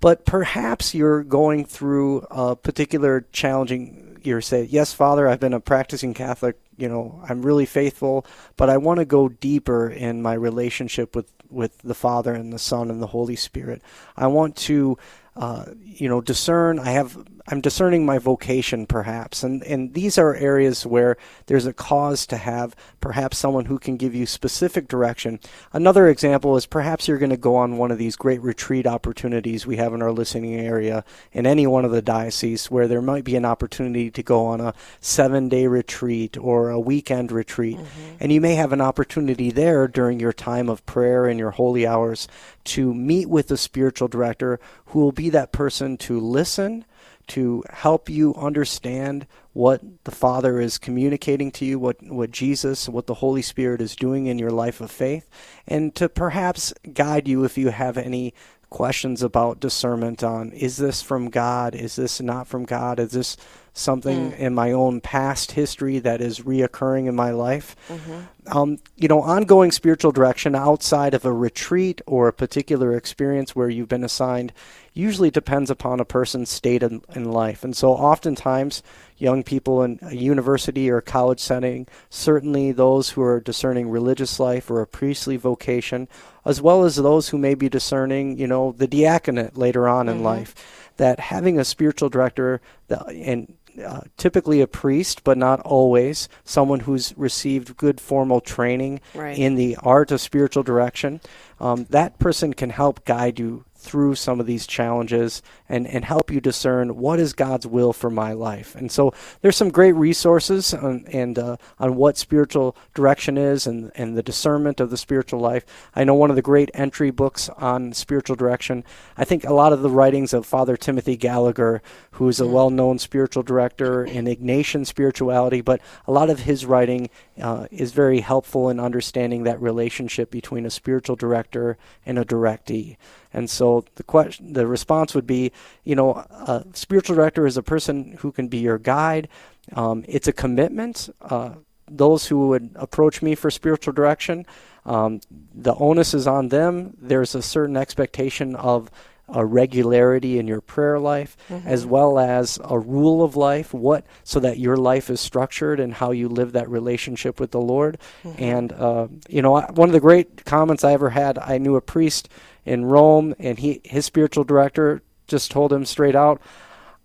But 0.00 0.24
perhaps 0.24 0.94
you're 0.94 1.24
going 1.24 1.64
through 1.64 2.26
a 2.30 2.56
particular 2.56 3.26
challenging 3.32 4.09
year. 4.26 4.40
saying, 4.40 4.68
yes, 4.70 4.92
Father, 4.92 5.28
I've 5.28 5.40
been 5.40 5.54
a 5.54 5.60
practicing 5.60 6.14
Catholic. 6.14 6.58
You 6.76 6.88
know, 6.88 7.22
I'm 7.28 7.42
really 7.42 7.66
faithful, 7.66 8.24
but 8.56 8.70
I 8.70 8.78
want 8.78 8.98
to 8.98 9.04
go 9.04 9.28
deeper 9.28 9.88
in 9.88 10.22
my 10.22 10.34
relationship 10.34 11.14
with 11.14 11.32
with 11.50 11.78
the 11.78 11.94
Father 11.94 12.32
and 12.32 12.52
the 12.52 12.58
Son 12.58 12.90
and 12.90 13.02
the 13.02 13.08
Holy 13.08 13.36
Spirit. 13.36 13.82
I 14.16 14.28
want 14.28 14.56
to, 14.56 14.96
uh, 15.36 15.66
you 15.84 16.08
know, 16.08 16.20
discern. 16.20 16.78
I 16.78 16.90
have. 16.92 17.16
I'm 17.48 17.60
discerning 17.60 18.04
my 18.04 18.18
vocation, 18.18 18.86
perhaps, 18.86 19.42
and 19.42 19.62
and 19.64 19.94
these 19.94 20.18
are 20.18 20.34
areas 20.34 20.86
where 20.86 21.16
there's 21.46 21.66
a 21.66 21.72
cause 21.72 22.26
to 22.26 22.36
have 22.36 22.76
perhaps 23.00 23.38
someone 23.38 23.66
who 23.66 23.78
can 23.78 23.96
give 23.96 24.14
you 24.14 24.26
specific 24.26 24.88
direction. 24.88 25.40
Another 25.72 26.08
example 26.08 26.56
is 26.56 26.66
perhaps 26.66 27.08
you're 27.08 27.18
going 27.18 27.30
to 27.30 27.36
go 27.36 27.56
on 27.56 27.78
one 27.78 27.90
of 27.90 27.98
these 27.98 28.16
great 28.16 28.42
retreat 28.42 28.86
opportunities 28.86 29.66
we 29.66 29.76
have 29.76 29.94
in 29.94 30.02
our 30.02 30.12
listening 30.12 30.54
area 30.54 31.04
in 31.32 31.46
any 31.46 31.66
one 31.66 31.84
of 31.84 31.90
the 31.90 32.02
dioceses 32.02 32.70
where 32.70 32.88
there 32.88 33.02
might 33.02 33.24
be 33.24 33.36
an 33.36 33.44
opportunity 33.44 34.10
to 34.10 34.22
go 34.22 34.46
on 34.46 34.60
a 34.60 34.74
seven 35.00 35.48
day 35.48 35.66
retreat 35.66 36.36
or 36.36 36.70
a 36.70 36.80
weekend 36.80 37.32
retreat. 37.32 37.76
Mm-hmm. 37.76 38.16
And 38.20 38.32
you 38.32 38.40
may 38.40 38.54
have 38.54 38.72
an 38.72 38.80
opportunity 38.80 39.50
there 39.50 39.88
during 39.88 40.20
your 40.20 40.32
time 40.32 40.68
of 40.68 40.84
prayer 40.86 41.26
and 41.26 41.38
your 41.38 41.52
holy 41.52 41.86
hours 41.86 42.28
to 42.64 42.94
meet 42.94 43.28
with 43.28 43.50
a 43.50 43.56
spiritual 43.56 44.08
director 44.08 44.60
who 44.86 45.00
will 45.00 45.12
be 45.12 45.30
that 45.30 45.52
person 45.52 45.96
to 45.96 46.20
listen, 46.20 46.84
to 47.30 47.64
help 47.70 48.08
you 48.08 48.34
understand 48.34 49.26
what 49.52 49.82
the 50.04 50.10
Father 50.10 50.60
is 50.60 50.78
communicating 50.78 51.50
to 51.52 51.64
you, 51.64 51.78
what, 51.78 52.02
what 52.02 52.30
Jesus, 52.30 52.88
what 52.88 53.06
the 53.06 53.14
Holy 53.14 53.42
Spirit 53.42 53.80
is 53.80 53.96
doing 53.96 54.26
in 54.26 54.38
your 54.38 54.50
life 54.50 54.80
of 54.80 54.90
faith, 54.90 55.28
and 55.66 55.94
to 55.94 56.08
perhaps 56.08 56.72
guide 56.92 57.26
you 57.26 57.44
if 57.44 57.58
you 57.58 57.70
have 57.70 57.96
any 57.96 58.34
questions 58.68 59.22
about 59.22 59.60
discernment 59.60 60.22
on 60.22 60.52
is 60.52 60.76
this 60.76 61.02
from 61.02 61.28
God? 61.28 61.74
Is 61.74 61.96
this 61.96 62.20
not 62.20 62.46
from 62.46 62.64
God? 62.64 63.00
Is 63.00 63.10
this 63.10 63.36
something 63.80 64.32
Mm. 64.32 64.38
in 64.38 64.54
my 64.54 64.72
own 64.72 65.00
past 65.00 65.52
history 65.52 65.98
that 66.00 66.20
is 66.20 66.40
reoccurring 66.40 67.06
in 67.08 67.14
my 67.14 67.30
life? 67.30 67.74
Mhm. 67.88 68.26
um, 68.46 68.78
you 68.96 69.06
know, 69.06 69.20
ongoing 69.20 69.70
spiritual 69.70 70.10
direction 70.10 70.54
outside 70.56 71.14
of 71.14 71.24
a 71.24 71.32
retreat 71.32 72.00
or 72.06 72.26
a 72.26 72.32
particular 72.32 72.96
experience 72.96 73.54
where 73.54 73.68
you've 73.68 73.88
been 73.88 74.02
assigned 74.02 74.52
usually 74.94 75.30
depends 75.30 75.70
upon 75.70 76.00
a 76.00 76.04
person's 76.04 76.50
state 76.50 76.82
in, 76.82 77.00
in 77.14 77.30
life. 77.30 77.62
And 77.62 77.76
so 77.76 77.90
oftentimes, 77.92 78.82
young 79.18 79.42
people 79.44 79.82
in 79.84 79.98
a 80.02 80.16
university 80.16 80.90
or 80.90 81.00
college 81.00 81.38
setting, 81.38 81.86
certainly 82.08 82.72
those 82.72 83.10
who 83.10 83.22
are 83.22 83.40
discerning 83.40 83.88
religious 83.90 84.40
life 84.40 84.68
or 84.70 84.80
a 84.80 84.86
priestly 84.86 85.36
vocation, 85.36 86.08
as 86.44 86.60
well 86.60 86.82
as 86.84 86.96
those 86.96 87.28
who 87.28 87.38
may 87.38 87.54
be 87.54 87.68
discerning, 87.68 88.36
you 88.38 88.46
know, 88.48 88.72
the 88.76 88.88
diaconate 88.88 89.56
later 89.56 89.86
on 89.88 90.08
in 90.08 90.20
Mhm. 90.20 90.24
life, 90.24 90.54
that 90.96 91.20
having 91.20 91.58
a 91.58 91.64
spiritual 91.64 92.08
director 92.08 92.60
that, 92.88 93.06
and 93.10 93.54
uh, 93.84 94.00
typically 94.16 94.60
a 94.60 94.66
priest, 94.66 95.24
but 95.24 95.38
not 95.38 95.60
always, 95.60 96.28
someone 96.44 96.80
who's 96.80 97.14
received 97.16 97.76
good 97.76 98.00
formal 98.00 98.40
training 98.40 99.00
Right. 99.14 99.38
in 99.38 99.54
the 99.54 99.76
art 99.82 100.10
of 100.10 100.20
spiritual 100.20 100.62
direction. 100.62 101.20
Um, 101.60 101.86
that 101.90 102.18
person 102.18 102.54
can 102.54 102.70
help 102.70 103.04
guide 103.04 103.38
you 103.38 103.64
through 103.80 104.14
some 104.14 104.40
of 104.40 104.46
these 104.46 104.66
challenges 104.66 105.42
and, 105.68 105.86
and 105.86 106.04
help 106.04 106.30
you 106.30 106.40
discern 106.40 106.96
what 106.96 107.18
is 107.18 107.32
God's 107.32 107.66
will 107.66 107.92
for 107.92 108.10
my 108.10 108.32
life. 108.32 108.74
And 108.74 108.92
so 108.92 109.14
there's 109.40 109.56
some 109.56 109.70
great 109.70 109.92
resources 109.92 110.74
on, 110.74 111.06
and 111.10 111.38
uh, 111.38 111.56
on 111.78 111.96
what 111.96 112.18
spiritual 112.18 112.76
direction 112.94 113.38
is 113.38 113.66
and, 113.66 113.90
and 113.94 114.16
the 114.16 114.22
discernment 114.22 114.80
of 114.80 114.90
the 114.90 114.96
spiritual 114.96 115.40
life. 115.40 115.64
I 115.94 116.04
know 116.04 116.14
one 116.14 116.30
of 116.30 116.36
the 116.36 116.42
great 116.42 116.70
entry 116.74 117.10
books 117.10 117.48
on 117.56 117.94
spiritual 117.94 118.36
direction. 118.36 118.84
I 119.16 119.24
think 119.24 119.44
a 119.44 119.54
lot 119.54 119.72
of 119.72 119.80
the 119.80 119.90
writings 119.90 120.34
of 120.34 120.44
Father 120.44 120.76
Timothy 120.76 121.16
Gallagher, 121.16 121.80
who 122.12 122.28
is 122.28 122.40
a 122.40 122.44
Mm. 122.44 122.52
well-known 122.52 122.98
spiritual 122.98 123.42
director 123.42 124.04
in 124.04 124.26
Ignatian 124.26 124.84
spirituality, 124.84 125.60
but 125.62 125.80
a 126.06 126.12
lot 126.12 126.28
of 126.28 126.40
his 126.40 126.66
writing 126.66 127.08
uh, 127.40 127.66
is 127.70 127.92
very 127.92 128.20
helpful 128.20 128.68
in 128.68 128.80
understanding 128.80 129.44
that 129.44 129.60
relationship 129.60 130.30
between 130.30 130.66
a 130.66 130.70
spiritual 130.70 131.16
director 131.16 131.76
and 132.06 132.18
a 132.18 132.24
directee. 132.24 132.96
And 133.32 133.48
so 133.48 133.84
the 133.94 134.02
question, 134.02 134.52
the 134.52 134.66
response 134.66 135.14
would 135.14 135.26
be, 135.26 135.52
you 135.84 135.94
know, 135.94 136.14
a 136.14 136.64
spiritual 136.72 137.16
director 137.16 137.46
is 137.46 137.56
a 137.56 137.62
person 137.62 138.16
who 138.20 138.32
can 138.32 138.48
be 138.48 138.58
your 138.58 138.78
guide. 138.78 139.28
Um, 139.72 140.04
it's 140.08 140.28
a 140.28 140.32
commitment. 140.32 141.08
Uh, 141.20 141.54
those 141.90 142.26
who 142.26 142.48
would 142.48 142.70
approach 142.76 143.20
me 143.20 143.34
for 143.34 143.50
spiritual 143.50 143.92
direction, 143.92 144.46
um, 144.84 145.20
the 145.54 145.74
onus 145.74 146.14
is 146.14 146.26
on 146.26 146.48
them. 146.48 146.96
There's 147.00 147.34
a 147.34 147.42
certain 147.42 147.76
expectation 147.76 148.54
of 148.56 148.90
a 149.32 149.44
regularity 149.44 150.38
in 150.38 150.46
your 150.48 150.60
prayer 150.60 150.98
life 150.98 151.36
Mhm. 151.48 151.64
as 151.66 151.86
well 151.86 152.18
as 152.18 152.58
a 152.64 152.78
rule 152.78 153.22
of 153.22 153.36
life 153.36 153.72
what 153.72 154.04
so 154.24 154.40
that 154.40 154.58
your 154.58 154.76
life 154.76 155.08
is 155.10 155.20
structured 155.20 155.78
and 155.80 155.94
how 155.94 156.10
you 156.10 156.28
live 156.28 156.52
that 156.52 156.68
relationship 156.68 157.38
with 157.40 157.50
the 157.52 157.60
lord 157.60 157.98
Mhm. 158.24 158.34
and 158.40 158.72
uh, 158.72 159.06
you 159.28 159.40
know 159.42 159.60
one 159.74 159.88
of 159.88 159.92
the 159.92 160.00
great 160.00 160.44
comments 160.44 160.84
i 160.84 160.92
ever 160.92 161.10
had 161.10 161.38
i 161.38 161.58
knew 161.58 161.76
a 161.76 161.80
priest 161.80 162.28
in 162.64 162.84
rome 162.84 163.34
and 163.38 163.58
he 163.58 163.80
his 163.84 164.04
spiritual 164.04 164.44
director 164.44 165.02
just 165.26 165.50
told 165.50 165.72
him 165.72 165.84
straight 165.84 166.16
out 166.16 166.40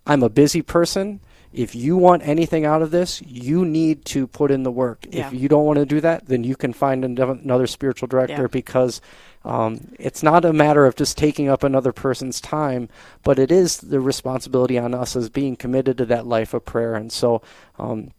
i'm 0.06 0.22
a 0.22 0.28
busy 0.28 0.62
person 0.62 1.20
if 1.52 1.74
you 1.74 1.96
want 1.96 2.20
anything 2.26 2.66
out 2.66 2.82
of 2.82 2.90
this, 2.90 3.22
you 3.22 3.64
need 3.64 4.04
to 4.04 4.26
put 4.26 4.50
in 4.50 4.62
the 4.62 4.70
work. 4.70 5.06
Yeah. 5.10 5.28
If 5.28 5.32
you 5.40 5.48
don't 5.48 5.64
want 5.64 5.78
to 5.78 5.86
do 5.86 6.02
that, 6.02 6.26
then 6.26 6.44
you 6.44 6.54
can 6.54 6.74
find 6.74 7.02
another 7.02 7.66
spiritual 7.66 8.08
director 8.08 8.42
Yeah. 8.42 8.48
because 8.52 9.00
um, 9.46 9.92
it's 9.98 10.24
not 10.24 10.44
a 10.44 10.52
matter 10.52 10.86
of 10.86 10.96
just 10.96 11.16
taking 11.16 11.48
up 11.48 11.62
another 11.62 11.92
person's 11.92 12.40
time, 12.40 12.88
but 13.22 13.38
it 13.38 13.52
is 13.52 13.78
the 13.78 14.00
responsibility 14.00 14.76
on 14.76 14.92
us 14.92 15.14
as 15.14 15.28
being 15.28 15.54
committed 15.54 15.96
to 15.98 16.04
that 16.06 16.26
life 16.26 16.52
of 16.52 16.64
prayer. 16.64 16.96
And 16.96 17.12
so, 17.12 17.42
um, 17.78 18.10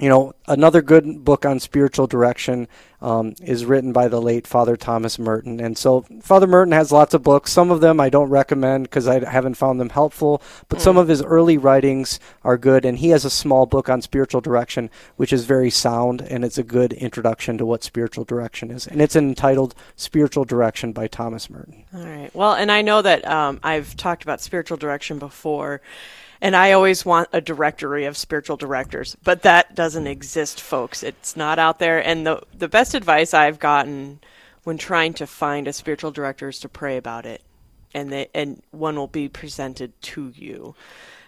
you 0.00 0.08
know, 0.08 0.34
another 0.48 0.82
good 0.82 1.24
book 1.24 1.46
on 1.46 1.60
spiritual 1.60 2.08
direction 2.08 2.66
um, 3.00 3.34
is 3.40 3.64
written 3.64 3.92
by 3.92 4.08
the 4.08 4.20
late 4.20 4.44
Father 4.44 4.76
Thomas 4.76 5.20
Merton. 5.20 5.60
And 5.60 5.78
so, 5.78 6.04
Father 6.20 6.48
Merton 6.48 6.72
has 6.72 6.90
lots 6.90 7.14
of 7.14 7.22
books. 7.22 7.52
Some 7.52 7.70
of 7.70 7.80
them 7.80 8.00
I 8.00 8.08
don't 8.08 8.28
recommend 8.28 8.84
because 8.84 9.06
I 9.06 9.24
haven't 9.24 9.54
found 9.54 9.78
them 9.78 9.90
helpful, 9.90 10.42
but 10.68 10.80
some 10.80 10.96
of 10.96 11.06
his 11.06 11.22
early 11.22 11.58
writings 11.58 12.18
are 12.42 12.58
good. 12.58 12.84
And 12.84 12.98
he 12.98 13.10
has 13.10 13.24
a 13.24 13.30
small 13.30 13.66
book 13.66 13.88
on 13.88 14.02
spiritual 14.02 14.40
direction, 14.40 14.90
which 15.16 15.32
is 15.32 15.44
very 15.44 15.70
sound, 15.70 16.22
and 16.22 16.44
it's 16.44 16.58
a 16.58 16.64
good 16.64 16.92
introduction 16.94 17.56
to 17.58 17.66
what 17.66 17.84
spiritual 17.84 18.24
direction 18.24 18.72
is. 18.72 18.88
And 18.88 19.00
it's 19.00 19.14
entitled 19.14 19.76
Spiritual 19.94 20.44
Direction 20.44 20.92
by 20.92 21.06
Thomas 21.06 21.48
Merton. 21.48 21.84
All 21.94 22.04
right. 22.04 22.34
Well, 22.34 22.54
and 22.54 22.72
I 22.72 22.82
know 22.82 23.00
that 23.02 23.24
um, 23.28 23.60
I've 23.62 23.96
talked 23.96 24.24
about 24.24 24.40
spiritual 24.40 24.76
direction 24.76 25.20
before, 25.20 25.82
and 26.44 26.54
I 26.54 26.72
always 26.72 27.06
want 27.06 27.30
a 27.32 27.40
directory 27.40 28.04
of 28.04 28.18
spiritual 28.18 28.58
directors, 28.58 29.16
but 29.24 29.40
that 29.42 29.74
doesn't 29.74 30.06
exist, 30.06 30.60
folks. 30.60 31.02
It's 31.02 31.38
not 31.38 31.58
out 31.58 31.78
there. 31.78 32.06
And 32.06 32.26
the 32.26 32.42
the 32.52 32.68
best 32.68 32.94
advice 32.94 33.32
I've 33.32 33.58
gotten 33.58 34.20
when 34.62 34.76
trying 34.76 35.14
to 35.14 35.26
find 35.26 35.66
a 35.66 35.72
spiritual 35.72 36.10
director 36.10 36.50
is 36.50 36.60
to 36.60 36.68
pray 36.68 36.98
about 36.98 37.24
it, 37.24 37.40
and 37.94 38.12
they, 38.12 38.28
and 38.34 38.62
one 38.72 38.94
will 38.96 39.06
be 39.06 39.26
presented 39.26 39.98
to 40.02 40.34
you. 40.36 40.74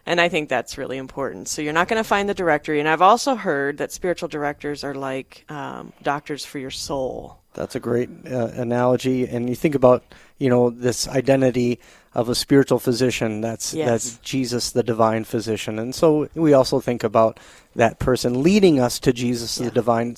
And 0.04 0.20
I 0.20 0.28
think 0.28 0.50
that's 0.50 0.76
really 0.76 0.98
important. 0.98 1.48
So 1.48 1.62
you're 1.62 1.72
not 1.72 1.88
going 1.88 2.00
to 2.00 2.08
find 2.08 2.28
the 2.28 2.34
directory. 2.34 2.78
And 2.78 2.88
I've 2.88 3.02
also 3.02 3.36
heard 3.36 3.78
that 3.78 3.92
spiritual 3.92 4.28
directors 4.28 4.84
are 4.84 4.94
like 4.94 5.46
um, 5.48 5.94
doctors 6.02 6.44
for 6.44 6.58
your 6.58 6.70
soul. 6.70 7.38
That's 7.54 7.74
a 7.74 7.80
great 7.80 8.10
uh, 8.30 8.48
analogy, 8.48 9.26
and 9.26 9.48
you 9.48 9.54
think 9.54 9.74
about 9.74 10.04
you 10.36 10.50
know 10.50 10.68
this 10.68 11.08
identity 11.08 11.80
of 12.16 12.30
a 12.30 12.34
spiritual 12.34 12.78
physician. 12.78 13.42
That's 13.42 13.74
Yes. 13.74 13.88
that's 13.88 14.16
Jesus, 14.18 14.70
the 14.70 14.82
divine 14.82 15.24
physician, 15.24 15.78
and 15.78 15.94
so 15.94 16.28
we 16.34 16.54
also 16.54 16.80
think 16.80 17.04
about 17.04 17.38
that 17.76 17.98
person 17.98 18.42
leading 18.42 18.80
us 18.80 18.98
to 19.00 19.12
Jesus, 19.12 19.56
the 19.56 19.70
divine 19.70 20.16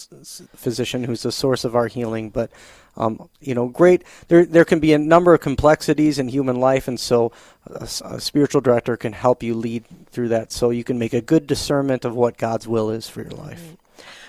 physician, 0.55 1.03
who's 1.05 1.25
the 1.25 1.33
source 1.33 1.65
of 1.65 1.75
our 1.75 1.89
healing. 1.89 2.31
But 2.31 2.51
um, 2.97 3.29
you 3.41 3.53
know, 3.53 3.67
great. 3.67 4.05
There 4.29 4.47
there 4.47 4.65
can 4.65 4.79
be 4.79 4.93
a 4.93 4.99
number 4.99 5.35
of 5.35 5.41
complexities 5.41 6.21
in 6.21 6.29
human 6.29 6.61
life, 6.61 6.87
and 6.87 7.01
so 7.01 7.33
a 7.67 8.21
spiritual 8.21 8.61
director 8.61 8.97
can 8.97 9.13
help 9.13 9.43
you 9.43 9.55
lead 9.55 9.85
through 10.13 10.29
that, 10.29 10.53
so 10.53 10.71
you 10.71 10.85
can 10.85 11.01
make 11.01 11.13
a 11.13 11.21
good 11.21 11.49
discernment 11.49 12.05
of 12.05 12.15
what 12.15 12.39
God's 12.39 12.69
will 12.69 12.91
is 12.91 13.09
for 13.09 13.23
your 13.23 13.33
life. 13.33 13.77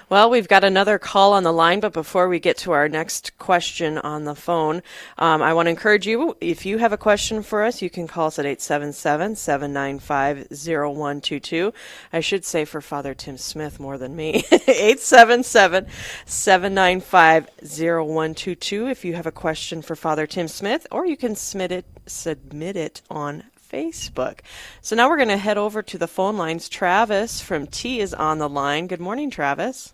Well, 0.10 0.32
we've 0.32 0.48
got 0.48 0.64
another 0.64 0.98
call 0.98 1.34
on 1.34 1.44
the 1.44 1.54
line, 1.54 1.82
but 1.82 1.94
before 1.94 2.28
we 2.28 2.40
get 2.40 2.58
to 2.60 2.72
our 2.72 2.90
next 2.90 3.38
question 3.38 4.00
on 4.00 4.24
the 4.24 4.34
phone, 4.34 4.82
um, 5.20 5.44
I 5.44 5.54
want 5.54 5.68
to 5.68 5.70
encourage 5.70 6.08
you 6.08 6.36
if 6.42 6.66
you 6.66 6.80
have 6.80 6.92
a 6.92 6.98
question 6.98 7.44
for 7.44 7.64
us, 7.64 7.84
you 7.84 7.92
can 7.92 8.08
call 8.08 8.26
us 8.26 8.40
at 8.40 8.46
877 8.48 9.36
795 9.36 10.48
0122. 10.50 11.74
I 12.12 12.22
should 12.22 12.44
say 12.44 12.66
for 12.66 12.82
Father 12.82 13.14
Tim 13.14 13.38
Smith 13.38 13.80
more 13.80 14.00
than 14.00 14.16
me. 14.16 14.44
877 14.52 15.86
795 16.26 17.50
0122 17.62 18.88
if 18.88 19.06
you 19.06 19.14
have 19.14 19.28
a 19.28 19.32
question 19.32 19.84
for 19.84 19.96
Father 19.96 20.26
Tim 20.26 20.48
Smith, 20.48 20.88
or 20.90 21.06
you 21.06 21.18
can 21.18 21.36
submit 21.36 21.72
it, 21.72 21.86
submit 22.08 22.76
it 22.76 23.04
on 23.12 23.44
Facebook. 23.72 24.40
So 24.82 24.96
now 24.96 25.08
we're 25.08 25.18
going 25.18 25.30
to 25.30 25.38
head 25.38 25.60
over 25.60 25.84
to 25.84 26.00
the 26.00 26.08
phone 26.08 26.36
lines. 26.36 26.68
Travis 26.68 27.42
from 27.42 27.68
T 27.68 28.00
is 28.00 28.16
on 28.16 28.40
the 28.40 28.50
line. 28.50 28.88
Good 28.88 29.00
morning, 29.00 29.30
Travis. 29.30 29.94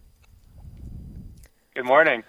Good 1.76 1.84
morning. 1.84 2.24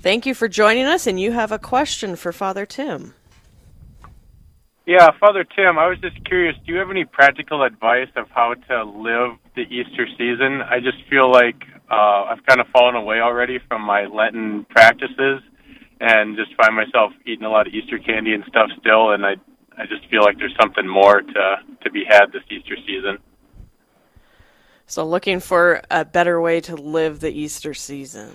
Thank 0.00 0.24
you 0.24 0.32
for 0.32 0.48
joining 0.48 0.86
us, 0.86 1.06
and 1.06 1.20
you 1.20 1.32
have 1.32 1.52
a 1.52 1.58
question 1.58 2.16
for 2.16 2.32
Father 2.32 2.64
Tim. 2.64 3.12
Yeah, 4.86 5.10
Father 5.20 5.44
Tim, 5.44 5.78
I 5.78 5.86
was 5.86 5.98
just 6.00 6.24
curious, 6.24 6.56
do 6.64 6.72
you 6.72 6.78
have 6.78 6.90
any 6.90 7.04
practical 7.04 7.62
advice 7.62 8.08
of 8.16 8.30
how 8.30 8.54
to 8.54 8.84
live 8.84 9.36
the 9.54 9.62
Easter 9.62 10.06
season? 10.16 10.62
I 10.62 10.80
just 10.80 10.96
feel 11.10 11.30
like 11.30 11.62
uh, 11.90 12.24
I've 12.30 12.46
kind 12.46 12.58
of 12.58 12.68
fallen 12.68 12.94
away 12.94 13.20
already 13.20 13.58
from 13.68 13.82
my 13.82 14.06
Lenten 14.06 14.64
practices 14.70 15.42
and 16.00 16.34
just 16.34 16.54
find 16.56 16.74
myself 16.74 17.12
eating 17.26 17.44
a 17.44 17.50
lot 17.50 17.66
of 17.66 17.74
Easter 17.74 17.98
candy 17.98 18.32
and 18.32 18.44
stuff 18.48 18.70
still, 18.80 19.10
and 19.12 19.26
I 19.26 19.34
I 19.78 19.84
just 19.84 20.08
feel 20.08 20.22
like 20.22 20.38
there's 20.38 20.56
something 20.58 20.88
more 20.88 21.20
to 21.20 21.56
to 21.82 21.90
be 21.90 22.04
had 22.08 22.32
this 22.32 22.42
Easter 22.50 22.76
season. 22.86 23.18
So, 24.86 25.04
looking 25.04 25.40
for 25.40 25.82
a 25.90 26.04
better 26.04 26.40
way 26.40 26.60
to 26.62 26.76
live 26.76 27.20
the 27.20 27.30
Easter 27.30 27.74
season. 27.74 28.30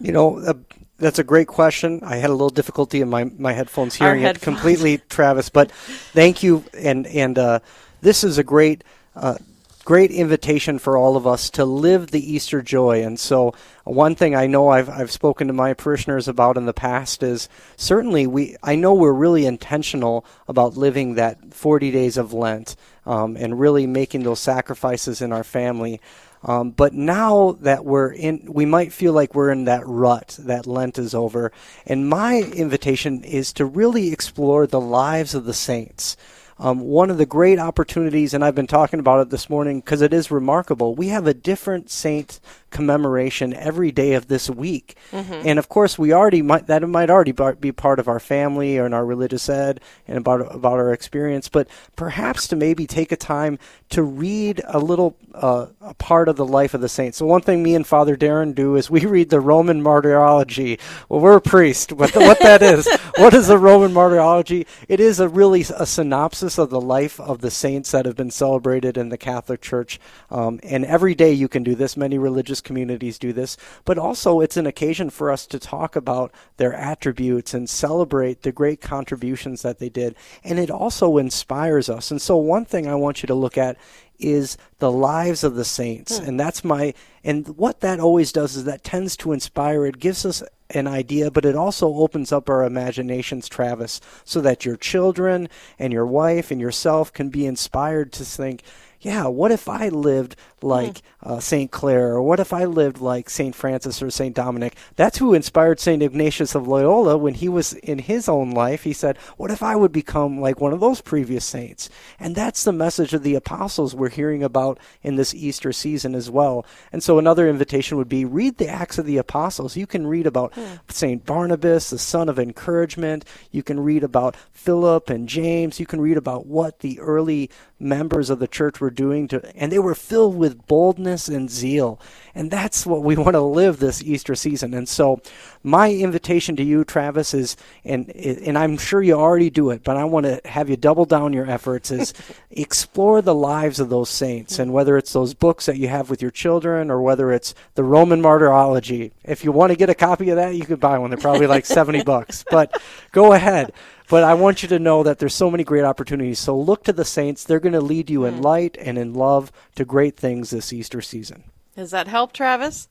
You 0.00 0.12
know, 0.12 0.38
uh, 0.38 0.54
that's 0.98 1.18
a 1.18 1.24
great 1.24 1.48
question. 1.48 2.00
I 2.02 2.16
had 2.16 2.30
a 2.30 2.34
little 2.34 2.50
difficulty 2.50 3.00
in 3.00 3.10
my, 3.10 3.24
my 3.24 3.52
headphones 3.52 4.00
Our 4.00 4.08
hearing 4.08 4.22
it 4.22 4.26
headphones. 4.26 4.44
completely, 4.44 4.98
Travis. 5.08 5.48
But 5.48 5.70
thank 5.72 6.42
you, 6.42 6.64
and 6.78 7.06
and 7.06 7.38
uh, 7.38 7.58
this 8.00 8.24
is 8.24 8.38
a 8.38 8.44
great 8.44 8.84
uh, 9.16 9.36
great 9.84 10.12
invitation 10.12 10.78
for 10.78 10.96
all 10.96 11.16
of 11.16 11.26
us 11.26 11.50
to 11.50 11.64
live 11.64 12.10
the 12.10 12.32
Easter 12.32 12.62
joy. 12.62 13.02
And 13.02 13.18
so, 13.18 13.54
one 13.84 14.14
thing 14.14 14.34
I 14.34 14.46
know 14.46 14.68
I've 14.68 14.88
I've 14.88 15.10
spoken 15.10 15.48
to 15.48 15.52
my 15.52 15.74
parishioners 15.74 16.28
about 16.28 16.56
in 16.56 16.66
the 16.66 16.72
past 16.72 17.22
is 17.22 17.48
certainly 17.76 18.26
we 18.26 18.56
I 18.62 18.76
know 18.76 18.94
we're 18.94 19.12
really 19.12 19.44
intentional 19.46 20.24
about 20.48 20.76
living 20.76 21.14
that 21.14 21.52
40 21.52 21.90
days 21.90 22.16
of 22.16 22.32
Lent 22.32 22.76
um, 23.06 23.36
and 23.36 23.58
really 23.58 23.86
making 23.86 24.22
those 24.22 24.40
sacrifices 24.40 25.20
in 25.20 25.32
our 25.32 25.44
family. 25.44 26.00
Um, 26.44 26.70
but 26.70 26.92
now 26.92 27.56
that 27.60 27.84
we're 27.84 28.12
in, 28.12 28.48
we 28.48 28.66
might 28.66 28.92
feel 28.92 29.12
like 29.12 29.34
we're 29.34 29.52
in 29.52 29.64
that 29.64 29.86
rut, 29.86 30.36
that 30.40 30.66
Lent 30.66 30.98
is 30.98 31.14
over. 31.14 31.52
And 31.86 32.08
my 32.08 32.38
invitation 32.40 33.22
is 33.22 33.52
to 33.54 33.64
really 33.64 34.12
explore 34.12 34.66
the 34.66 34.80
lives 34.80 35.34
of 35.34 35.44
the 35.44 35.54
saints. 35.54 36.16
Um, 36.58 36.80
one 36.80 37.10
of 37.10 37.18
the 37.18 37.26
great 37.26 37.58
opportunities, 37.58 38.34
and 38.34 38.44
I've 38.44 38.54
been 38.54 38.66
talking 38.66 39.00
about 39.00 39.20
it 39.20 39.30
this 39.30 39.50
morning 39.50 39.80
because 39.80 40.00
it 40.00 40.12
is 40.12 40.30
remarkable, 40.30 40.94
we 40.94 41.08
have 41.08 41.26
a 41.26 41.34
different 41.34 41.90
saint 41.90 42.40
commemoration 42.72 43.54
every 43.54 43.92
day 43.92 44.14
of 44.14 44.26
this 44.28 44.50
week. 44.50 44.96
Mhm. 45.12 45.42
And 45.44 45.58
of 45.58 45.68
course, 45.68 45.98
we 45.98 46.12
already 46.12 46.42
might, 46.42 46.66
that 46.66 46.86
might 46.88 47.10
already 47.10 47.34
be 47.60 47.70
part 47.70 47.98
of 48.00 48.08
our 48.08 48.18
family 48.18 48.78
or 48.78 48.86
in 48.86 48.94
our 48.94 49.06
religious 49.06 49.48
ed 49.48 49.80
and 50.08 50.18
about, 50.18 50.54
about 50.54 50.78
our 50.78 50.92
experience, 50.92 51.48
but 51.48 51.68
perhaps 51.94 52.48
to 52.48 52.56
maybe 52.56 52.86
take 52.86 53.12
a 53.12 53.16
time 53.16 53.58
to 53.90 54.02
read 54.02 54.60
a 54.66 54.78
little 54.80 55.16
uh, 55.34 55.66
a 55.80 55.94
part 55.94 56.28
of 56.28 56.36
the 56.36 56.44
life 56.44 56.74
of 56.74 56.80
the 56.80 56.88
saints. 56.88 57.18
So 57.18 57.26
one 57.26 57.40
thing 57.42 57.62
me 57.62 57.74
and 57.74 57.86
Father 57.86 58.16
Darren 58.16 58.54
do 58.54 58.76
is 58.76 58.90
we 58.90 59.06
read 59.06 59.30
the 59.30 59.40
Roman 59.40 59.82
Martyrology. 59.82 60.78
Well, 61.08 61.20
we're 61.20 61.36
a 61.36 61.40
priest. 61.40 61.92
What, 61.92 62.12
the, 62.12 62.20
what 62.20 62.40
that 62.40 62.62
is? 62.62 62.88
What 63.18 63.34
is 63.34 63.46
the 63.46 63.58
Roman 63.58 63.92
Martyrology? 63.92 64.66
It 64.88 64.98
is 64.98 65.20
a 65.20 65.28
really 65.28 65.60
a 65.76 65.84
synopsis 65.84 66.56
of 66.58 66.70
the 66.70 66.80
life 66.80 67.20
of 67.20 67.40
the 67.40 67.50
saints 67.50 67.90
that 67.90 68.06
have 68.06 68.16
been 68.16 68.30
celebrated 68.30 68.96
in 68.96 69.10
the 69.10 69.18
Catholic 69.18 69.60
Church. 69.60 70.00
Um, 70.30 70.60
and 70.62 70.84
every 70.86 71.14
day 71.14 71.32
you 71.32 71.46
can 71.46 71.62
do 71.62 71.74
this. 71.74 71.94
Many 71.94 72.16
religious 72.16 72.61
communities 72.62 73.18
do 73.18 73.32
this, 73.32 73.56
but 73.84 73.98
also 73.98 74.40
it's 74.40 74.56
an 74.56 74.66
occasion 74.66 75.10
for 75.10 75.30
us 75.30 75.46
to 75.46 75.58
talk 75.58 75.96
about 75.96 76.32
their 76.56 76.74
attributes 76.74 77.54
and 77.54 77.68
celebrate 77.68 78.42
the 78.42 78.52
great 78.52 78.80
contributions 78.80 79.62
that 79.62 79.78
they 79.78 79.88
did. 79.88 80.14
And 80.44 80.58
it 80.58 80.70
also 80.70 81.18
inspires 81.18 81.88
us. 81.88 82.10
And 82.10 82.20
so, 82.20 82.36
one 82.36 82.64
thing 82.64 82.86
I 82.86 82.94
want 82.94 83.22
you 83.22 83.26
to 83.26 83.34
look 83.34 83.58
at 83.58 83.76
is 84.18 84.56
the 84.78 84.90
lives 84.90 85.44
of 85.44 85.54
the 85.54 85.64
saints. 85.64 86.18
Hmm. 86.18 86.24
And 86.24 86.40
that's 86.40 86.64
my, 86.64 86.94
and 87.24 87.48
what 87.56 87.80
that 87.80 88.00
always 88.00 88.32
does 88.32 88.56
is 88.56 88.64
that 88.64 88.84
tends 88.84 89.16
to 89.18 89.32
inspire. 89.32 89.86
It 89.86 89.98
gives 89.98 90.24
us 90.24 90.42
an 90.70 90.86
idea, 90.86 91.30
but 91.30 91.44
it 91.44 91.56
also 91.56 91.88
opens 91.94 92.32
up 92.32 92.48
our 92.48 92.64
imaginations, 92.64 93.48
Travis, 93.48 94.00
so 94.24 94.40
that 94.40 94.64
your 94.64 94.76
children 94.76 95.48
and 95.78 95.92
your 95.92 96.06
wife 96.06 96.50
and 96.50 96.60
yourself 96.60 97.12
can 97.12 97.28
be 97.28 97.46
inspired 97.46 98.12
to 98.12 98.24
think, 98.24 98.62
yeah, 99.00 99.26
what 99.26 99.50
if 99.50 99.68
I 99.68 99.88
lived 99.88 100.36
like 100.62 101.02
uh, 101.22 101.40
St. 101.40 101.70
Clare, 101.70 102.14
or 102.14 102.22
what 102.22 102.40
if 102.40 102.52
I 102.52 102.64
lived 102.64 103.00
like 103.00 103.30
St. 103.30 103.54
Francis 103.54 104.02
or 104.02 104.10
St. 104.10 104.34
Dominic? 104.34 104.76
That's 104.96 105.18
who 105.18 105.34
inspired 105.34 105.80
St. 105.80 106.02
Ignatius 106.02 106.54
of 106.54 106.66
Loyola 106.66 107.16
when 107.16 107.34
he 107.34 107.48
was 107.48 107.72
in 107.74 107.98
his 107.98 108.28
own 108.28 108.50
life. 108.50 108.82
He 108.84 108.92
said, 108.92 109.16
What 109.36 109.50
if 109.50 109.62
I 109.62 109.76
would 109.76 109.92
become 109.92 110.40
like 110.40 110.60
one 110.60 110.72
of 110.72 110.80
those 110.80 111.00
previous 111.00 111.44
saints? 111.44 111.88
And 112.18 112.34
that's 112.34 112.64
the 112.64 112.72
message 112.72 113.14
of 113.14 113.22
the 113.22 113.34
apostles 113.34 113.94
we're 113.94 114.08
hearing 114.08 114.42
about 114.42 114.78
in 115.02 115.16
this 115.16 115.34
Easter 115.34 115.72
season 115.72 116.14
as 116.14 116.30
well. 116.30 116.66
And 116.92 117.02
so 117.02 117.18
another 117.18 117.48
invitation 117.48 117.96
would 117.98 118.08
be 118.08 118.24
read 118.24 118.58
the 118.58 118.68
Acts 118.68 118.98
of 118.98 119.06
the 119.06 119.18
Apostles. 119.18 119.76
You 119.76 119.86
can 119.86 120.06
read 120.06 120.26
about 120.26 120.52
St. 120.88 121.24
Barnabas, 121.24 121.90
the 121.90 121.98
son 121.98 122.28
of 122.28 122.38
encouragement. 122.38 123.24
You 123.50 123.62
can 123.62 123.80
read 123.80 124.04
about 124.04 124.36
Philip 124.52 125.10
and 125.10 125.28
James. 125.28 125.80
You 125.80 125.86
can 125.86 126.00
read 126.00 126.16
about 126.16 126.46
what 126.46 126.80
the 126.80 127.00
early 127.00 127.50
members 127.82 128.30
of 128.30 128.38
the 128.38 128.46
church 128.46 128.80
were 128.80 128.90
doing 128.90 129.26
to 129.28 129.42
and 129.56 129.72
they 129.72 129.78
were 129.78 129.94
filled 129.94 130.36
with 130.36 130.51
boldness 130.54 131.28
and 131.28 131.50
zeal. 131.50 132.00
And 132.34 132.50
that's 132.50 132.86
what 132.86 133.02
we 133.02 133.16
want 133.22 133.34
to 133.34 133.40
live 133.40 133.78
this 133.78 134.02
easter 134.02 134.34
season. 134.34 134.74
And 134.74 134.88
so 134.88 135.20
my 135.62 135.92
invitation 135.92 136.56
to 136.56 136.62
you 136.62 136.84
travis 136.84 137.34
is 137.34 137.56
and 137.84 138.10
and 138.10 138.58
i'm 138.58 138.76
sure 138.76 139.00
you 139.00 139.14
already 139.14 139.48
do 139.48 139.70
it 139.70 139.84
but 139.84 139.96
i 139.96 140.04
want 140.04 140.26
to 140.26 140.40
have 140.44 140.68
you 140.68 140.76
double 140.76 141.04
down 141.04 141.32
your 141.32 141.48
efforts 141.48 141.92
is 141.92 142.12
explore 142.50 143.22
the 143.22 143.34
lives 143.34 143.78
of 143.78 143.88
those 143.88 144.10
saints. 144.10 144.58
And 144.58 144.68
mm-hmm. 144.68 144.74
whether 144.74 144.96
it's 144.96 145.12
those 145.12 145.34
books 145.34 145.66
that 145.66 145.76
you 145.76 145.88
have 145.88 146.10
with 146.10 146.20
your 146.20 146.30
children 146.30 146.90
or 146.90 147.00
whether 147.00 147.32
it's 147.32 147.54
the 147.74 147.84
roman 147.84 148.20
martyrology. 148.20 149.12
If 149.24 149.44
you 149.44 149.52
want 149.52 149.70
to 149.70 149.76
get 149.76 149.90
a 149.90 149.94
copy 149.94 150.30
of 150.30 150.36
that 150.36 150.54
you 150.54 150.64
could 150.64 150.80
buy 150.80 150.98
one. 150.98 151.10
They're 151.10 151.18
probably 151.18 151.46
like 151.46 151.66
70 151.66 152.02
bucks. 152.04 152.44
But 152.50 152.80
go 153.12 153.32
ahead 153.32 153.72
but 154.12 154.24
I 154.24 154.34
want 154.34 154.62
you 154.62 154.68
to 154.68 154.78
know 154.78 155.02
that 155.04 155.20
there's 155.20 155.34
so 155.34 155.50
many 155.50 155.64
great 155.64 155.84
opportunities. 155.84 156.38
So 156.38 156.54
look 156.54 156.84
to 156.84 156.92
the 156.92 157.02
saints. 157.02 157.44
They're 157.44 157.58
going 157.58 157.72
to 157.72 157.80
lead 157.80 158.10
you 158.10 158.26
in 158.26 158.40
mm. 158.40 158.44
light 158.44 158.76
and 158.78 158.98
in 158.98 159.14
love 159.14 159.50
to 159.76 159.86
great 159.86 160.18
things 160.18 160.50
this 160.50 160.70
Easter 160.70 161.00
season. 161.00 161.44
Does 161.76 161.92
that 161.92 162.08
help, 162.08 162.34
Travis? 162.34 162.90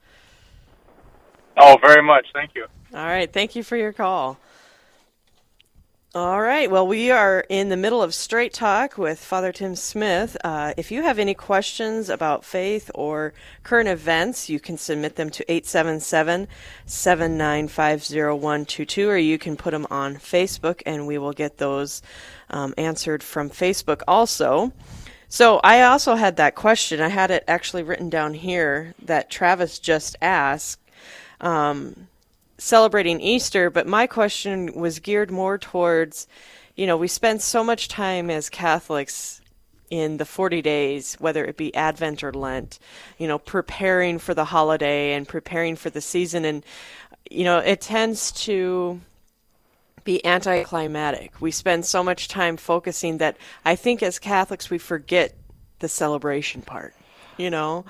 Oh, 1.57 1.77
very 1.79 2.01
much. 2.01 2.25
Thank 2.33 2.55
you. 2.55 2.65
All 2.95 3.05
right. 3.05 3.31
Thank 3.31 3.55
you 3.55 3.61
for 3.61 3.77
your 3.77 3.93
call. 3.93 4.39
All 6.13 6.41
right. 6.41 6.69
Well, 6.69 6.85
we 6.85 7.09
are 7.09 7.45
in 7.47 7.69
the 7.69 7.77
middle 7.77 8.03
of 8.03 8.13
Straight 8.13 8.51
Talk 8.51 8.97
with 8.97 9.17
Father 9.17 9.53
Tim 9.53 9.77
Smith. 9.77 10.35
Uh, 10.43 10.73
if 10.75 10.91
you 10.91 11.03
have 11.03 11.17
any 11.17 11.33
questions 11.33 12.09
about 12.09 12.43
faith 12.43 12.91
or 12.93 13.33
current 13.63 13.87
events, 13.87 14.49
you 14.49 14.59
can 14.59 14.77
submit 14.77 15.15
them 15.15 15.29
to 15.29 15.49
877 15.49 16.49
795 16.85 18.01
0122, 18.01 19.07
or 19.07 19.15
you 19.15 19.37
can 19.37 19.55
put 19.55 19.71
them 19.71 19.87
on 19.89 20.15
Facebook 20.15 20.81
and 20.85 21.07
we 21.07 21.17
will 21.17 21.31
get 21.31 21.59
those 21.59 22.01
um, 22.49 22.73
answered 22.77 23.23
from 23.23 23.49
Facebook 23.49 24.01
also. 24.05 24.73
So 25.29 25.61
I 25.63 25.81
also 25.83 26.15
had 26.15 26.35
that 26.35 26.55
question. 26.55 26.99
I 26.99 27.07
had 27.07 27.31
it 27.31 27.45
actually 27.47 27.83
written 27.83 28.09
down 28.09 28.33
here 28.33 28.95
that 29.01 29.29
Travis 29.29 29.79
just 29.79 30.17
asked. 30.21 30.81
Um, 31.39 32.09
celebrating 32.61 33.19
Easter, 33.19 33.71
but 33.71 33.87
my 33.87 34.05
question 34.05 34.71
was 34.75 34.99
geared 34.99 35.31
more 35.31 35.57
towards, 35.57 36.27
you 36.75 36.85
know, 36.85 36.95
we 36.95 37.07
spend 37.07 37.41
so 37.41 37.63
much 37.63 37.87
time 37.87 38.29
as 38.29 38.49
Catholics 38.49 39.41
in 39.89 40.17
the 40.17 40.25
40 40.25 40.61
days, 40.61 41.15
whether 41.15 41.43
it 41.43 41.57
be 41.57 41.73
Advent 41.73 42.23
or 42.23 42.31
Lent, 42.31 42.77
you 43.17 43.27
know, 43.27 43.39
preparing 43.39 44.19
for 44.19 44.35
the 44.35 44.45
holiday 44.45 45.13
and 45.13 45.27
preparing 45.27 45.75
for 45.75 45.89
the 45.89 46.01
season. 46.01 46.45
And, 46.45 46.63
you 47.31 47.45
know, 47.45 47.57
it 47.57 47.81
tends 47.81 48.31
to 48.43 49.01
be 50.03 50.23
anticlimactic. 50.23 51.41
We 51.41 51.49
spend 51.49 51.87
so 51.87 52.03
much 52.03 52.27
time 52.27 52.57
focusing 52.57 53.17
that 53.17 53.37
I 53.65 53.75
think 53.75 54.03
as 54.03 54.19
Catholics 54.19 54.69
we 54.69 54.77
forget 54.77 55.33
the 55.79 55.89
celebration 55.89 56.61
part, 56.61 56.93
you 57.37 57.49
know? 57.49 57.85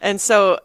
And 0.00 0.18
so 0.18 0.60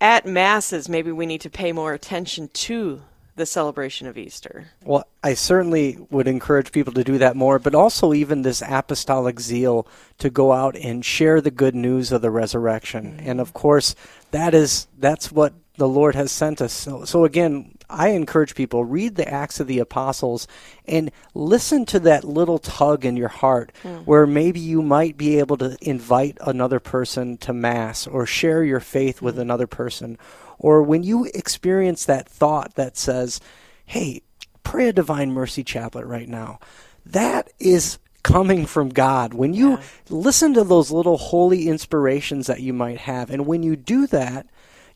at 0.00 0.26
masses, 0.26 0.88
maybe 0.88 1.12
we 1.12 1.26
need 1.26 1.40
to 1.42 1.50
pay 1.50 1.72
more 1.72 1.92
attention 1.92 2.48
to 2.48 3.02
the 3.36 3.46
celebration 3.46 4.06
of 4.06 4.16
Easter. 4.16 4.66
Well, 4.84 5.06
I 5.22 5.34
certainly 5.34 5.98
would 6.10 6.28
encourage 6.28 6.70
people 6.70 6.92
to 6.92 7.02
do 7.02 7.18
that 7.18 7.34
more, 7.34 7.58
but 7.58 7.74
also 7.74 8.12
even 8.12 8.42
this 8.42 8.62
apostolic 8.62 9.40
zeal 9.40 9.88
to 10.18 10.30
go 10.30 10.52
out 10.52 10.76
and 10.76 11.04
share 11.04 11.40
the 11.40 11.50
good 11.50 11.74
news 11.74 12.12
of 12.12 12.22
the 12.22 12.30
resurrection. 12.30 13.16
Mm-hmm. 13.16 13.30
And 13.30 13.40
of 13.40 13.52
course, 13.52 13.96
that 14.30 14.54
is 14.54 14.86
that's 14.98 15.32
what 15.32 15.52
the 15.76 15.88
Lord 15.88 16.14
has 16.14 16.30
sent 16.30 16.60
us. 16.60 16.72
So, 16.72 17.04
so 17.04 17.24
again, 17.24 17.72
I 17.90 18.08
encourage 18.08 18.54
people 18.54 18.84
read 18.84 19.16
the 19.16 19.28
Acts 19.28 19.58
of 19.60 19.66
the 19.66 19.80
Apostles 19.80 20.46
and 20.86 21.10
listen 21.34 21.84
to 21.86 22.00
that 22.00 22.24
little 22.24 22.58
tug 22.58 23.04
in 23.04 23.16
your 23.16 23.28
heart 23.28 23.72
Mm. 23.82 24.04
where 24.06 24.26
maybe 24.26 24.60
you 24.60 24.82
might 24.82 25.16
be 25.16 25.38
able 25.38 25.56
to 25.58 25.76
invite 25.82 26.38
another 26.40 26.78
person 26.80 27.36
to 27.38 27.52
mass 27.52 28.06
or 28.06 28.24
share 28.24 28.62
your 28.62 28.80
faith 28.80 29.20
with 29.20 29.38
another 29.38 29.66
person 29.66 30.16
or 30.58 30.82
when 30.82 31.02
you 31.02 31.24
experience 31.34 32.04
that 32.04 32.28
thought 32.28 32.76
that 32.76 32.96
says, 32.96 33.40
"Hey, 33.84 34.22
pray 34.62 34.88
a 34.88 34.92
divine 34.92 35.32
mercy 35.32 35.64
chaplet 35.64 36.06
right 36.06 36.28
now." 36.28 36.58
That 37.04 37.50
is 37.58 37.98
coming 38.22 38.64
from 38.64 38.88
God. 38.88 39.34
When 39.34 39.52
you 39.52 39.78
listen 40.08 40.54
to 40.54 40.64
those 40.64 40.90
little 40.90 41.18
holy 41.18 41.68
inspirations 41.68 42.46
that 42.46 42.60
you 42.60 42.72
might 42.72 42.98
have 42.98 43.28
and 43.30 43.44
when 43.44 43.62
you 43.62 43.76
do 43.76 44.06
that, 44.06 44.46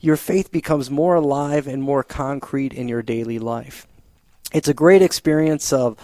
your 0.01 0.17
faith 0.17 0.51
becomes 0.53 0.91
more 0.91 1.15
alive 1.17 1.67
and 1.67 1.83
more 1.83 2.03
concrete 2.03 2.73
in 2.73 2.89
your 2.89 3.03
daily 3.03 3.39
life. 3.39 3.87
It's 4.53 4.69
a 4.69 4.75
great 4.75 5.03
experience 5.03 5.73
of, 5.73 5.97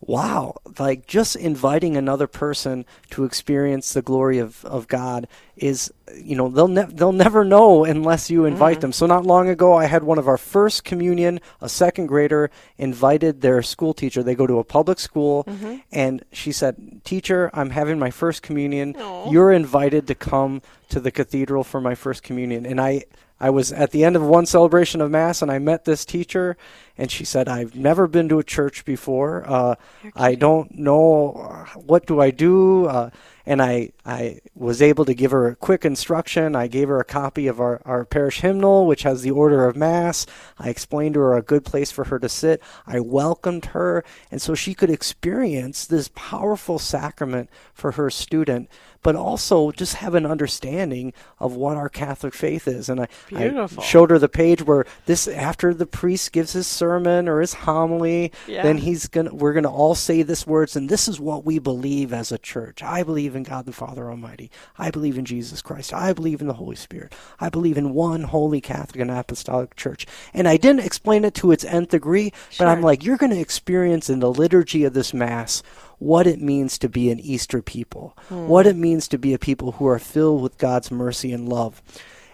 wow, 0.00 0.54
like 0.78 1.06
just 1.06 1.34
inviting 1.36 1.96
another 1.96 2.26
person 2.26 2.84
to 3.10 3.24
experience 3.24 3.92
the 3.94 4.02
glory 4.02 4.38
of, 4.38 4.62
of 4.66 4.86
God 4.88 5.26
is, 5.56 5.90
you 6.14 6.36
know, 6.36 6.48
they'll, 6.50 6.68
ne- 6.68 6.84
they'll 6.90 7.12
never 7.12 7.44
know 7.44 7.84
unless 7.84 8.28
you 8.28 8.44
invite 8.44 8.82
them. 8.82 8.92
So, 8.92 9.06
not 9.06 9.24
long 9.24 9.48
ago, 9.48 9.74
I 9.74 9.86
had 9.86 10.04
one 10.04 10.18
of 10.18 10.28
our 10.28 10.36
first 10.36 10.84
communion, 10.84 11.40
a 11.62 11.68
second 11.68 12.06
grader, 12.08 12.50
invited 12.76 13.40
their 13.40 13.62
school 13.62 13.94
teacher. 13.94 14.22
They 14.22 14.34
go 14.34 14.46
to 14.46 14.58
a 14.58 14.64
public 14.64 14.98
school, 14.98 15.44
Mhm. 15.44 15.82
and 15.90 16.24
she 16.32 16.52
said, 16.52 17.00
Teacher, 17.04 17.50
I'm 17.54 17.70
having 17.70 17.98
my 17.98 18.10
first 18.10 18.42
communion. 18.42 18.94
You're 19.30 19.52
invited 19.52 20.06
to 20.08 20.14
come 20.14 20.60
to 20.90 21.00
the 21.00 21.10
cathedral 21.10 21.64
for 21.64 21.80
my 21.80 21.94
first 21.94 22.22
communion. 22.22 22.66
And 22.66 22.78
I, 22.80 23.04
I 23.38 23.50
was 23.50 23.70
at 23.72 23.90
the 23.90 24.04
end 24.04 24.16
of 24.16 24.22
one 24.22 24.46
celebration 24.46 25.00
of 25.00 25.10
Mass 25.10 25.42
and 25.42 25.50
I 25.50 25.58
met 25.58 25.84
this 25.84 26.04
teacher, 26.04 26.56
and 26.96 27.10
she 27.10 27.24
said, 27.24 27.48
I've 27.48 27.74
never 27.74 28.06
been 28.06 28.28
to 28.30 28.38
a 28.38 28.44
church 28.44 28.84
before. 28.84 29.44
Uh, 29.46 29.74
I 30.14 30.34
don't 30.34 30.78
know 30.78 31.32
uh, 31.32 31.78
what 31.80 32.06
do 32.06 32.20
I 32.20 32.30
do. 32.30 32.86
Uh, 32.86 33.10
and 33.46 33.62
I, 33.62 33.90
I 34.04 34.40
was 34.54 34.82
able 34.82 35.04
to 35.04 35.14
give 35.14 35.30
her 35.30 35.46
a 35.46 35.56
quick 35.56 35.84
instruction. 35.84 36.56
I 36.56 36.66
gave 36.66 36.88
her 36.88 36.98
a 36.98 37.04
copy 37.04 37.46
of 37.46 37.60
our, 37.60 37.80
our 37.84 38.04
parish 38.04 38.40
hymnal, 38.40 38.86
which 38.86 39.04
has 39.04 39.22
the 39.22 39.30
order 39.30 39.66
of 39.66 39.76
Mass. 39.76 40.26
I 40.58 40.68
explained 40.68 41.14
to 41.14 41.20
her 41.20 41.36
a 41.36 41.42
good 41.42 41.64
place 41.64 41.92
for 41.92 42.04
her 42.04 42.18
to 42.18 42.28
sit. 42.28 42.60
I 42.86 43.00
welcomed 43.00 43.66
her, 43.66 44.04
and 44.30 44.42
so 44.42 44.54
she 44.54 44.74
could 44.74 44.90
experience 44.90 45.86
this 45.86 46.10
powerful 46.14 46.78
sacrament 46.78 47.48
for 47.72 47.92
her 47.92 48.10
student, 48.10 48.68
but 49.02 49.14
also 49.14 49.70
just 49.70 49.94
have 49.96 50.14
an 50.16 50.26
understanding 50.26 51.12
of 51.38 51.54
what 51.54 51.76
our 51.76 51.88
Catholic 51.88 52.34
faith 52.34 52.66
is. 52.66 52.88
And 52.88 53.00
I, 53.02 53.08
I 53.32 53.66
showed 53.80 54.10
her 54.10 54.18
the 54.18 54.28
page 54.28 54.62
where 54.62 54.84
this, 55.04 55.28
after 55.28 55.72
the 55.72 55.86
priest 55.86 56.32
gives 56.32 56.52
his 56.54 56.66
sermon 56.66 57.28
or 57.28 57.40
his 57.40 57.54
homily, 57.54 58.32
Yeah. 58.48 58.64
then 58.64 58.78
he's 58.78 59.06
gonna, 59.06 59.32
we're 59.32 59.52
gonna 59.52 59.70
all 59.72 59.94
say 59.94 60.22
this 60.22 60.44
words, 60.46 60.74
and 60.74 60.88
this 60.88 61.06
is 61.06 61.20
what 61.20 61.44
we 61.44 61.60
believe 61.60 62.12
as 62.12 62.32
a 62.32 62.38
church. 62.38 62.82
I 62.82 63.04
believe 63.04 63.35
in 63.36 63.42
God 63.44 63.66
the 63.66 63.72
Father 63.72 64.10
Almighty. 64.10 64.50
I 64.78 64.90
believe 64.90 65.16
in 65.18 65.24
Jesus 65.24 65.62
Christ. 65.62 65.92
I 65.92 66.12
believe 66.12 66.40
in 66.40 66.48
the 66.48 66.54
Holy 66.54 66.76
Spirit. 66.76 67.14
I 67.38 67.48
believe 67.48 67.76
in 67.78 67.94
one 67.94 68.22
holy 68.24 68.60
Catholic 68.60 69.00
and 69.00 69.10
Apostolic 69.10 69.76
Church. 69.76 70.06
And 70.34 70.48
I 70.48 70.56
didn't 70.56 70.84
explain 70.84 71.24
it 71.24 71.34
to 71.34 71.52
its 71.52 71.64
nth 71.64 71.90
degree, 71.90 72.32
but 72.58 72.66
I'm 72.66 72.82
like, 72.82 73.04
you're 73.04 73.16
going 73.16 73.32
to 73.32 73.38
experience 73.38 74.10
in 74.10 74.20
the 74.20 74.32
liturgy 74.32 74.84
of 74.84 74.94
this 74.94 75.14
Mass 75.14 75.62
what 75.98 76.26
it 76.26 76.40
means 76.40 76.78
to 76.78 76.88
be 76.88 77.10
an 77.10 77.20
Easter 77.20 77.62
people, 77.62 78.16
Hmm. 78.28 78.48
what 78.48 78.66
it 78.66 78.76
means 78.76 79.08
to 79.08 79.18
be 79.18 79.32
a 79.32 79.38
people 79.38 79.72
who 79.72 79.86
are 79.86 79.98
filled 79.98 80.42
with 80.42 80.58
God's 80.58 80.90
mercy 80.90 81.32
and 81.32 81.48
love. 81.48 81.82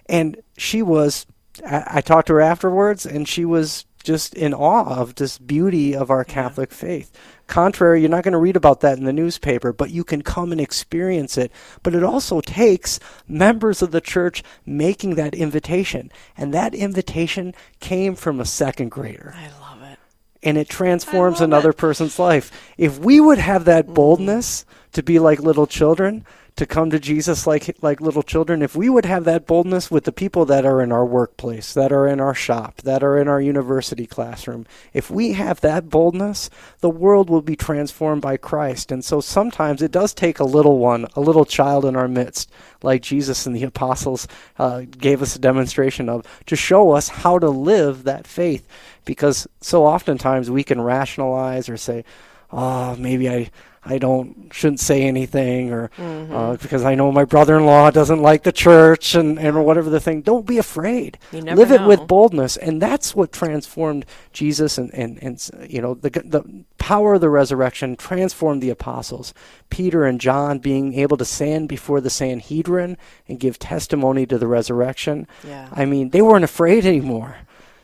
And 0.06 0.36
she 0.56 0.82
was, 0.82 1.26
I, 1.66 1.84
I 1.86 2.00
talked 2.00 2.26
to 2.28 2.34
her 2.34 2.40
afterwards, 2.40 3.06
and 3.06 3.28
she 3.28 3.44
was 3.44 3.84
just 4.02 4.34
in 4.34 4.52
awe 4.52 5.00
of 5.00 5.14
this 5.14 5.38
beauty 5.38 5.94
of 5.94 6.10
our 6.10 6.24
Catholic 6.24 6.72
faith. 6.72 7.12
Contrary, 7.46 8.00
you're 8.00 8.10
not 8.10 8.24
going 8.24 8.32
to 8.32 8.38
read 8.38 8.56
about 8.56 8.80
that 8.80 8.98
in 8.98 9.04
the 9.04 9.12
newspaper, 9.12 9.72
but 9.72 9.90
you 9.90 10.04
can 10.04 10.22
come 10.22 10.52
and 10.52 10.60
experience 10.60 11.36
it. 11.36 11.52
But 11.82 11.94
it 11.94 12.02
also 12.02 12.40
takes 12.40 12.98
members 13.28 13.82
of 13.82 13.90
the 13.90 14.00
church 14.00 14.42
making 14.64 15.16
that 15.16 15.34
invitation. 15.34 16.10
And 16.36 16.54
that 16.54 16.74
invitation 16.74 17.54
came 17.80 18.14
from 18.14 18.40
a 18.40 18.44
second 18.44 18.90
grader. 18.90 19.34
I 19.36 19.48
love 19.60 19.82
it. 19.82 19.98
And 20.42 20.58
it 20.58 20.68
transforms 20.68 21.40
another 21.40 21.72
person's 21.72 22.18
life. 22.18 22.50
If 22.76 22.98
we 22.98 23.20
would 23.20 23.38
have 23.38 23.64
that 23.66 23.84
Mm-hmm. 23.84 23.94
boldness 23.94 24.64
to 24.92 25.02
be 25.02 25.18
like 25.18 25.40
little 25.40 25.66
children, 25.66 26.24
to 26.56 26.66
come 26.66 26.90
to 26.90 26.98
Jesus 26.98 27.46
like 27.46 27.76
like 27.80 28.00
little 28.00 28.22
children, 28.22 28.62
if 28.62 28.76
we 28.76 28.88
would 28.88 29.06
have 29.06 29.24
that 29.24 29.46
boldness 29.46 29.90
with 29.90 30.04
the 30.04 30.12
people 30.12 30.44
that 30.44 30.66
are 30.66 30.82
in 30.82 30.92
our 30.92 31.04
workplace, 31.04 31.72
that 31.72 31.92
are 31.92 32.06
in 32.06 32.20
our 32.20 32.34
shop, 32.34 32.82
that 32.82 33.02
are 33.02 33.16
in 33.18 33.26
our 33.26 33.40
university 33.40 34.06
classroom, 34.06 34.66
if 34.92 35.10
we 35.10 35.32
have 35.32 35.60
that 35.60 35.88
boldness, 35.88 36.50
the 36.80 36.90
world 36.90 37.30
will 37.30 37.42
be 37.42 37.56
transformed 37.56 38.20
by 38.20 38.36
Christ. 38.36 38.92
And 38.92 39.04
so 39.04 39.20
sometimes 39.20 39.80
it 39.80 39.92
does 39.92 40.12
take 40.12 40.40
a 40.40 40.44
little 40.44 40.78
one, 40.78 41.06
a 41.16 41.20
little 41.20 41.46
child 41.46 41.84
in 41.84 41.96
our 41.96 42.08
midst, 42.08 42.50
like 42.82 43.00
Jesus 43.02 43.46
and 43.46 43.56
the 43.56 43.64
apostles 43.64 44.28
uh, 44.58 44.82
gave 44.98 45.22
us 45.22 45.34
a 45.34 45.38
demonstration 45.40 46.08
of, 46.08 46.26
to 46.46 46.56
show 46.56 46.90
us 46.90 47.08
how 47.08 47.38
to 47.38 47.48
live 47.48 48.04
that 48.04 48.26
faith. 48.26 48.68
Because 49.04 49.48
so 49.60 49.86
oftentimes 49.86 50.50
we 50.50 50.64
can 50.64 50.80
rationalize 50.80 51.68
or 51.68 51.76
say, 51.76 52.04
oh, 52.50 52.94
maybe 52.96 53.30
I. 53.30 53.50
I 53.84 53.98
don't 53.98 54.48
shouldn't 54.52 54.78
say 54.80 55.02
anything, 55.02 55.72
or 55.72 55.90
Mm-hmm. 55.98 56.32
uh, 56.34 56.56
because 56.56 56.84
I 56.84 56.94
know 56.94 57.10
my 57.10 57.24
brother-in-law 57.24 57.90
doesn't 57.90 58.22
like 58.22 58.44
the 58.44 58.52
church, 58.52 59.14
and, 59.16 59.38
and 59.40 59.64
whatever 59.64 59.90
the 59.90 59.98
thing. 60.00 60.22
Don't 60.22 60.46
be 60.46 60.58
afraid. 60.58 61.18
Live 61.56 61.72
it 61.72 61.80
with 61.88 62.06
boldness, 62.06 62.56
and 62.56 62.80
that's 62.80 63.14
what 63.16 63.32
transformed 63.32 64.04
Jesus, 64.32 64.78
and 64.78 64.92
and, 64.94 65.18
and 65.22 65.34
s- 65.34 65.50
you 65.68 65.80
know 65.82 65.94
the 65.94 66.10
g- 66.10 66.20
the 66.24 66.42
power 66.78 67.14
of 67.14 67.20
the 67.20 67.28
resurrection 67.28 67.96
transformed 67.96 68.62
the 68.62 68.70
apostles. 68.70 69.34
Peter 69.70 70.04
and 70.04 70.20
John 70.20 70.58
being 70.58 70.94
able 70.94 71.16
to 71.16 71.24
stand 71.24 71.68
before 71.68 72.00
the 72.00 72.10
Sanhedrin 72.10 72.96
and 73.28 73.40
give 73.40 73.58
testimony 73.58 74.26
to 74.26 74.38
the 74.38 74.46
resurrection. 74.46 75.26
Yeah. 75.46 75.68
I 75.72 75.84
mean, 75.86 76.10
they 76.10 76.22
weren't 76.22 76.44
afraid 76.44 76.84
anymore 76.86 77.36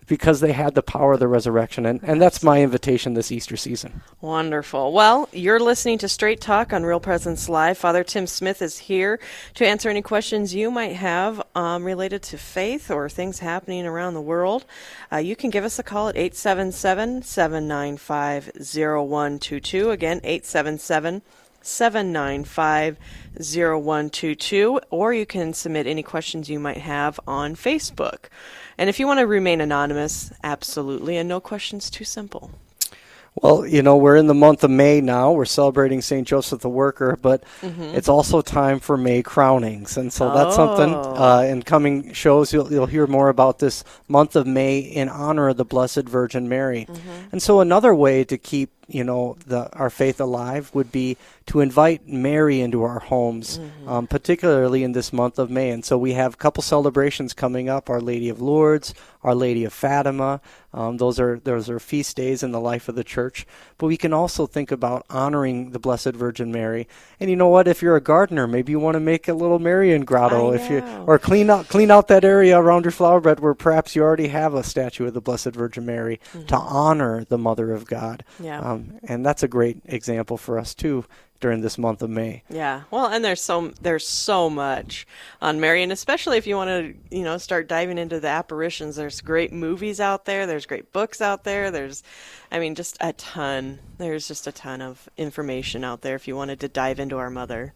because 0.09 0.40
they 0.40 0.52
had 0.52 0.74
the 0.74 0.82
power 0.82 1.12
of 1.12 1.20
the 1.20 1.28
resurrection, 1.28 1.86
and 1.86 2.00
and 2.02 2.20
that's 2.20 2.42
my 2.42 2.62
invitation 2.62 3.14
this 3.14 3.30
Easter 3.30 3.56
season. 3.56 4.00
Wonderful. 4.20 4.92
Well, 4.92 5.28
you're 5.32 5.61
listening 5.61 5.98
to 5.98 6.09
Straight 6.09 6.40
Talk 6.40 6.72
on 6.72 6.84
Real 6.84 7.00
Presence 7.00 7.48
Live. 7.48 7.78
Father 7.78 8.02
Tim 8.02 8.26
Smith 8.26 8.62
is 8.62 8.78
here 8.78 9.20
to 9.54 9.66
answer 9.66 9.88
any 9.88 10.02
questions 10.02 10.54
you 10.54 10.70
might 10.70 10.96
have 10.96 11.42
um, 11.54 11.84
related 11.84 12.22
to 12.24 12.38
faith 12.38 12.90
or 12.90 13.09
things 13.09 13.38
happening 13.38 13.86
around 13.86 14.14
the 14.14 14.20
world. 14.20 14.64
Uh, 15.12 15.18
you 15.18 15.36
can 15.36 15.50
give 15.50 15.64
us 15.64 15.78
a 15.78 15.82
call 15.82 16.09
at 16.09 16.16
877 16.16 17.22
795 17.22 18.50
0122. 18.56 19.90
Again, 19.90 20.20
877 20.24 21.22
795 21.62 22.96
0122. 23.34 24.80
Or 24.90 25.12
you 25.12 25.26
can 25.26 25.52
submit 25.52 25.86
any 25.86 26.02
questions 26.02 26.48
you 26.48 26.59
might 26.59 26.78
have 26.78 27.20
on 27.26 27.54
Facebook. 27.54 28.26
And 28.79 28.89
if 28.89 29.01
you 29.01 29.07
want 29.07 29.18
to 29.20 29.26
remain 29.26 29.61
anonymous, 29.61 30.33
absolutely. 30.45 31.16
And 31.16 31.29
no 31.29 31.41
questions 31.41 31.91
too 31.91 32.05
simple. 32.05 32.51
Well, 33.41 33.64
you 33.66 33.83
know, 33.83 33.97
we're 33.97 34.16
in 34.16 34.26
the 34.26 34.35
month 34.35 34.64
of 34.64 34.70
May 34.70 35.01
now. 35.01 35.31
We're 35.31 35.45
celebrating 35.45 36.01
St. 36.01 36.26
Joseph 36.26 36.61
the 36.61 36.68
Worker, 36.68 37.16
but 37.20 37.45
Mhm. 37.62 37.95
it's 37.95 38.09
also 38.09 38.41
time 38.41 38.81
for 38.81 38.97
May 38.97 39.22
crownings. 39.22 39.97
And 39.97 40.12
so 40.12 40.33
that's 40.35 40.57
something 40.57 40.93
Oh. 40.93 41.14
uh, 41.14 41.43
in 41.43 41.62
coming 41.62 42.12
shows 42.12 42.53
you'll, 42.53 42.72
you'll 42.72 42.87
hear 42.87 43.07
more 43.07 43.29
about 43.29 43.61
this 43.61 43.85
month 44.09 44.35
of 44.35 44.47
May 44.47 44.79
in 44.79 45.09
honor 45.09 45.49
of 45.51 45.57
the 45.57 45.64
Blessed 45.64 46.09
Virgin 46.09 46.49
Mary. 46.49 46.87
Mm-hmm. 46.91 47.11
And 47.31 47.41
so 47.43 47.61
another 47.61 47.95
way 47.95 48.24
to 48.24 48.37
keep, 48.39 48.70
you 48.89 49.05
know, 49.05 49.36
the, 49.47 49.70
our 49.76 49.91
faith 49.91 50.18
alive 50.20 50.70
would 50.74 50.91
be 50.91 51.16
to 51.47 51.61
invite 51.61 52.07
Mary 52.09 52.61
into 52.61 52.82
our 52.82 52.99
homes, 52.99 53.59
Mm-hmm. 53.59 53.89
um, 53.89 54.07
particularly 54.07 54.82
in 54.82 54.93
this 54.93 55.12
month 55.12 55.39
of 55.39 55.51
May. 55.51 55.70
And 55.70 55.84
so 55.84 55.97
we 55.97 56.12
have 56.12 56.34
a 56.34 56.36
couple 56.36 56.62
celebrations 56.62 57.32
coming 57.34 57.68
up: 57.68 57.89
Our 57.89 58.01
Lady 58.01 58.28
of 58.28 58.41
Lourdes, 58.41 58.95
Our 59.22 59.34
Lady 59.34 59.64
of 59.64 59.72
Fatima. 59.72 60.41
Um, 60.74 60.99
those 60.99 61.18
are 61.18 61.39
those 61.39 61.70
are 61.70 61.78
feast 61.80 62.16
days 62.16 62.43
in 62.43 62.53
the 62.53 62.61
life 62.61 62.89
of 62.89 62.95
the 62.95 63.05
church. 63.05 63.47
But 63.78 63.86
we 63.86 63.97
can 63.97 64.12
also 64.12 64.47
think 64.47 64.70
about 64.70 65.07
honoring 65.09 65.70
the 65.70 65.78
Blessed 65.78 66.12
Virgin 66.12 66.53
Mary. 66.53 66.86
And 67.18 67.30
you 67.30 67.36
know 67.36 67.49
what? 67.49 67.66
If 67.66 67.80
you're 67.80 67.97
a 67.97 68.03
gardener, 68.03 68.47
maybe 68.47 68.72
you 68.72 68.78
want 68.78 68.95
to 68.97 69.01
make 69.01 69.26
a 69.28 69.32
little 69.34 69.59
Marian 69.59 70.05
grotto. 70.05 70.53
If 70.53 70.70
you 70.70 70.80
or 71.07 71.18
clean 71.18 71.49
out 71.49 71.68
clean 71.68 71.91
out 71.91 72.09
that 72.09 72.24
area 72.24 72.59
around 72.59 72.84
your 72.84 72.93
flower 72.93 73.20
bed 73.20 73.41
where 73.41 73.55
perhaps 73.55 73.97
you 73.97 74.03
already 74.03 74.28
have 74.28 74.53
a 74.53 74.62
statue 74.62 75.07
of 75.07 75.14
the 75.14 75.22
Blessed 75.22 75.55
Virgin 75.55 75.86
Mary 75.86 76.20
to 76.47 76.57
honor 76.57 77.24
the 77.24 77.39
Mother 77.39 77.72
of 77.72 77.86
God. 77.86 78.22
Mm-hmm. 78.34 78.45
Yeah. 78.45 78.61
Um, 78.61 78.78
Um, 78.79 78.99
and 79.05 79.24
that's 79.24 79.43
a 79.43 79.49
great 79.49 79.81
example 79.87 80.37
for 80.37 80.59
us 80.59 80.74
too 80.74 81.05
during 81.41 81.61
this 81.61 81.79
month 81.79 82.03
of 82.03 82.11
May. 82.11 82.43
Yeah, 82.51 82.83
well, 82.91 83.07
and 83.07 83.24
there's 83.24 83.43
so 83.43 83.72
there's 83.81 84.07
so 84.07 84.51
much 84.51 85.07
on 85.41 85.61
Mary, 85.61 85.83
and 85.83 85.93
especially 85.93 86.37
if 86.37 86.47
you 86.47 86.57
want 86.57 86.68
to, 86.68 87.16
you 87.16 87.22
know, 87.22 87.39
start 87.39 87.68
diving 87.68 87.99
into 87.99 88.18
the 88.18 88.29
apparitions. 88.29 88.97
There's 88.97 89.20
great 89.20 89.53
movies 89.53 90.01
out 90.01 90.24
there. 90.24 90.47
There's 90.47 90.66
great 90.66 90.93
books 90.93 91.20
out 91.20 91.45
there. 91.45 91.70
There's, 91.70 92.03
I 92.51 92.59
mean, 92.59 92.74
just 92.74 92.97
a 93.01 93.12
ton. 93.12 93.79
There's 93.99 94.26
just 94.26 94.47
a 94.47 94.53
ton 94.53 94.83
of 94.83 95.09
information 95.16 95.85
out 95.85 96.03
there 96.03 96.16
if 96.16 96.26
you 96.26 96.37
wanted 96.37 96.61
to 96.61 96.68
dive 96.68 96.99
into 96.99 97.18
our 97.18 97.31
mother. 97.31 97.72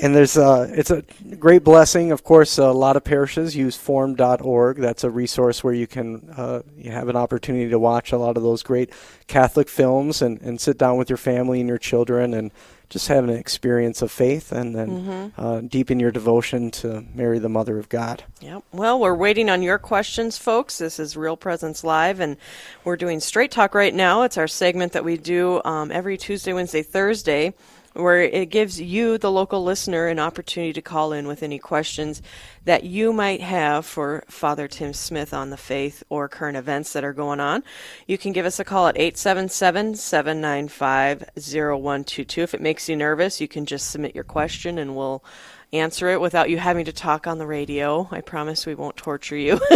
And 0.00 0.16
there's 0.16 0.38
uh, 0.38 0.70
it's 0.74 0.90
a 0.90 1.02
great 1.38 1.64
blessing. 1.64 2.12
Of 2.12 2.24
course, 2.24 2.56
a 2.58 2.72
lot 2.72 2.96
of 2.96 3.04
parishes 3.04 3.54
use 3.54 3.76
formed.org. 3.76 4.78
That's 4.78 5.04
a 5.04 5.10
resource 5.10 5.62
where 5.62 5.74
you 5.74 5.86
can 5.86 6.30
uh, 6.36 6.62
you 6.76 6.90
have 6.90 7.08
an 7.08 7.16
opportunity 7.16 7.68
to 7.70 7.78
watch 7.78 8.10
a 8.12 8.16
lot 8.18 8.36
of 8.36 8.42
those 8.42 8.62
great 8.62 8.90
Catholic 9.26 9.68
films 9.68 10.22
and, 10.22 10.40
and 10.40 10.60
sit 10.60 10.78
down 10.78 10.96
with 10.96 11.10
your 11.10 11.18
family 11.18 11.60
and 11.60 11.68
your 11.68 11.78
children 11.78 12.32
and 12.32 12.50
just 12.88 13.08
have 13.08 13.24
an 13.24 13.30
experience 13.30 14.02
of 14.02 14.10
faith 14.10 14.52
and 14.52 14.74
then 14.74 14.90
Mhm. 14.90 15.32
uh, 15.38 15.60
deepen 15.62 15.98
your 15.98 16.10
devotion 16.10 16.70
to 16.70 17.04
Mary, 17.14 17.38
the 17.38 17.48
Mother 17.48 17.78
of 17.78 17.88
God. 17.88 18.24
Yep. 18.40 18.64
Well, 18.72 18.98
we're 19.00 19.14
waiting 19.14 19.48
on 19.48 19.62
your 19.62 19.78
questions, 19.78 20.36
folks. 20.36 20.76
This 20.78 20.98
is 21.00 21.16
Real 21.16 21.36
Presence 21.36 21.84
Live, 21.84 22.20
and 22.20 22.36
we're 22.84 22.96
doing 22.96 23.18
Straight 23.20 23.50
Talk 23.50 23.74
right 23.74 23.94
now. 23.94 24.22
It's 24.24 24.36
our 24.36 24.48
segment 24.48 24.92
that 24.92 25.04
we 25.04 25.16
do 25.16 25.62
um, 25.64 25.90
every 25.90 26.18
Tuesday, 26.18 26.52
Wednesday, 26.52 26.82
Thursday, 26.82 27.54
where 27.94 28.20
it 28.22 28.50
gives 28.50 28.80
you, 28.80 29.18
the 29.18 29.30
local 29.30 29.62
listener, 29.62 30.06
an 30.06 30.18
opportunity 30.18 30.72
to 30.72 30.82
call 30.82 31.12
in 31.12 31.26
with 31.26 31.42
any 31.42 31.58
questions 31.58 32.22
that 32.64 32.84
you 32.84 33.12
might 33.12 33.40
have 33.40 33.84
for 33.84 34.24
Father 34.28 34.68
Tim 34.68 34.92
Smith 34.92 35.34
on 35.34 35.50
the 35.50 35.56
faith 35.56 36.02
or 36.08 36.28
current 36.28 36.56
events 36.56 36.92
that 36.92 37.04
are 37.04 37.12
going 37.12 37.40
on. 37.40 37.62
You 38.06 38.18
can 38.18 38.32
give 38.32 38.46
us 38.46 38.60
a 38.60 38.64
call 38.64 38.88
at 38.88 38.96
877 38.96 39.96
795 39.96 41.30
0122. 41.36 42.42
If 42.42 42.54
it 42.54 42.60
makes 42.60 42.88
you 42.88 42.96
nervous, 42.96 43.40
you 43.40 43.48
can 43.48 43.66
just 43.66 43.90
submit 43.90 44.14
your 44.14 44.24
question 44.24 44.78
and 44.78 44.96
we'll 44.96 45.24
answer 45.72 46.08
it 46.10 46.20
without 46.20 46.50
you 46.50 46.58
having 46.58 46.84
to 46.84 46.92
talk 46.92 47.26
on 47.26 47.38
the 47.38 47.46
radio. 47.46 48.08
I 48.10 48.20
promise 48.20 48.66
we 48.66 48.74
won't 48.74 48.96
torture 48.96 49.36
you. 49.36 49.60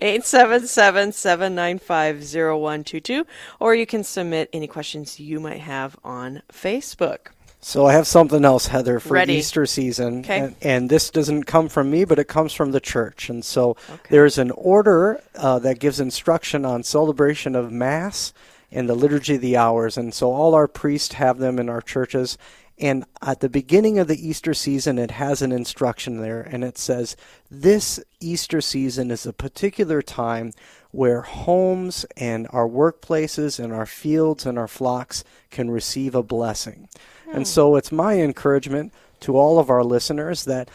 877 0.00 1.12
795 1.12 2.16
0122. 2.22 3.26
Or 3.60 3.74
you 3.74 3.86
can 3.86 4.02
submit 4.02 4.50
any 4.52 4.66
questions 4.66 5.20
you 5.20 5.40
might 5.40 5.60
have 5.60 5.96
on 6.02 6.42
Facebook. 6.52 7.28
So 7.60 7.86
I 7.86 7.94
have 7.94 8.06
something 8.06 8.44
else, 8.44 8.68
Heather, 8.68 9.00
for 9.00 9.14
Ready. 9.14 9.34
Easter 9.34 9.66
season. 9.66 10.20
Okay. 10.20 10.38
And, 10.38 10.56
and 10.62 10.90
this 10.90 11.10
doesn't 11.10 11.44
come 11.44 11.68
from 11.68 11.90
me, 11.90 12.04
but 12.04 12.18
it 12.18 12.28
comes 12.28 12.52
from 12.52 12.70
the 12.70 12.80
church. 12.80 13.28
And 13.28 13.44
so 13.44 13.76
there's 14.08 14.38
an 14.38 14.52
order 14.52 15.20
uh, 15.34 15.58
that 15.60 15.80
gives 15.80 15.98
instruction 15.98 16.64
on 16.64 16.82
celebration 16.82 17.56
of 17.56 17.72
Mass 17.72 18.32
and 18.70 18.88
the 18.88 18.94
Liturgy 18.94 19.36
of 19.36 19.40
the 19.40 19.56
Hours. 19.56 19.96
And 19.96 20.12
so 20.14 20.32
all 20.32 20.54
our 20.54 20.68
priests 20.68 21.14
have 21.14 21.38
them 21.38 21.58
in 21.58 21.68
our 21.68 21.80
churches. 21.80 22.38
And 22.78 23.04
at 23.22 23.40
the 23.40 23.48
beginning 23.48 23.98
of 23.98 24.06
the 24.06 24.28
Easter 24.28 24.52
season, 24.52 24.98
it 24.98 25.12
has 25.12 25.40
an 25.40 25.50
instruction 25.50 26.20
there, 26.20 26.42
and 26.42 26.62
it 26.62 26.76
says, 26.76 27.16
This 27.50 28.00
Easter 28.20 28.60
season 28.60 29.10
is 29.10 29.24
a 29.24 29.32
particular 29.32 30.02
time 30.02 30.52
where 30.90 31.22
homes 31.22 32.04
and 32.16 32.46
our 32.50 32.68
workplaces 32.68 33.62
and 33.62 33.72
our 33.72 33.86
fields 33.86 34.44
and 34.44 34.58
our 34.58 34.68
flocks 34.68 35.24
can 35.50 35.70
receive 35.70 36.14
a 36.14 36.22
blessing. 36.22 36.88
And 37.26 37.38
hmm. 37.38 37.44
so 37.44 37.76
it's 37.76 37.92
my 37.92 38.20
encouragement 38.20 38.92
to 39.20 39.36
all 39.36 39.58
of 39.58 39.70
our 39.70 39.84
listeners 39.84 40.44
that 40.44 40.70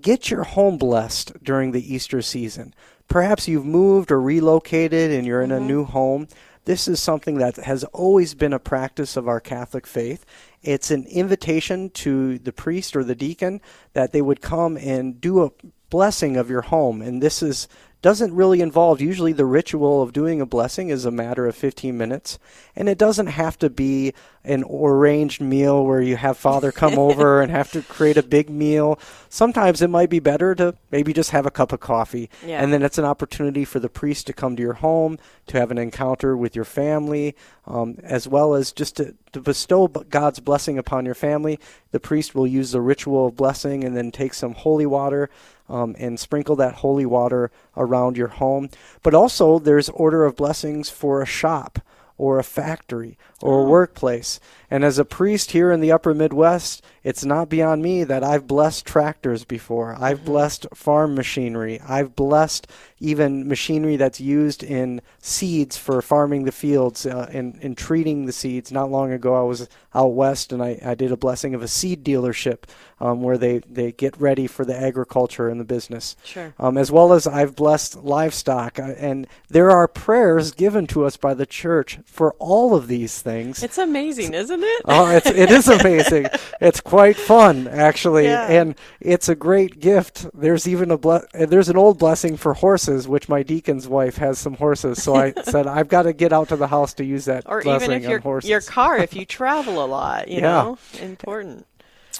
get 0.00 0.30
your 0.30 0.44
home 0.44 0.78
blessed 0.78 1.32
during 1.42 1.72
the 1.72 1.94
Easter 1.94 2.22
season. 2.22 2.74
Perhaps 3.08 3.48
you've 3.48 3.66
moved 3.66 4.10
or 4.10 4.20
relocated 4.20 5.10
and 5.10 5.26
you're 5.26 5.42
in 5.42 5.50
a 5.50 5.56
mm-hmm. 5.56 5.66
new 5.66 5.84
home. 5.84 6.28
This 6.64 6.86
is 6.86 7.00
something 7.00 7.38
that 7.38 7.56
has 7.56 7.84
always 7.84 8.34
been 8.34 8.52
a 8.52 8.58
practice 8.58 9.16
of 9.16 9.26
our 9.26 9.40
Catholic 9.40 9.86
faith. 9.86 10.26
It's 10.62 10.90
an 10.90 11.04
invitation 11.06 11.90
to 11.90 12.38
the 12.38 12.52
priest 12.52 12.96
or 12.96 13.04
the 13.04 13.14
deacon 13.14 13.60
that 13.92 14.12
they 14.12 14.22
would 14.22 14.40
come 14.40 14.76
and 14.76 15.20
do 15.20 15.44
a 15.44 15.50
blessing 15.90 16.36
of 16.36 16.50
your 16.50 16.62
home. 16.62 17.00
And 17.00 17.22
this 17.22 17.42
is 17.42 17.68
doesn't 18.00 18.34
really 18.34 18.60
involve 18.60 19.00
usually 19.00 19.32
the 19.32 19.44
ritual 19.44 20.02
of 20.02 20.12
doing 20.12 20.40
a 20.40 20.46
blessing 20.46 20.88
is 20.88 21.04
a 21.04 21.10
matter 21.10 21.46
of 21.48 21.56
15 21.56 21.98
minutes 21.98 22.38
and 22.76 22.88
it 22.88 22.96
doesn't 22.96 23.26
have 23.26 23.58
to 23.58 23.68
be 23.68 24.12
an 24.48 24.64
arranged 24.70 25.40
meal 25.40 25.84
where 25.84 26.00
you 26.00 26.16
have 26.16 26.36
father 26.36 26.72
come 26.72 26.98
over 27.08 27.40
and 27.42 27.50
have 27.50 27.70
to 27.70 27.82
create 27.82 28.16
a 28.16 28.22
big 28.22 28.48
meal 28.48 28.98
sometimes 29.28 29.82
it 29.82 29.88
might 29.90 30.10
be 30.10 30.20
better 30.20 30.54
to 30.54 30.74
maybe 30.90 31.12
just 31.12 31.30
have 31.30 31.46
a 31.46 31.50
cup 31.50 31.72
of 31.72 31.80
coffee 31.80 32.30
Yeah. 32.46 32.62
and 32.62 32.72
then 32.72 32.82
it's 32.82 32.98
an 32.98 33.04
opportunity 33.04 33.64
for 33.64 33.78
the 33.80 33.88
priest 33.88 34.26
to 34.28 34.32
come 34.32 34.56
to 34.56 34.62
your 34.62 34.74
home 34.74 35.18
to 35.48 35.58
have 35.58 35.70
an 35.70 35.78
encounter 35.78 36.36
with 36.36 36.56
your 36.56 36.64
family 36.64 37.34
um, 37.66 37.96
as 38.02 38.26
well 38.26 38.54
as 38.54 38.72
just 38.72 38.96
to, 38.96 39.14
to 39.32 39.40
bestow 39.40 39.86
god's 39.88 40.40
blessing 40.40 40.78
upon 40.78 41.04
your 41.04 41.14
family 41.14 41.58
the 41.90 42.00
priest 42.00 42.34
will 42.34 42.46
use 42.46 42.72
the 42.72 42.80
ritual 42.80 43.26
of 43.26 43.36
blessing 43.36 43.84
and 43.84 43.96
then 43.96 44.10
take 44.10 44.34
some 44.34 44.54
holy 44.54 44.86
water 44.86 45.28
um, 45.68 45.94
and 45.98 46.18
sprinkle 46.18 46.56
that 46.56 46.76
holy 46.76 47.04
water 47.04 47.50
around 47.76 48.16
your 48.16 48.28
home. 48.28 48.70
But 49.02 49.14
also, 49.14 49.58
there's 49.58 49.90
order 49.90 50.24
of 50.24 50.34
blessings 50.34 50.88
for 50.88 51.20
a 51.20 51.26
shop 51.26 51.78
or 52.18 52.38
a 52.38 52.44
factory 52.44 53.16
or 53.40 53.60
a 53.60 53.62
oh. 53.62 53.68
workplace. 53.68 54.40
And 54.70 54.84
as 54.84 54.98
a 54.98 55.04
priest 55.04 55.52
here 55.52 55.72
in 55.72 55.80
the 55.80 55.92
upper 55.92 56.12
Midwest, 56.12 56.82
it's 57.02 57.24
not 57.24 57.48
beyond 57.48 57.82
me 57.82 58.04
that 58.04 58.22
I've 58.22 58.46
blessed 58.46 58.84
tractors 58.84 59.44
before. 59.44 59.96
I've 59.98 60.24
blessed 60.24 60.66
farm 60.74 61.14
machinery. 61.14 61.80
I've 61.80 62.14
blessed 62.14 62.66
even 63.00 63.48
machinery 63.48 63.96
that's 63.96 64.20
used 64.20 64.62
in 64.62 65.00
seeds 65.20 65.78
for 65.78 66.02
farming 66.02 66.44
the 66.44 66.52
fields 66.52 67.06
uh, 67.06 67.30
and, 67.32 67.58
and 67.62 67.78
treating 67.78 68.26
the 68.26 68.32
seeds. 68.32 68.70
Not 68.70 68.90
long 68.90 69.12
ago, 69.12 69.34
I 69.34 69.42
was 69.42 69.68
out 69.94 70.08
west 70.08 70.52
and 70.52 70.62
I, 70.62 70.78
I 70.84 70.94
did 70.94 71.12
a 71.12 71.16
blessing 71.16 71.54
of 71.54 71.62
a 71.62 71.68
seed 71.68 72.04
dealership 72.04 72.64
um, 73.00 73.22
where 73.22 73.38
they, 73.38 73.60
they 73.60 73.92
get 73.92 74.20
ready 74.20 74.46
for 74.46 74.64
the 74.64 74.78
agriculture 74.78 75.48
and 75.48 75.58
the 75.58 75.64
business. 75.64 76.14
Sure. 76.24 76.52
Um, 76.58 76.76
as 76.76 76.90
well 76.92 77.12
as 77.12 77.26
I've 77.26 77.56
blessed 77.56 78.02
livestock. 78.02 78.78
Uh, 78.78 78.94
and 78.98 79.26
there 79.48 79.70
are 79.70 79.88
prayers 79.88 80.50
given 80.50 80.86
to 80.88 81.06
us 81.06 81.16
by 81.16 81.32
the 81.32 81.46
church 81.46 82.00
for 82.04 82.32
all 82.38 82.74
of 82.74 82.88
these 82.88 83.22
things. 83.22 83.62
It's 83.62 83.78
amazing, 83.78 84.34
isn't 84.34 84.57
it? 84.57 84.57
Oh, 84.84 85.08
it's, 85.10 85.26
it 85.26 85.50
is 85.50 85.68
amazing. 85.68 86.26
It's 86.60 86.80
quite 86.80 87.16
fun, 87.16 87.68
actually, 87.68 88.24
Yeah. 88.24 88.48
and 88.48 88.74
it's 89.00 89.28
a 89.28 89.36
great 89.36 89.78
gift. 89.78 90.26
There's 90.34 90.66
even 90.66 90.90
a 90.90 90.98
ble- 90.98 91.22
uh, 91.32 91.46
there's 91.46 91.68
an 91.68 91.76
old 91.76 91.98
blessing 92.00 92.36
for 92.36 92.54
horses, 92.54 93.06
which 93.06 93.28
my 93.28 93.44
deacon's 93.44 93.86
wife 93.86 94.16
has 94.16 94.40
some 94.40 94.54
horses. 94.54 95.00
So 95.00 95.14
I 95.14 95.32
said 95.44 95.68
I've 95.68 95.86
got 95.88 96.02
to 96.02 96.12
get 96.12 96.32
out 96.32 96.48
to 96.48 96.56
the 96.56 96.66
house 96.66 96.94
to 96.94 97.04
use 97.04 97.26
that 97.26 97.44
or 97.46 97.60
even 97.60 97.92
if 97.92 98.02
your 98.02 98.40
your 98.42 98.60
car 98.60 98.98
if 98.98 99.14
you 99.14 99.24
travel 99.38 99.84
a 99.84 99.86
lot, 99.86 100.26
you 100.28 100.36
Yeah. 100.40 100.40
know, 100.62 100.78
important. 101.00 101.64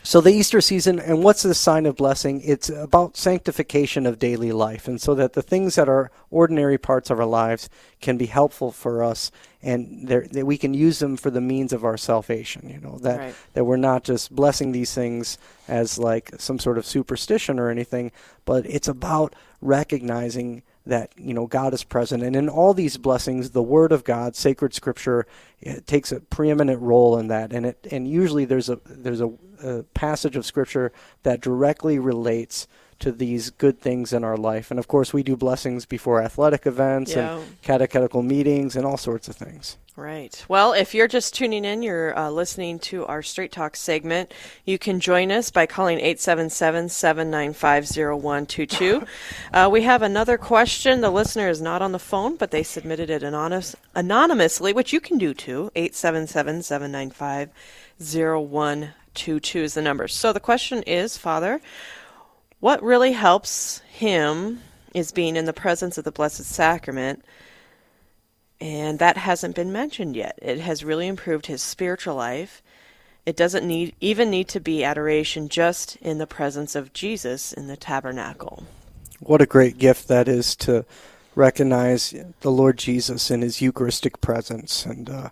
So 0.09 0.23
the 0.23 0.33
Easter 0.33 0.63
season, 0.63 0.99
and 0.99 1.23
what's 1.23 1.43
the 1.43 1.53
sign 1.53 1.85
of 1.85 1.97
blessing? 1.97 2.41
It's 2.43 2.71
about 2.71 3.19
sanctification 3.19 4.07
of 4.07 4.19
daily 4.19 4.53
life, 4.53 4.89
and 4.89 4.99
so 4.99 5.15
that 5.15 5.35
the 5.35 5.43
things 5.43 5.75
that 5.75 5.87
are 5.87 6.11
ordinary 6.31 6.79
parts 6.79 7.11
of 7.11 7.21
our 7.21 7.27
lives 7.27 7.69
can 8.01 8.17
be 8.17 8.25
helpful 8.25 8.73
for 8.73 9.05
us, 9.05 9.31
and 9.63 10.09
that 10.09 10.47
we 10.47 10.57
can 10.57 10.73
use 10.73 10.99
them 11.01 11.19
for 11.19 11.29
the 11.29 11.43
means 11.43 11.75
of 11.75 11.85
our 11.85 11.99
salvation. 11.99 12.71
You 12.71 12.81
know 12.81 12.97
that 13.03 13.19
Right. 13.19 13.35
that 13.53 13.65
we're 13.67 13.77
not 13.77 14.03
just 14.03 14.35
blessing 14.35 14.73
these 14.73 14.95
things 14.95 15.37
as 15.69 15.99
like 15.99 16.31
some 16.39 16.59
sort 16.59 16.79
of 16.79 16.87
superstition 16.87 17.59
or 17.59 17.69
anything, 17.69 18.11
but 18.47 18.65
it's 18.65 18.89
about 18.89 19.37
recognizing 19.61 20.63
that 20.87 21.13
you 21.19 21.35
know 21.35 21.47
God 21.47 21.75
is 21.75 21.85
present, 21.85 22.23
and 22.23 22.35
in 22.35 22.49
all 22.49 22.73
these 22.73 22.97
blessings, 22.97 23.51
the 23.51 23.63
Word 23.63 23.93
of 23.93 24.05
God, 24.05 24.37
sacred 24.37 24.73
Scripture, 24.73 25.27
it 25.61 25.87
takes 25.87 26.13
a 26.13 26.21
preeminent 26.21 26.81
role 26.81 27.19
in 27.19 27.29
that, 27.29 27.53
and 27.53 27.67
it 27.67 27.87
and 27.91 28.09
usually 28.09 28.47
there's 28.47 28.71
a 28.71 28.81
there's 28.87 29.21
a, 29.21 29.31
a 29.63 29.83
passage 29.95 30.37
of 30.37 30.45
Scripture 30.47 30.93
that 31.23 31.41
directly 31.41 31.99
relates 31.99 32.67
to 33.01 33.13
these 33.13 33.51
good 33.51 33.81
things 33.81 34.13
in 34.13 34.25
our 34.25 34.37
life, 34.37 34.73
and 34.73 34.79
of 34.81 34.89
course 34.89 35.13
we 35.13 35.23
do 35.23 35.37
blessings 35.37 35.87
before 35.87 36.21
athletic 36.21 36.67
events 36.67 37.13
Yeah. 37.15 37.37
and 37.37 37.63
catechetical 37.63 38.23
meetings 38.23 38.75
and 38.75 38.85
all 38.85 38.97
sorts 38.97 39.29
of 39.29 39.37
things. 39.37 39.77
Right. 39.95 40.45
Well, 40.49 40.73
if 40.73 40.95
you're 40.95 41.07
just 41.07 41.33
tuning 41.35 41.65
in, 41.65 41.83
you're 41.83 42.17
uh, 42.19 42.29
listening 42.31 42.81
to 42.81 43.07
our 43.07 43.23
Straight 43.23 43.53
Talk 43.53 43.77
segment. 43.77 44.33
You 44.65 44.79
can 44.79 44.99
join 44.99 45.31
us 45.31 45.51
by 45.51 45.67
calling 45.67 45.99
877 46.01 46.89
795 46.89 47.85
0122. 47.85 49.03
Uh, 49.53 49.69
We 49.71 49.83
have 49.83 50.03
another 50.03 50.37
question. 50.39 51.01
The 51.01 51.11
listener 51.11 51.49
is 51.49 51.61
not 51.61 51.83
on 51.83 51.93
the 51.93 51.99
phone, 52.01 52.35
but 52.37 52.51
they 52.51 52.63
submitted 52.65 53.11
it 53.11 53.23
anonymous, 53.23 53.75
anonymously, 53.95 54.73
which 54.73 54.93
you 54.93 55.01
can 55.01 55.19
do 55.19 55.35
too. 55.35 55.71
877 55.77 56.63
795 56.63 57.51
0122 58.01 58.93
is 59.27 59.75
the 59.75 59.83
number. 59.83 60.09
So 60.09 60.33
the 60.33 60.41
question 60.41 60.83
is, 60.83 61.17
Father, 61.17 61.61
what 62.61 62.83
really 62.83 63.13
helps 63.13 63.81
him 63.91 64.61
is 64.95 65.13
being 65.13 65.37
in 65.37 65.45
the 65.45 65.53
presence 65.53 65.99
of 65.99 66.05
the 66.05 66.13
Blessed 66.13 66.45
Sacrament 66.45 67.25
and 68.61 68.99
that 68.99 69.17
hasn't 69.17 69.55
been 69.55 69.73
mentioned 69.73 70.17
yet. 70.17 70.39
It 70.43 70.59
has 70.61 70.85
really 70.85 71.07
improved 71.07 71.47
his 71.47 71.63
spiritual 71.63 72.17
life. 72.17 72.63
It 73.25 73.37
doesn't 73.37 73.67
need 73.67 73.95
even 74.01 74.31
need 74.31 74.49
to 74.49 74.61
be 74.61 74.83
adoration 74.83 75.49
just 75.49 75.97
in 75.97 76.19
the 76.19 76.27
presence 76.27 76.75
of 76.75 76.93
Jesus 76.93 77.53
in 77.53 77.67
the 77.67 77.77
tabernacle. 77.77 78.65
What 79.21 79.43
a 79.43 79.47
great 79.47 79.79
gift 79.79 80.09
that 80.09 80.29
is 80.29 80.57
to 80.57 80.85
recognize 81.35 82.15
the 82.41 82.51
Lord 82.51 82.79
Jesus 82.79 83.31
in 83.31 83.43
His 83.43 83.61
Eucharistic 83.61 84.21
presence. 84.21 84.87
And 84.87 85.11
uh, 85.11 85.31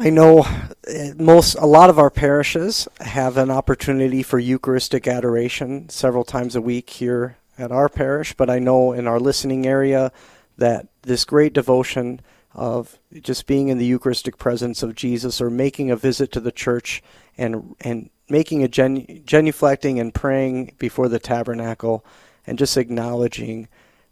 I 0.00 0.08
know 0.08 0.40
uh, 0.40 1.12
most, 1.18 1.56
a 1.56 1.66
lot 1.66 1.90
of 1.90 1.98
our 1.98 2.08
parishes 2.08 2.88
have 3.00 3.36
an 3.36 3.50
opportunity 3.50 4.22
for 4.22 4.38
Eucharistic 4.38 5.06
adoration 5.06 5.90
several 5.90 6.24
times 6.24 6.56
a 6.56 6.62
week 6.62 6.88
here 6.88 7.36
at 7.58 7.70
our 7.70 7.90
parish. 7.90 8.32
But 8.32 8.48
I 8.48 8.60
know 8.60 8.92
in 8.92 9.06
our 9.06 9.20
listening 9.20 9.66
area 9.66 10.10
that 10.56 10.88
this 11.02 11.26
great 11.26 11.52
devotion 11.52 12.22
of 12.54 12.98
just 13.20 13.46
being 13.46 13.68
in 13.68 13.76
the 13.76 13.84
Eucharistic 13.84 14.38
presence 14.38 14.82
of 14.82 14.94
Jesus 14.94 15.38
or 15.38 15.50
making 15.50 15.90
a 15.90 15.96
visit 15.96 16.32
to 16.32 16.40
the 16.40 16.50
church 16.50 17.02
and 17.36 17.76
and 17.82 18.08
making 18.30 18.62
a 18.62 18.68
gen, 18.68 19.04
genuflecting 19.26 20.00
and 20.00 20.14
praying 20.14 20.76
before 20.78 21.08
the 21.08 21.18
tabernacle 21.18 22.06
and 22.46 22.58
just 22.58 22.78
acknowledging 22.78 23.68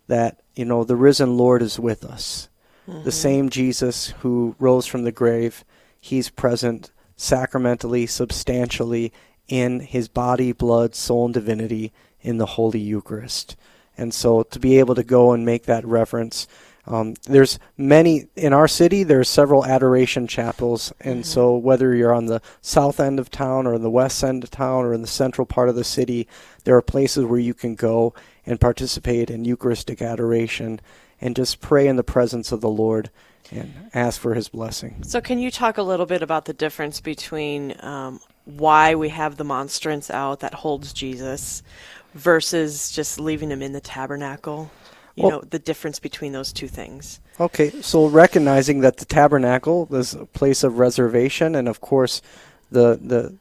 that 0.06 0.42
you 0.54 0.66
know 0.66 0.84
the 0.84 0.96
risen 0.96 1.38
Lord 1.38 1.62
is 1.62 1.80
with 1.80 2.04
us. 2.04 2.50
The 3.04 3.12
same 3.12 3.50
Jesus 3.50 4.14
who 4.20 4.56
rose 4.58 4.86
from 4.86 5.04
the 5.04 5.12
grave, 5.12 5.62
he's 6.00 6.30
present 6.30 6.90
sacramentally, 7.16 8.06
substantially 8.06 9.12
in 9.48 9.80
his 9.80 10.08
body, 10.08 10.52
blood, 10.52 10.94
soul, 10.94 11.26
and 11.26 11.34
divinity 11.34 11.92
in 12.20 12.38
the 12.38 12.46
Holy 12.46 12.80
Eucharist. 12.80 13.56
And 13.96 14.14
so 14.14 14.44
to 14.44 14.58
be 14.60 14.78
able 14.78 14.94
to 14.94 15.02
go 15.02 15.32
and 15.32 15.44
make 15.44 15.64
that 15.64 15.84
reference, 15.84 16.46
um, 16.86 17.14
there's 17.24 17.58
many 17.76 18.28
in 18.34 18.52
our 18.54 18.68
city. 18.68 19.02
There 19.02 19.20
are 19.20 19.24
several 19.24 19.66
adoration 19.66 20.26
chapels, 20.26 20.92
and 21.00 21.26
so 21.26 21.54
whether 21.54 21.94
you're 21.94 22.14
on 22.14 22.26
the 22.26 22.40
south 22.62 22.98
end 22.98 23.18
of 23.18 23.30
town 23.30 23.66
or 23.66 23.74
in 23.74 23.82
the 23.82 23.90
west 23.90 24.24
end 24.24 24.42
of 24.42 24.50
town 24.50 24.84
or 24.84 24.94
in 24.94 25.02
the 25.02 25.06
central 25.06 25.44
part 25.44 25.68
of 25.68 25.74
the 25.74 25.84
city, 25.84 26.26
there 26.64 26.76
are 26.76 26.82
places 26.82 27.24
where 27.26 27.40
you 27.40 27.52
can 27.52 27.74
go 27.74 28.14
and 28.46 28.60
participate 28.60 29.28
in 29.28 29.44
Eucharistic 29.44 30.00
adoration 30.00 30.80
and 31.20 31.36
just 31.36 31.60
pray 31.60 31.86
in 31.86 31.96
the 31.96 32.04
presence 32.04 32.52
of 32.52 32.62
the 32.62 32.70
Lord 32.70 33.10
and 33.50 33.72
ask 33.94 34.20
for 34.20 34.34
His 34.34 34.48
blessing. 34.48 35.02
So, 35.02 35.20
can 35.20 35.38
you 35.38 35.50
talk 35.50 35.78
a 35.78 35.82
little 35.82 36.06
bit 36.06 36.22
about 36.22 36.44
the 36.44 36.52
difference 36.52 37.00
between 37.00 37.74
um, 37.80 38.20
why 38.44 38.94
we 38.94 39.08
have 39.10 39.36
the 39.36 39.44
monstrance 39.44 40.10
out 40.10 40.40
that 40.40 40.54
holds 40.54 40.92
Jesus 40.92 41.62
versus 42.14 42.90
just 42.90 43.20
leaving 43.20 43.50
him 43.50 43.62
in 43.62 43.72
the 43.72 43.80
tabernacle? 43.80 44.70
You 45.14 45.24
Well- 45.24 45.30
know, 45.30 45.40
the 45.48 45.58
difference 45.58 45.98
between 45.98 46.32
those 46.32 46.52
two 46.52 46.68
things. 46.68 47.20
Okay, 47.40 47.70
so 47.82 48.06
recognizing 48.06 48.80
that 48.80 48.96
the 48.98 49.04
tabernacle 49.04 49.88
is 49.92 50.14
a 50.14 50.26
place 50.26 50.62
of 50.64 50.78
reservation, 50.78 51.54
and 51.54 51.68
of 51.68 51.80
course, 51.80 52.20
the 52.70 52.98
the 53.02 53.34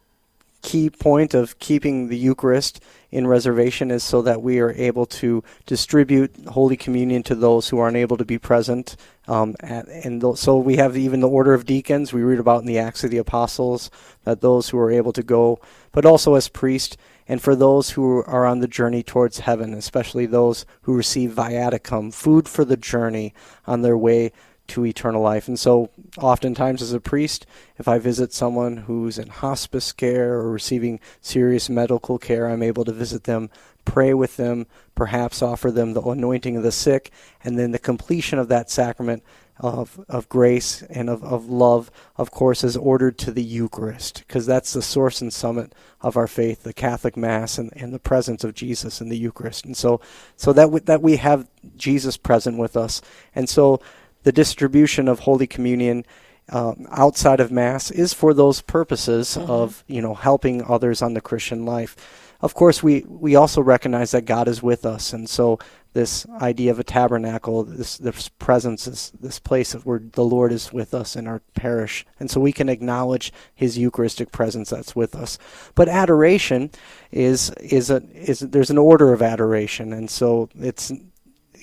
key 0.67 0.89
point 0.89 1.33
of 1.33 1.57
keeping 1.59 2.09
the 2.09 2.17
Eucharist 2.17 2.83
in 3.09 3.25
reservation 3.25 3.89
is 3.89 4.03
so 4.03 4.21
that 4.21 4.41
we 4.41 4.59
are 4.59 4.71
able 4.71 5.05
to 5.05 5.41
distribute 5.65 6.29
Holy 6.47 6.75
Communion 6.75 7.23
to 7.23 7.35
those 7.35 7.69
who 7.69 7.79
aren't 7.79 7.95
able 7.95 8.17
to 8.17 8.25
be 8.25 8.37
present. 8.37 8.97
Um, 9.29 9.55
at, 9.61 9.87
and 9.87 10.19
th- 10.19 10.35
so 10.35 10.57
we 10.57 10.75
have 10.75 10.97
even 10.97 11.21
the 11.21 11.29
order 11.29 11.53
of 11.53 11.65
deacons 11.65 12.11
we 12.11 12.21
read 12.21 12.39
about 12.39 12.59
in 12.59 12.67
the 12.67 12.79
Acts 12.79 13.05
of 13.05 13.11
the 13.11 13.17
Apostles 13.17 13.89
that 14.25 14.41
those 14.41 14.67
who 14.67 14.77
are 14.77 14.91
able 14.91 15.13
to 15.13 15.23
go, 15.23 15.57
but 15.93 16.05
also 16.05 16.35
as 16.35 16.49
priests, 16.49 16.97
and 17.29 17.41
for 17.41 17.55
those 17.55 17.91
who 17.91 18.21
are 18.25 18.45
on 18.45 18.59
the 18.59 18.67
journey 18.67 19.03
towards 19.03 19.39
heaven, 19.39 19.73
especially 19.73 20.25
those 20.25 20.65
who 20.81 20.93
receive 20.93 21.31
viaticum, 21.31 22.13
food 22.13 22.49
for 22.49 22.65
the 22.65 22.75
journey 22.75 23.33
on 23.65 23.83
their 23.83 23.97
way 23.97 24.33
to 24.67 24.85
eternal 24.85 25.21
life. 25.21 25.47
And 25.47 25.59
so, 25.59 25.89
oftentimes, 26.17 26.81
as 26.81 26.93
a 26.93 26.99
priest, 26.99 27.45
if 27.77 27.87
I 27.87 27.99
visit 27.99 28.33
someone 28.33 28.77
who's 28.77 29.17
in 29.17 29.29
hospice 29.29 29.91
care 29.91 30.33
or 30.33 30.51
receiving 30.51 30.99
serious 31.21 31.69
medical 31.69 32.17
care, 32.17 32.47
I'm 32.47 32.63
able 32.63 32.85
to 32.85 32.91
visit 32.91 33.23
them, 33.23 33.49
pray 33.85 34.13
with 34.13 34.37
them, 34.37 34.67
perhaps 34.95 35.41
offer 35.41 35.71
them 35.71 35.93
the 35.93 36.01
anointing 36.01 36.57
of 36.57 36.63
the 36.63 36.71
sick, 36.71 37.11
and 37.43 37.57
then 37.57 37.71
the 37.71 37.79
completion 37.79 38.39
of 38.39 38.49
that 38.49 38.69
sacrament 38.69 39.23
of, 39.59 39.99
of 40.07 40.29
grace 40.29 40.83
and 40.83 41.09
of, 41.09 41.23
of 41.23 41.49
love, 41.49 41.89
of 42.15 42.31
course, 42.31 42.63
is 42.63 42.77
ordered 42.77 43.17
to 43.17 43.31
the 43.31 43.43
Eucharist, 43.43 44.23
because 44.27 44.45
that's 44.45 44.73
the 44.73 44.81
source 44.81 45.21
and 45.21 45.33
summit 45.33 45.73
of 46.01 46.15
our 46.15 46.27
faith, 46.27 46.63
the 46.63 46.73
Catholic 46.73 47.17
Mass 47.17 47.57
and, 47.57 47.71
and 47.75 47.93
the 47.93 47.99
presence 47.99 48.43
of 48.43 48.53
Jesus 48.53 49.01
in 49.01 49.09
the 49.09 49.17
Eucharist. 49.17 49.65
And 49.65 49.75
so, 49.75 49.99
so 50.35 50.53
that, 50.53 50.63
w- 50.63 50.83
that 50.85 51.01
we 51.01 51.17
have 51.17 51.47
Jesus 51.75 52.17
present 52.17 52.57
with 52.57 52.77
us. 52.77 53.01
And 53.33 53.49
so 53.49 53.81
the 54.27 54.33
distribution 54.33 55.07
of 55.07 55.19
Holy 55.19 55.47
Communion 55.47 56.05
um, 56.49 56.85
outside 56.91 57.39
of 57.39 57.49
Mass 57.49 57.89
is 57.89 58.11
for 58.13 58.33
those 58.33 58.59
purposes 58.61 59.37
mm-hmm. 59.39 59.49
of, 59.49 59.85
you 59.87 60.01
know, 60.01 60.15
helping 60.15 60.61
others 60.65 61.01
on 61.01 61.13
the 61.13 61.21
Christian 61.21 61.65
life. 61.65 61.95
Of 62.41 62.53
course, 62.53 62.83
we, 62.83 63.05
we 63.07 63.37
also 63.37 63.61
recognize 63.61 64.11
that 64.11 64.25
God 64.25 64.49
is 64.49 64.61
with 64.61 64.85
us. 64.85 65.13
And 65.13 65.29
so 65.29 65.59
this 65.93 66.27
idea 66.41 66.71
of 66.71 66.79
a 66.79 66.83
tabernacle, 66.83 67.63
this 67.63 67.97
this 67.97 68.27
presence, 68.27 68.83
this 68.83 69.11
this 69.11 69.39
place 69.39 69.71
where 69.71 70.01
the 70.11 70.25
Lord 70.25 70.51
is 70.51 70.73
with 70.73 70.93
us 70.93 71.15
in 71.15 71.25
our 71.25 71.41
parish, 71.55 72.05
and 72.19 72.29
so 72.29 72.41
we 72.41 72.51
can 72.51 72.69
acknowledge 72.69 73.31
His 73.55 73.77
Eucharistic 73.77 74.31
presence 74.31 74.69
that's 74.69 74.95
with 74.95 75.15
us. 75.15 75.39
But 75.73 75.87
adoration 75.87 76.69
is 77.11 77.49
is 77.61 77.89
a 77.89 78.03
is 78.13 78.41
there's 78.41 78.69
an 78.69 78.77
order 78.77 79.13
of 79.13 79.21
adoration, 79.21 79.93
and 79.93 80.09
so 80.09 80.49
it's 80.59 80.91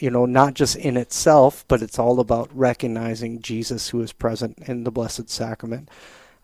you 0.05 0.11
know 0.11 0.26
not 0.26 0.52
just 0.52 0.76
in 0.76 0.98
itself, 0.98 1.64
but 1.66 1.80
it's 1.80 1.98
all 1.98 2.20
about 2.20 2.55
recognizing 2.55 3.40
Jesus 3.40 3.88
who 3.88 4.02
is 4.02 4.12
present 4.12 4.59
in 4.66 4.84
the 4.84 4.90
Blessed 4.90 5.30
Sacrament. 5.30 5.88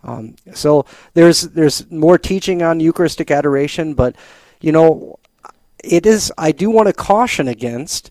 Um, 0.02 0.36
so 0.54 0.86
there's 1.12 1.42
there's 1.42 1.90
more 1.90 2.16
teaching 2.16 2.62
on 2.62 2.80
Eucharistic 2.80 3.30
adoration, 3.30 3.92
but 3.92 4.16
you 4.62 4.72
know 4.72 5.18
it 5.84 6.06
is 6.06 6.32
I 6.38 6.52
do 6.52 6.70
want 6.70 6.86
to 6.86 6.94
caution 6.94 7.48
against 7.48 8.11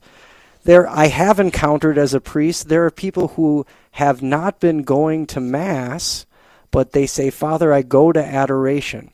there 0.66 0.88
I 0.88 1.08
have 1.08 1.39
encountered 1.39 1.97
as 1.97 2.14
a 2.14 2.22
priest 2.22 2.70
there 2.70 2.86
are 2.86 2.91
people 2.91 3.30
who 3.30 3.66
have 3.93 4.22
not 4.22 4.60
been 4.60 4.84
going 4.84 5.26
to 5.28 5.39
mass 5.39 6.28
but 6.70 6.91
they 6.91 7.06
say 7.06 7.30
father 7.30 7.74
I 7.74 7.82
go 7.82 8.12
to 8.12 8.24
adoration 8.24 9.12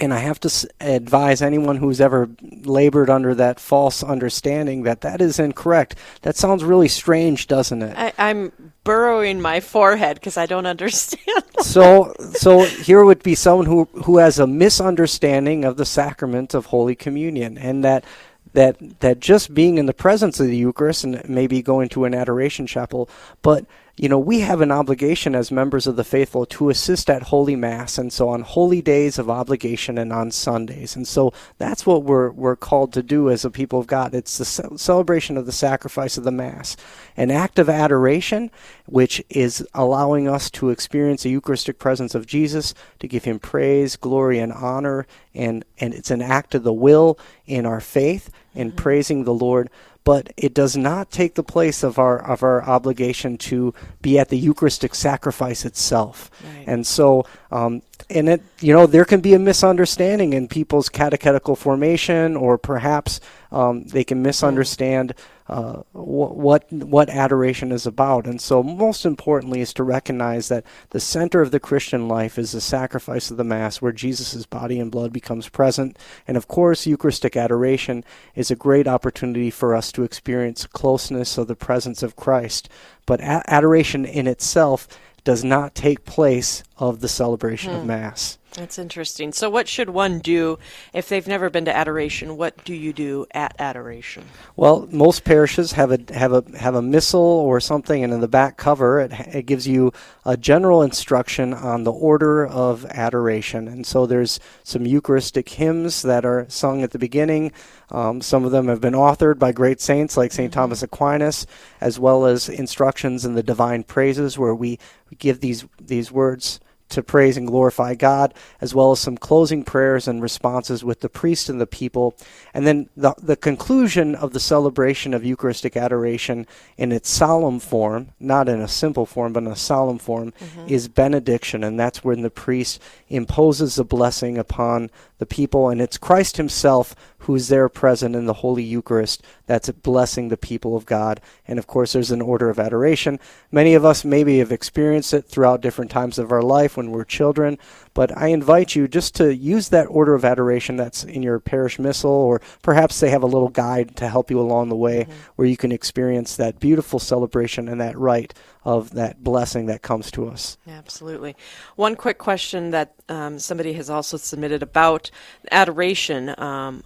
and 0.00 0.14
I 0.14 0.18
have 0.18 0.40
to 0.40 0.68
advise 0.80 1.42
anyone 1.42 1.76
who's 1.76 2.00
ever 2.00 2.28
labored 2.62 3.10
under 3.10 3.34
that 3.34 3.60
false 3.60 4.02
understanding 4.02 4.82
that 4.84 5.00
that 5.02 5.20
is 5.20 5.38
incorrect. 5.38 5.96
That 6.22 6.36
sounds 6.36 6.64
really 6.64 6.88
strange, 6.88 7.46
doesn't 7.46 7.82
it? 7.82 7.96
I, 7.96 8.30
am 8.30 8.72
burrowing 8.84 9.40
my 9.40 9.60
forehead 9.60 10.16
because 10.16 10.36
I 10.36 10.46
don't 10.46 10.66
understand. 10.74 11.44
so, 11.60 12.14
so 12.32 12.64
here 12.64 13.04
would 13.04 13.22
be 13.22 13.34
someone 13.34 13.66
who 13.66 13.88
who 14.04 14.18
has 14.18 14.38
a 14.38 14.46
misunderstanding 14.46 15.64
of 15.64 15.76
the 15.76 15.86
sacrament 15.86 16.54
of 16.54 16.66
Holy 16.66 16.94
Communion, 16.94 17.58
and 17.58 17.84
that 17.84 18.04
that 18.52 19.00
that 19.00 19.20
just 19.20 19.54
being 19.54 19.78
in 19.78 19.86
the 19.86 19.92
presence 19.92 20.40
of 20.40 20.46
the 20.46 20.56
Eucharist 20.56 21.04
and 21.04 21.28
maybe 21.28 21.62
going 21.62 21.88
to 21.90 22.04
an 22.04 22.14
adoration 22.14 22.66
chapel, 22.66 23.08
but 23.42 23.66
you 23.98 24.08
know, 24.08 24.18
we 24.18 24.40
have 24.40 24.60
an 24.60 24.70
obligation 24.70 25.34
as 25.34 25.50
members 25.50 25.88
of 25.88 25.96
the 25.96 26.04
faithful 26.04 26.46
to 26.46 26.70
assist 26.70 27.10
at 27.10 27.24
Holy 27.24 27.56
Mass, 27.56 27.98
and 27.98 28.12
so 28.12 28.28
on 28.28 28.42
holy 28.42 28.80
days 28.80 29.18
of 29.18 29.28
obligation 29.28 29.98
and 29.98 30.12
on 30.12 30.30
Sundays. 30.30 30.94
And 30.94 31.06
so 31.06 31.32
that's 31.58 31.84
what 31.84 32.04
we're, 32.04 32.30
we're 32.30 32.54
called 32.54 32.92
to 32.92 33.02
do 33.02 33.28
as 33.28 33.44
a 33.44 33.50
people 33.50 33.80
of 33.80 33.88
God. 33.88 34.14
It's 34.14 34.38
the 34.38 34.44
ce- 34.44 34.80
celebration 34.80 35.36
of 35.36 35.46
the 35.46 35.52
sacrifice 35.52 36.16
of 36.16 36.22
the 36.22 36.30
Mass, 36.30 36.76
an 37.16 37.32
act 37.32 37.58
of 37.58 37.68
adoration, 37.68 38.52
which 38.86 39.22
is 39.30 39.66
allowing 39.74 40.28
us 40.28 40.48
to 40.52 40.70
experience 40.70 41.24
the 41.24 41.30
Eucharistic 41.30 41.80
presence 41.80 42.14
of 42.14 42.24
Jesus, 42.26 42.74
to 43.00 43.08
give 43.08 43.24
him 43.24 43.40
praise, 43.40 43.96
glory, 43.96 44.38
and 44.38 44.52
honor. 44.52 45.08
And, 45.34 45.64
and 45.78 45.92
it's 45.92 46.12
an 46.12 46.22
act 46.22 46.54
of 46.54 46.62
the 46.62 46.72
will 46.72 47.18
in 47.46 47.66
our 47.66 47.80
faith 47.80 48.30
in 48.54 48.68
mm-hmm. 48.68 48.76
praising 48.76 49.24
the 49.24 49.34
Lord 49.34 49.70
but 50.08 50.32
it 50.38 50.54
does 50.54 50.74
not 50.74 51.10
take 51.10 51.34
the 51.34 51.42
place 51.42 51.82
of 51.82 51.98
our 51.98 52.18
of 52.26 52.42
our 52.42 52.62
obligation 52.64 53.36
to 53.36 53.74
be 54.00 54.18
at 54.18 54.30
the 54.30 54.38
Eucharistic 54.38 54.94
sacrifice 54.94 55.66
itself. 55.66 56.30
Right. 56.42 56.64
And 56.66 56.86
so, 56.86 57.26
um, 57.52 57.82
and 58.08 58.26
it 58.30 58.42
you 58.60 58.72
know 58.72 58.86
there 58.86 59.04
can 59.04 59.20
be 59.20 59.34
a 59.34 59.38
misunderstanding 59.38 60.32
in 60.32 60.48
people's 60.48 60.88
catechetical 60.88 61.56
formation, 61.56 62.38
or 62.38 62.56
perhaps 62.56 63.20
um, 63.52 63.84
they 63.84 64.02
can 64.02 64.22
misunderstand 64.22 65.12
uh, 65.48 65.82
what 65.92 66.70
what 66.72 67.08
adoration 67.08 67.72
is 67.72 67.86
about. 67.86 68.26
And 68.26 68.40
so, 68.40 68.62
most 68.62 69.06
importantly, 69.06 69.60
is 69.60 69.72
to 69.74 69.82
recognize 69.82 70.48
that 70.48 70.64
the 70.90 71.00
center 71.00 71.40
of 71.40 71.50
the 71.50 71.60
Christian 71.60 72.06
life 72.06 72.38
is 72.38 72.52
the 72.52 72.60
sacrifice 72.60 73.30
of 73.30 73.38
the 73.38 73.44
Mass, 73.44 73.80
where 73.80 73.92
Jesus' 73.92 74.44
body 74.44 74.78
and 74.78 74.90
blood 74.90 75.12
becomes 75.12 75.48
present. 75.48 75.98
And 76.26 76.36
of 76.36 76.48
course, 76.48 76.86
Eucharistic 76.86 77.36
adoration 77.36 78.04
is 78.34 78.50
a 78.50 78.56
great 78.56 78.86
opportunity 78.86 79.50
for 79.50 79.74
us 79.74 79.90
to 79.92 80.02
experience 80.02 80.66
closeness 80.66 81.38
of 81.38 81.48
the 81.48 81.56
presence 81.56 82.02
of 82.02 82.16
Christ. 82.16 82.68
But 83.06 83.20
a- 83.20 83.42
adoration 83.46 84.04
in 84.04 84.26
itself 84.26 84.86
does 85.24 85.44
not 85.44 85.74
take 85.74 86.04
place 86.04 86.62
of 86.76 87.00
the 87.00 87.08
celebration 87.08 87.72
hmm. 87.72 87.80
of 87.80 87.86
Mass. 87.86 88.37
That's 88.58 88.78
interesting. 88.78 89.32
So, 89.32 89.48
what 89.48 89.68
should 89.68 89.90
one 89.90 90.18
do 90.18 90.58
if 90.92 91.08
they've 91.08 91.26
never 91.28 91.48
been 91.48 91.64
to 91.66 91.76
adoration? 91.76 92.36
What 92.36 92.64
do 92.64 92.74
you 92.74 92.92
do 92.92 93.24
at 93.30 93.54
adoration? 93.60 94.24
Well, 94.56 94.88
most 94.90 95.24
parishes 95.24 95.72
have 95.72 95.92
a 95.92 96.12
have 96.12 96.32
a 96.32 96.44
have 96.58 96.74
a 96.74 96.82
missal 96.82 97.20
or 97.20 97.60
something, 97.60 98.02
and 98.02 98.12
in 98.12 98.20
the 98.20 98.26
back 98.26 98.56
cover, 98.56 99.00
it, 99.00 99.12
it 99.32 99.46
gives 99.46 99.68
you 99.68 99.92
a 100.24 100.36
general 100.36 100.82
instruction 100.82 101.54
on 101.54 101.84
the 101.84 101.92
order 101.92 102.44
of 102.44 102.84
adoration. 102.86 103.68
And 103.68 103.86
so, 103.86 104.06
there's 104.06 104.40
some 104.64 104.84
Eucharistic 104.84 105.48
hymns 105.48 106.02
that 106.02 106.24
are 106.24 106.44
sung 106.48 106.82
at 106.82 106.90
the 106.90 106.98
beginning. 106.98 107.52
Um, 107.90 108.20
some 108.20 108.44
of 108.44 108.50
them 108.50 108.66
have 108.66 108.80
been 108.80 108.94
authored 108.94 109.38
by 109.38 109.52
great 109.52 109.80
saints 109.80 110.16
like 110.16 110.32
St. 110.32 110.50
Mm-hmm. 110.50 110.60
Thomas 110.60 110.82
Aquinas, 110.82 111.46
as 111.80 112.00
well 112.00 112.26
as 112.26 112.48
instructions 112.48 113.24
in 113.24 113.34
the 113.34 113.42
Divine 113.42 113.84
Praises, 113.84 114.36
where 114.36 114.54
we, 114.54 114.80
we 115.10 115.16
give 115.16 115.38
these 115.38 115.64
these 115.80 116.10
words 116.10 116.58
to 116.90 117.02
praise 117.02 117.36
and 117.36 117.46
glorify 117.46 117.94
God, 117.94 118.34
as 118.60 118.74
well 118.74 118.92
as 118.92 119.00
some 119.00 119.16
closing 119.16 119.62
prayers 119.64 120.08
and 120.08 120.22
responses 120.22 120.84
with 120.84 121.00
the 121.00 121.08
priest 121.08 121.48
and 121.48 121.60
the 121.60 121.66
people. 121.66 122.16
And 122.54 122.66
then 122.66 122.88
the, 122.96 123.14
the 123.18 123.36
conclusion 123.36 124.14
of 124.14 124.32
the 124.32 124.40
celebration 124.40 125.14
of 125.14 125.24
Eucharistic 125.24 125.76
adoration 125.76 126.46
in 126.76 126.92
its 126.92 127.10
solemn 127.10 127.60
form, 127.60 128.08
not 128.18 128.48
in 128.48 128.60
a 128.60 128.68
simple 128.68 129.06
form, 129.06 129.32
but 129.32 129.42
in 129.42 129.50
a 129.50 129.56
solemn 129.56 129.98
form, 129.98 130.32
mm-hmm. 130.32 130.68
is 130.68 130.88
benediction. 130.88 131.64
And 131.64 131.78
that's 131.78 132.02
when 132.02 132.22
the 132.22 132.30
priest 132.30 132.80
imposes 133.08 133.78
a 133.78 133.84
blessing 133.84 134.38
upon 134.38 134.90
the 135.18 135.26
people. 135.26 135.68
And 135.68 135.80
it's 135.80 135.98
Christ 135.98 136.36
Himself 136.36 136.94
who 137.18 137.34
is 137.34 137.48
there 137.48 137.68
present 137.68 138.16
in 138.16 138.24
the 138.24 138.34
Holy 138.34 138.62
Eucharist 138.62 139.22
that's 139.46 139.68
blessing 139.70 140.28
the 140.28 140.36
people 140.36 140.76
of 140.76 140.86
God. 140.86 141.20
And 141.46 141.58
of 141.58 141.66
course, 141.66 141.92
there's 141.92 142.10
an 142.10 142.22
order 142.22 142.48
of 142.48 142.58
adoration. 142.58 143.18
Many 143.52 143.74
of 143.74 143.84
us 143.84 144.04
maybe 144.04 144.38
have 144.38 144.52
experienced 144.52 145.12
it 145.12 145.26
throughout 145.26 145.60
different 145.60 145.90
times 145.90 146.18
of 146.18 146.32
our 146.32 146.42
life 146.42 146.76
when 146.76 146.90
we're 146.90 147.04
children, 147.04 147.58
but 147.98 148.16
I 148.16 148.28
invite 148.28 148.76
you 148.76 148.86
just 148.86 149.16
to 149.16 149.34
use 149.34 149.70
that 149.70 149.86
order 149.86 150.14
of 150.14 150.24
adoration 150.24 150.76
that's 150.76 151.02
in 151.02 151.20
your 151.20 151.40
parish 151.40 151.80
missal, 151.80 152.12
or 152.12 152.40
perhaps 152.62 153.00
they 153.00 153.10
have 153.10 153.24
a 153.24 153.26
little 153.26 153.48
guide 153.48 153.96
to 153.96 154.08
help 154.08 154.30
you 154.30 154.38
along 154.38 154.68
the 154.68 154.76
way 154.76 155.00
mm-hmm. 155.00 155.12
where 155.34 155.48
you 155.48 155.56
can 155.56 155.72
experience 155.72 156.36
that 156.36 156.60
beautiful 156.60 157.00
celebration 157.00 157.68
and 157.68 157.80
that 157.80 157.98
rite 157.98 158.34
of 158.64 158.90
that 158.90 159.24
blessing 159.24 159.66
that 159.66 159.82
comes 159.82 160.12
to 160.12 160.28
us. 160.28 160.58
Absolutely. 160.68 161.34
One 161.74 161.96
quick 161.96 162.18
question 162.18 162.70
that 162.70 162.94
um, 163.08 163.40
somebody 163.40 163.72
has 163.72 163.90
also 163.90 164.16
submitted 164.16 164.62
about 164.62 165.10
adoration. 165.50 166.36
Um, 166.38 166.84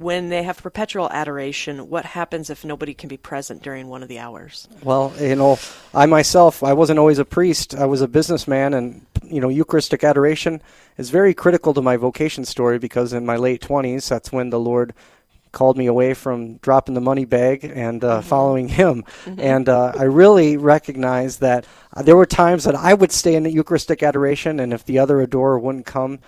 when 0.00 0.30
they 0.30 0.42
have 0.42 0.62
perpetual 0.62 1.10
adoration, 1.10 1.90
what 1.90 2.06
happens 2.06 2.48
if 2.48 2.64
nobody 2.64 2.94
can 2.94 3.08
be 3.08 3.18
present 3.18 3.62
during 3.62 3.86
one 3.86 4.02
of 4.02 4.08
the 4.08 4.18
hours? 4.18 4.66
Well, 4.82 5.12
you 5.20 5.36
know, 5.36 5.58
I 5.92 6.06
myself, 6.06 6.62
I 6.62 6.72
wasn't 6.72 6.98
always 6.98 7.18
a 7.18 7.24
priest. 7.26 7.74
I 7.74 7.84
was 7.84 8.00
a 8.00 8.08
businessman, 8.08 8.72
and 8.72 9.04
you 9.22 9.42
know, 9.42 9.50
Eucharistic 9.50 10.02
adoration 10.02 10.62
is 10.96 11.10
very 11.10 11.34
critical 11.34 11.74
to 11.74 11.82
my 11.82 11.98
vocation 11.98 12.46
story 12.46 12.78
because 12.78 13.12
in 13.12 13.26
my 13.26 13.36
late 13.36 13.60
twenties, 13.60 14.08
that's 14.08 14.32
when 14.32 14.48
the 14.48 14.58
Lord 14.58 14.94
called 15.52 15.76
me 15.76 15.84
away 15.84 16.14
from 16.14 16.56
dropping 16.58 16.94
the 16.94 17.00
money 17.02 17.26
bag 17.26 17.64
and 17.64 18.02
uh, 18.02 18.20
mm-hmm. 18.20 18.28
following 18.28 18.68
Him. 18.68 19.04
Mm-hmm. 19.24 19.40
And 19.40 19.68
uh, 19.68 19.92
I 19.98 20.04
really 20.04 20.56
recognized 20.56 21.40
that 21.40 21.66
uh, 21.92 22.02
there 22.02 22.16
were 22.16 22.24
times 22.24 22.64
that 22.64 22.74
I 22.74 22.94
would 22.94 23.12
stay 23.12 23.34
in 23.34 23.42
the 23.42 23.52
Eucharistic 23.52 24.02
adoration, 24.02 24.60
and 24.60 24.72
if 24.72 24.82
the 24.82 24.98
other 24.98 25.20
adorer 25.20 25.58
wouldn't 25.58 25.84
come, 25.84 26.20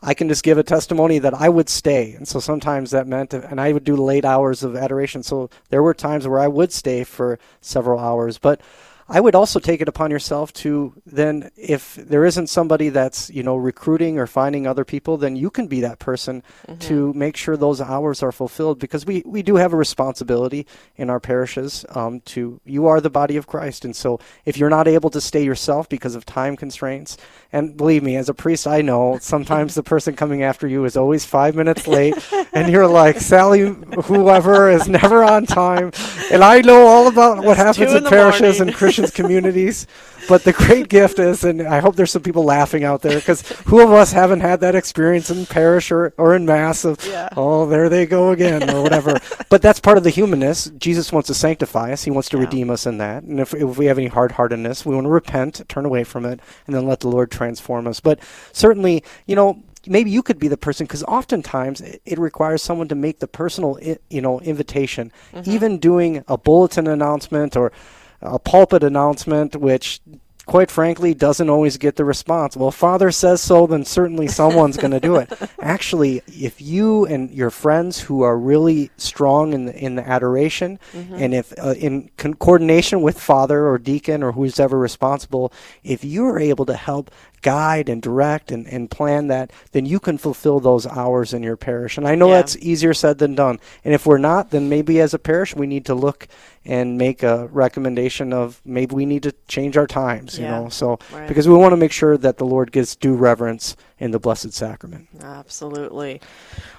I 0.00 0.14
can 0.14 0.28
just 0.28 0.44
give 0.44 0.58
a 0.58 0.62
testimony 0.62 1.18
that 1.18 1.34
I 1.34 1.48
would 1.48 1.68
stay. 1.68 2.12
And 2.12 2.26
so 2.26 2.38
sometimes 2.38 2.92
that 2.92 3.06
meant, 3.06 3.34
and 3.34 3.60
I 3.60 3.72
would 3.72 3.84
do 3.84 3.96
late 3.96 4.24
hours 4.24 4.62
of 4.62 4.76
adoration. 4.76 5.22
So 5.22 5.50
there 5.70 5.82
were 5.82 5.94
times 5.94 6.26
where 6.26 6.38
I 6.38 6.46
would 6.46 6.72
stay 6.72 7.02
for 7.02 7.38
several 7.60 7.98
hours. 7.98 8.38
But 8.38 8.60
I 9.08 9.20
would 9.20 9.34
also 9.34 9.58
take 9.58 9.80
it 9.80 9.88
upon 9.88 10.10
yourself 10.10 10.52
to 10.54 10.92
then, 11.06 11.50
if 11.56 11.94
there 11.96 12.24
isn't 12.26 12.48
somebody 12.48 12.90
that's 12.90 13.30
you 13.30 13.42
know 13.42 13.56
recruiting 13.56 14.18
or 14.18 14.26
finding 14.26 14.66
other 14.66 14.84
people, 14.84 15.16
then 15.16 15.34
you 15.36 15.50
can 15.50 15.66
be 15.66 15.80
that 15.80 15.98
person 15.98 16.42
Mm-hmm. 16.68 16.78
to 16.80 17.12
make 17.14 17.36
sure 17.36 17.56
those 17.56 17.80
hours 17.80 18.22
are 18.22 18.32
fulfilled 18.32 18.78
because 18.78 19.06
we 19.06 19.22
we 19.24 19.42
do 19.42 19.56
have 19.56 19.72
a 19.72 19.76
responsibility 19.76 20.66
in 20.96 21.08
our 21.10 21.20
parishes 21.20 21.84
um, 21.94 22.20
to 22.20 22.60
you 22.64 22.86
are 22.86 23.00
the 23.00 23.10
body 23.10 23.36
of 23.36 23.46
Christ, 23.46 23.84
and 23.84 23.96
so 23.96 24.20
if 24.44 24.56
you're 24.58 24.68
not 24.70 24.86
able 24.88 25.10
to 25.10 25.20
stay 25.20 25.42
yourself 25.44 25.88
because 25.88 26.14
of 26.14 26.26
time 26.26 26.56
constraints, 26.56 27.16
and 27.52 27.76
believe 27.76 28.02
me, 28.02 28.16
as 28.16 28.28
a 28.28 28.34
priest, 28.34 28.66
I 28.66 28.82
know 28.82 29.18
sometimes 29.20 29.74
the 29.74 29.82
person 29.82 30.14
coming 30.16 30.42
after 30.42 30.66
you 30.68 30.84
is 30.84 30.96
always 30.96 31.24
five 31.24 31.54
minutes 31.54 31.86
late, 31.88 32.14
and 32.52 32.70
you're 32.70 32.86
like 32.86 33.18
Sally, 33.20 33.74
whoever 34.04 34.68
is 34.70 34.88
never 34.88 35.24
on 35.24 35.46
time, 35.46 35.92
and 36.30 36.44
I 36.44 36.60
know 36.60 36.86
all 36.86 37.06
about 37.08 37.38
what 37.44 37.58
It's 37.58 37.78
happens 37.78 37.92
in 37.92 38.04
in 38.04 38.10
parishes 38.10 38.58
morning. 38.58 38.68
and 38.68 38.76
Christians 38.98 39.10
communities. 39.14 39.86
But 40.28 40.44
the 40.44 40.52
great 40.52 40.88
gift 40.88 41.18
is, 41.18 41.44
and 41.44 41.62
I 41.62 41.78
hope 41.80 41.96
there's 41.96 42.10
some 42.10 42.22
people 42.22 42.44
laughing 42.44 42.84
out 42.84 43.00
there, 43.00 43.14
because 43.14 43.48
who 43.66 43.80
of 43.82 43.92
us 43.92 44.12
haven't 44.12 44.40
had 44.40 44.60
that 44.60 44.74
experience 44.74 45.30
in 45.30 45.46
parish 45.46 45.90
or, 45.90 46.12
or 46.18 46.34
in 46.34 46.44
mass 46.44 46.84
of, 46.84 47.02
Yeah. 47.06 47.28
oh, 47.36 47.66
there 47.66 47.88
they 47.88 48.04
go 48.04 48.30
again, 48.30 48.68
or 48.68 48.82
whatever. 48.82 49.18
but 49.48 49.62
that's 49.62 49.80
part 49.80 49.96
of 49.96 50.04
the 50.04 50.10
humanness. 50.10 50.70
Jesus 50.76 51.12
wants 51.12 51.28
to 51.28 51.34
sanctify 51.34 51.92
us. 51.92 52.04
He 52.04 52.10
wants 52.10 52.28
to 52.30 52.38
redeem 52.38 52.68
us 52.68 52.84
in 52.86 52.98
that. 52.98 53.22
And 53.22 53.40
if, 53.40 53.54
if 53.54 53.78
we 53.78 53.86
have 53.86 53.98
any 53.98 54.08
hard-heartedness, 54.08 54.84
we 54.84 54.94
want 54.94 55.06
to 55.06 55.10
repent, 55.10 55.62
turn 55.68 55.86
away 55.86 56.04
from 56.04 56.26
it, 56.26 56.40
and 56.66 56.74
then 56.76 56.86
let 56.86 57.00
the 57.00 57.08
Lord 57.08 57.30
transform 57.30 57.86
us. 57.86 58.00
But 58.00 58.18
certainly, 58.52 59.04
you 59.26 59.36
know, 59.36 59.62
maybe 59.86 60.10
you 60.10 60.22
could 60.22 60.38
be 60.38 60.48
the 60.48 60.56
person 60.56 60.84
because 60.84 61.04
oftentimes 61.04 61.80
it, 61.80 62.02
it 62.04 62.18
requires 62.18 62.62
someone 62.62 62.88
to 62.88 62.94
make 62.94 63.20
the 63.20 63.28
personal 63.28 63.78
I- 63.80 63.98
you 64.10 64.20
know 64.20 64.40
invitation 64.40 65.12
mm-hmm. 65.32 65.50
even 65.50 65.78
doing 65.78 66.24
a 66.28 66.36
bulletin 66.36 66.86
announcement 66.86 67.56
or 67.56 67.72
a 68.20 68.38
pulpit 68.38 68.82
announcement 68.82 69.56
which 69.56 70.00
quite 70.46 70.70
frankly 70.70 71.12
doesn't 71.12 71.50
always 71.50 71.76
get 71.76 71.96
the 71.96 72.04
response. 72.04 72.56
Well 72.56 72.70
father 72.70 73.10
says 73.10 73.40
so 73.42 73.66
then 73.66 73.84
certainly 73.84 74.28
someone's 74.28 74.78
going 74.78 74.92
to 74.92 75.00
do 75.00 75.16
it. 75.16 75.30
Actually 75.60 76.22
if 76.26 76.60
you 76.60 77.04
and 77.04 77.30
your 77.30 77.50
friends 77.50 78.00
who 78.00 78.22
are 78.22 78.36
really 78.36 78.90
strong 78.96 79.52
in 79.52 79.66
the, 79.66 79.76
in 79.76 79.96
the 79.96 80.08
adoration 80.08 80.78
and 81.12 81.34
if 81.34 81.52
uh, 81.58 81.74
in 81.78 82.10
con- 82.16 82.34
coordination 82.34 83.02
with 83.02 83.20
father 83.20 83.66
or 83.66 83.78
deacon 83.78 84.22
or 84.22 84.32
who's 84.32 84.58
ever 84.58 84.78
responsible 84.78 85.52
if 85.84 86.02
you're 86.02 86.38
able 86.38 86.64
to 86.64 86.74
help 86.74 87.10
guide 87.42 87.88
and 87.88 88.02
direct 88.02 88.50
and, 88.52 88.66
and 88.66 88.90
plan 88.90 89.28
that, 89.28 89.50
then 89.72 89.86
you 89.86 90.00
can 90.00 90.18
fulfill 90.18 90.60
those 90.60 90.86
hours 90.86 91.32
in 91.32 91.42
your 91.42 91.56
parish. 91.56 91.96
And 91.96 92.06
I 92.06 92.14
know 92.14 92.28
Yeah. 92.28 92.36
that's 92.36 92.56
easier 92.58 92.94
said 92.94 93.18
than 93.18 93.34
done. 93.34 93.58
And 93.84 93.94
if 93.94 94.06
we're 94.06 94.18
not, 94.18 94.50
then 94.50 94.68
maybe 94.68 95.00
as 95.00 95.14
a 95.14 95.18
parish 95.18 95.54
we 95.54 95.66
need 95.66 95.84
to 95.86 95.94
look 95.94 96.26
and 96.64 96.98
make 96.98 97.22
a 97.22 97.46
recommendation 97.52 98.32
of 98.32 98.60
maybe 98.64 98.94
we 98.94 99.06
need 99.06 99.22
to 99.22 99.32
change 99.46 99.76
our 99.76 99.86
times, 99.86 100.38
you 100.38 100.44
Yeah. 100.44 100.60
know. 100.60 100.68
So 100.68 100.98
Right. 101.12 101.26
because 101.28 101.48
we 101.48 101.54
want 101.54 101.72
to 101.72 101.76
make 101.76 101.92
sure 101.92 102.16
that 102.18 102.38
the 102.38 102.44
Lord 102.44 102.72
gives 102.72 102.94
due 102.96 103.14
reverence 103.14 103.76
in 104.00 104.10
the 104.10 104.18
Blessed 104.18 104.52
Sacrament. 104.52 105.08
Absolutely. 105.20 106.20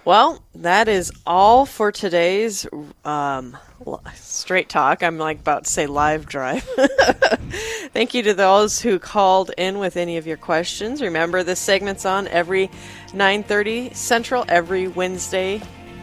Well, 0.05 0.43
that 0.55 0.87
is 0.87 1.11
all 1.25 1.65
for 1.65 1.91
today's 1.91 2.65
um, 3.03 3.57
straight 4.15 4.69
talk. 4.69 5.03
I'm 5.03 5.17
like 5.17 5.39
about 5.39 5.65
to 5.65 5.69
say 5.69 5.87
live 5.87 6.25
drive. 6.25 6.63
Thank 7.93 8.13
you 8.13 8.23
to 8.23 8.33
those 8.33 8.79
who 8.79 8.99
called 8.99 9.51
in 9.57 9.79
with 9.79 9.97
any 9.97 10.17
of 10.17 10.27
your 10.27 10.37
questions. 10.37 11.01
Remember, 11.01 11.43
this 11.43 11.59
segment's 11.59 12.05
on 12.05 12.27
every 12.27 12.69
9:30 13.09 13.95
Central 13.95 14.45
every 14.47 14.87
Wednesday, 14.87 15.61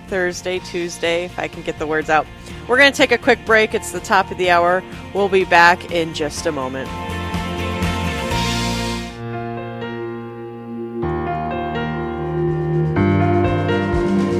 Thursday, 0.08 0.58
Tuesday. 0.60 1.24
If 1.24 1.38
I 1.38 1.48
can 1.48 1.62
get 1.62 1.78
the 1.78 1.86
words 1.86 2.10
out. 2.10 2.26
We're 2.68 2.78
going 2.78 2.92
to 2.92 2.96
take 2.96 3.12
a 3.12 3.18
quick 3.18 3.44
break. 3.46 3.74
It's 3.74 3.92
the 3.92 4.00
top 4.00 4.30
of 4.30 4.38
the 4.38 4.50
hour. 4.50 4.82
We'll 5.14 5.28
be 5.28 5.44
back 5.44 5.92
in 5.92 6.14
just 6.14 6.46
a 6.46 6.52
moment. 6.52 7.15